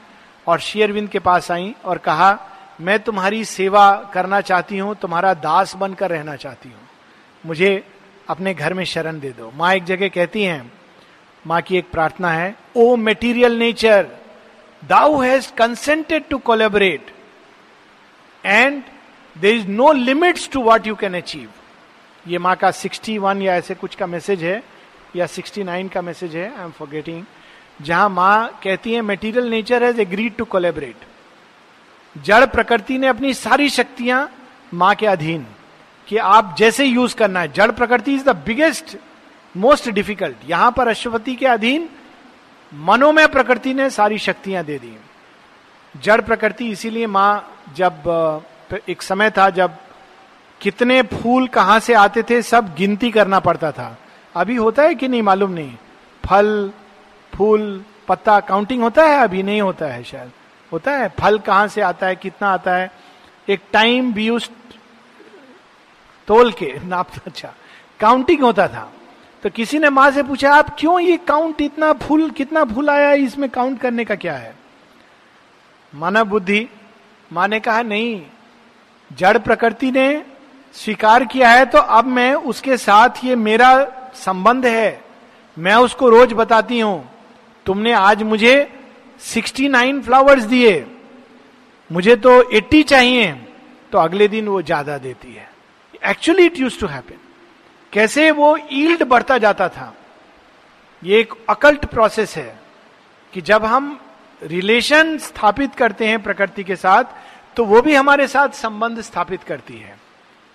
और 0.47 0.60
शेयरविंद 0.60 1.10
के 1.10 1.20
पास 1.20 1.49
आई 1.51 1.74
और 1.86 1.97
कहा, 1.97 2.38
मैं 2.82 2.99
तुम्हारी 2.99 3.43
सेवा 3.45 3.93
करना 4.14 4.41
चाहती 4.41 4.78
हूँ, 4.78 4.95
तुम्हारा 4.95 5.34
दास 5.34 5.76
बनकर 5.76 6.12
रहना 6.12 6.36
चाहती 6.36 6.70
हूँ। 6.70 6.88
मुझे 7.43 7.84
अपने 8.30 8.53
घर 8.53 8.74
में 8.74 8.84
शरण 8.86 9.20
दे 9.20 9.30
दो। 9.30 9.51
माँ 9.56 9.74
एक 9.76 9.84
जगह 9.86 10.08
कहती 10.10 10.43
हैं, 10.43 10.72
माँ 11.45 11.62
की 11.62 11.78
एक 11.78 11.91
प्रार्थना 11.91 12.32
है, 12.32 12.56
O 12.76 12.95
material 12.97 13.58
nature 13.60 14.08
thou 14.88 15.17
has 15.21 15.51
consented 15.57 16.23
to 16.29 16.38
collaborate 16.38 17.11
and 18.45 18.83
there 19.38 19.55
is 19.55 19.67
no 19.67 19.91
limits 19.91 20.49
to 20.49 20.61
what 20.61 20.88
you 20.88 20.95
can 20.95 21.15
achieve 21.17 21.49
ये 22.27 22.38
माँ 22.38 22.55
का 22.55 22.71
61 22.71 23.41
या 23.41 23.55
ऐसे 23.55 23.75
कुछ 23.75 23.95
का 23.95 24.07
मैसेज 24.07 24.43
है, 24.43 24.63
या 25.15 25.27
69 25.27 25.89
का 25.89 26.01
मैसेज 26.01 26.36
है 26.36 26.57
आई 26.57 26.63
एम 26.63 26.71
फॉरगेटिंग 26.71 27.23
जहाँ 27.81 28.09
माँ 28.09 28.59
कहती 28.63 28.93
है 28.93 29.01
material 29.01 29.49
nature 29.49 29.83
has 29.83 30.01
agreed 30.01 30.36
to 30.36 30.45
collaborate 30.45 31.05
जड़ 32.15 32.45
प्रकृति 32.45 32.97
ने 32.97 33.07
अपनी 33.07 33.33
सारी 33.33 33.69
शक्तियाँ 33.69 34.29
माँ 34.73 34.95
के 34.95 35.05
अधीन 35.05 35.45
कि 36.07 36.17
आप 36.17 36.55
जैसे 36.57 36.86
यूज़ 36.86 37.15
करना 37.15 37.39
है। 37.39 37.51
जड़ 37.51 37.71
प्रकृति 37.71 38.15
is 38.15 38.23
the 38.23 38.36
biggest 38.45 38.97
most 39.57 39.89
difficult 39.89 40.49
यहाँ 40.49 40.71
पर 40.71 40.88
अश्वपति 40.88 41.36
के 41.36 41.45
अधीन 41.45 41.89
मनोमय 42.76 43.28
प्रकृति 43.28 43.73
ने 43.73 43.89
सारी 43.89 44.17
शक्तियाँ 44.17 44.63
दे 44.63 44.78
दी। 44.80 44.97
जड़ 45.95 46.21
प्रकृति 46.21 46.69
इसीलिए 46.69 47.07
माँ 47.07 47.61
जब 47.76 48.43
एक 48.89 49.01
समय 49.01 49.32
था 49.32 49.49
जब 49.49 49.78
कितने 50.61 51.01
फूल 51.01 51.47
कहाँ 51.47 51.80
से 51.80 51.93
आते 51.93 52.23
थे 52.23 52.41
सब 52.41 52.76
गिनती 52.76 53.11
करना 53.11 53.39
पड़ता 53.39 53.71
था। 53.71 53.97
अभी 54.36 54.55
होता 54.55 54.84
है 54.84 54.95
कि 54.95 55.07
नहीं 55.07 55.21
मालूम 55.21 55.51
नहीं। 55.51 55.76
फल, 56.23 56.71
फूल, 57.34 57.84
पत्ता 58.07 58.39
काउंटिंग 58.39 58.84
होता 58.84 59.03
है, 59.03 59.19
अभी 59.19 59.43
नहीं 59.43 59.61
होता 59.61 59.86
है 59.86 60.03
शायद। 60.03 60.32
होता 60.71 60.91
है, 60.91 61.07
फल 61.09 61.39
कहाँ 61.39 61.67
से 61.67 61.82
आता 61.82 62.07
है, 62.07 62.15
कितना 62.15 62.49
आता 62.49 62.76
है। 62.76 62.91
एक 63.49 63.61
टाइम 63.71 64.13
भी 64.13 64.30
उस 64.30 64.49
तोल 66.28 66.51
के, 66.51 66.73
नाप 66.86 67.11
अच्छा 67.28 67.53
काउंटिंग 67.99 68.43
होता 68.43 68.67
था। 68.67 68.91
तो 69.45 69.49
किसी 69.49 69.79
ने 69.79 69.89
माँ 69.89 70.09
से 70.11 70.21
पूछा, 70.23 70.51
आप 70.53 70.75
क्यों 70.79 70.99
ये 70.99 71.15
काउंट 71.17 71.59
इतना 71.61 71.91
फूल 71.93 72.29
कितना 72.29 72.63
भूल 72.63 72.89
आया? 72.89 73.11
इसमें 73.13 73.49
काउंट 73.49 73.79
करने 73.79 74.05
का 74.05 74.15
क्या 74.15 74.33
है? 74.33 74.53
मानव 75.93 76.23
बुद्धि। 76.25 76.67
माँ 77.31 77.47
ने 77.47 77.59
कहा, 77.59 77.81
नहीं, 77.81 78.21
जड़ 79.11 79.37
प्रकृति 79.37 79.91
ने 79.91 80.23
स्वीकार 80.75 81.25
किया 81.25 81.49
है 81.49 81.65
तो 81.65 81.77
अब 81.77 82.05
मैं 82.05 82.33
उसके 82.33 82.77
साथ 82.77 83.23
ये 83.23 83.35
मेरा 83.35 83.69
संबंध 84.15 84.65
है। 84.65 85.03
मैं 85.57 85.75
उसको 85.75 86.09
रोज 86.09 86.33
बताती 86.33 86.79
हूँ। 86.79 87.09
तुमने 87.65 87.91
आज 87.93 88.23
मुझे 88.23 88.55
69 89.21 90.01
फ्लावर्स 90.01 90.43
दिए। 90.45 90.85
मुझे 91.89 92.15
तो 92.15 92.39
80 92.51 92.83
चाहिए 92.83 93.31
तो 93.91 93.97
अगले 93.97 94.27
दिन 94.27 94.47
वो 94.47 94.61
ज़्यादा 94.61 94.97
देती 94.97 95.33
है। 95.33 95.47
Actually 96.03 96.45
it 96.45 96.59
use 96.59 96.79
to 96.79 96.87
happen 96.87 97.19
कैसे 97.95 98.29
वो 98.31 98.57
ईल्ड 98.71 99.03
बढ़ता 99.03 99.37
जाता 99.37 99.67
था? 99.69 99.93
ये 101.01 101.19
एक 101.19 101.33
अकल्ट 101.49 101.85
प्रोसेस 101.85 102.35
है 102.37 102.57
कि 103.33 103.41
जब 103.41 103.65
हम 103.65 103.99
रिलेशन 104.41 105.17
स्थापित 105.17 105.75
करते 105.75 106.07
हैं 106.07 106.21
प्रकृति 106.23 106.63
के 106.63 106.75
साथ 106.75 107.03
तो 107.57 107.65
वो 107.65 107.81
भी 107.81 107.95
हमारे 107.95 108.27
साथ 108.27 108.49
संबंध 108.49 109.01
स्थापित 109.01 109.43
करती 109.43 109.77
है। 109.77 109.97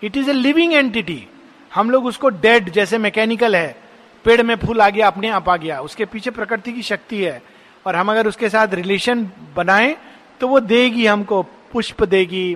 It 0.03 0.17
is 0.17 0.31
a 0.31 0.33
living 0.33 0.73
entity 0.73 1.27
हम 1.73 1.91
लोग 1.91 2.07
उसको 2.07 2.29
डेड 2.29 2.71
जैसे 2.71 2.99
मैकेनिकल 2.99 3.57
है, 3.57 3.77
पेड़ 4.25 4.43
में 4.43 4.55
फूल 4.57 4.81
आ 4.81 4.89
गया, 4.91 5.07
अपने 5.07 5.29
आप 5.29 5.49
आ 5.49 5.57
गया, 5.57 5.81
उसके 5.81 6.05
पीछे 6.05 6.31
प्रकृति 6.31 6.73
की 6.73 6.83
शक्ति 6.83 7.25
है। 7.25 7.43
और 7.87 7.97
हम 7.97 8.11
अगर 8.11 8.27
उसके 8.27 8.49
साथ 8.49 8.75
रिलेशन 8.75 9.29
बनाएँ 9.57 9.97
तो 10.41 10.49
वो 10.49 10.61
देगी 10.61 11.07
हमको, 11.07 11.43
पुष्प 11.43 12.03
देगी, 12.05 12.55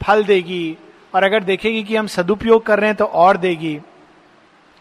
फल 0.00 0.24
देगी, 0.24 0.76
और 1.14 1.24
अगर 1.24 1.44
देखेगी 1.44 1.82
कि 1.82 1.96
हम 1.96 2.06
सदुपयोग 2.06 2.66
कर 2.66 2.78
रहे 2.78 2.88
हैं 2.88 2.96
तो 2.96 3.04
और 3.04 3.36
देगी। 3.36 3.80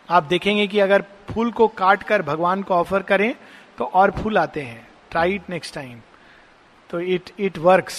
आप 0.09 0.23
देखेंगे 0.23 0.67
कि 0.67 0.79
अगर 0.79 1.03
फूल 1.29 1.51
को 1.51 1.67
काट 1.67 2.03
कर 2.03 2.21
भगवान 2.21 2.61
को 2.63 2.73
ऑफ़र 2.73 3.01
करें 3.01 3.33
तो 3.77 3.85
और 3.85 4.11
फूल 4.11 4.37
आते 4.37 4.61
हैं। 4.61 4.87
ट्राई 5.11 5.33
इट 5.35 5.49
नेक्स्ट 5.49 5.75
टाइम 5.75 5.99
तो 6.89 6.99
it 6.99 7.29
it 7.39 7.57
work 7.57 7.89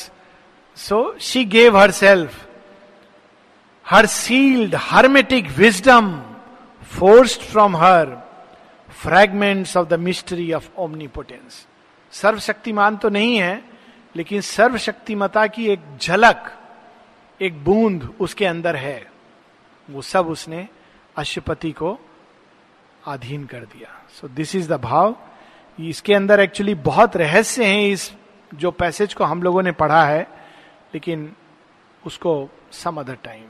so 0.77 1.17
she 1.21 1.45
gave 1.45 1.79
herself 1.91 2.47
her 3.87 4.07
sealed 4.07 4.75
hermetic 4.81 5.49
wisdom 5.49 6.13
forced 6.91 7.41
from 7.43 7.77
her 7.77 8.17
fragments 9.03 9.77
of 9.77 9.89
the 9.89 9.99
mystery 10.01 10.53
of 10.53 10.69
omnipotence 10.79 11.67
सर्वशक्तिमान 12.13 12.97
तो 12.97 13.09
नहीं 13.09 13.37
है, 13.37 13.63
लेकिन 14.15 14.41
सर्वशक्तिमता 14.41 15.47
की 15.47 15.67
एक 15.69 15.81
झलक, 16.01 16.53
एक 17.41 17.65
बूंद 17.65 18.09
उसके 18.21 18.47
अंदर 18.47 18.77
है। 18.77 19.11
वो 19.89 20.03
सब 20.03 20.27
उसने 20.27 20.67
अशुपति 21.17 21.71
को 21.73 21.99
अधीन 23.07 23.45
कर 23.47 23.65
दिया। 23.67 23.89
सो 24.11 24.29
दिस 24.29 24.55
इज़ 24.55 24.69
द 24.73 24.81
भाव। 24.81 25.17
इसके 25.79 26.15
अंदर 26.15 26.41
एक्चुअली 26.41 26.75
बहुत 26.75 27.17
रहस्य 27.17 27.65
हैं 27.65 27.87
इस 27.89 28.13
जो 28.55 28.71
पैसेज 28.71 29.15
को 29.15 29.25
हम 29.25 29.43
लोगों 29.43 29.63
ने 29.63 29.73
पढ़ा 29.73 30.05
है, 30.05 30.23
लेकिन 30.95 31.33
उसको 32.03 32.49
सम 32.73 33.01
अदर 33.01 33.15
टाइम 33.15 33.45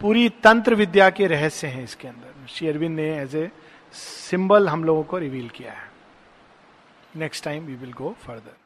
पूरी 0.00 0.28
तंत्र 0.42 0.74
विद्या 0.74 1.10
के 1.10 1.26
रहस्य 1.26 1.66
हैं 1.66 1.84
इसके 1.84 2.08
अंदर। 2.08 2.46
शेयरविंद 2.48 2.96
ने 2.96 3.08
एज 3.18 3.36
ए 3.36 3.50
सिंबल 3.92 4.68
हम 4.68 4.84
लोगों 4.84 5.02
को 5.02 5.18
रिवील 5.18 5.48
किया 5.48 5.72
है। 5.72 5.90
Next 7.16 7.44
time 7.44 7.64
we 7.64 7.74
will 7.74 7.92
go 7.92 8.14
further 8.22 8.56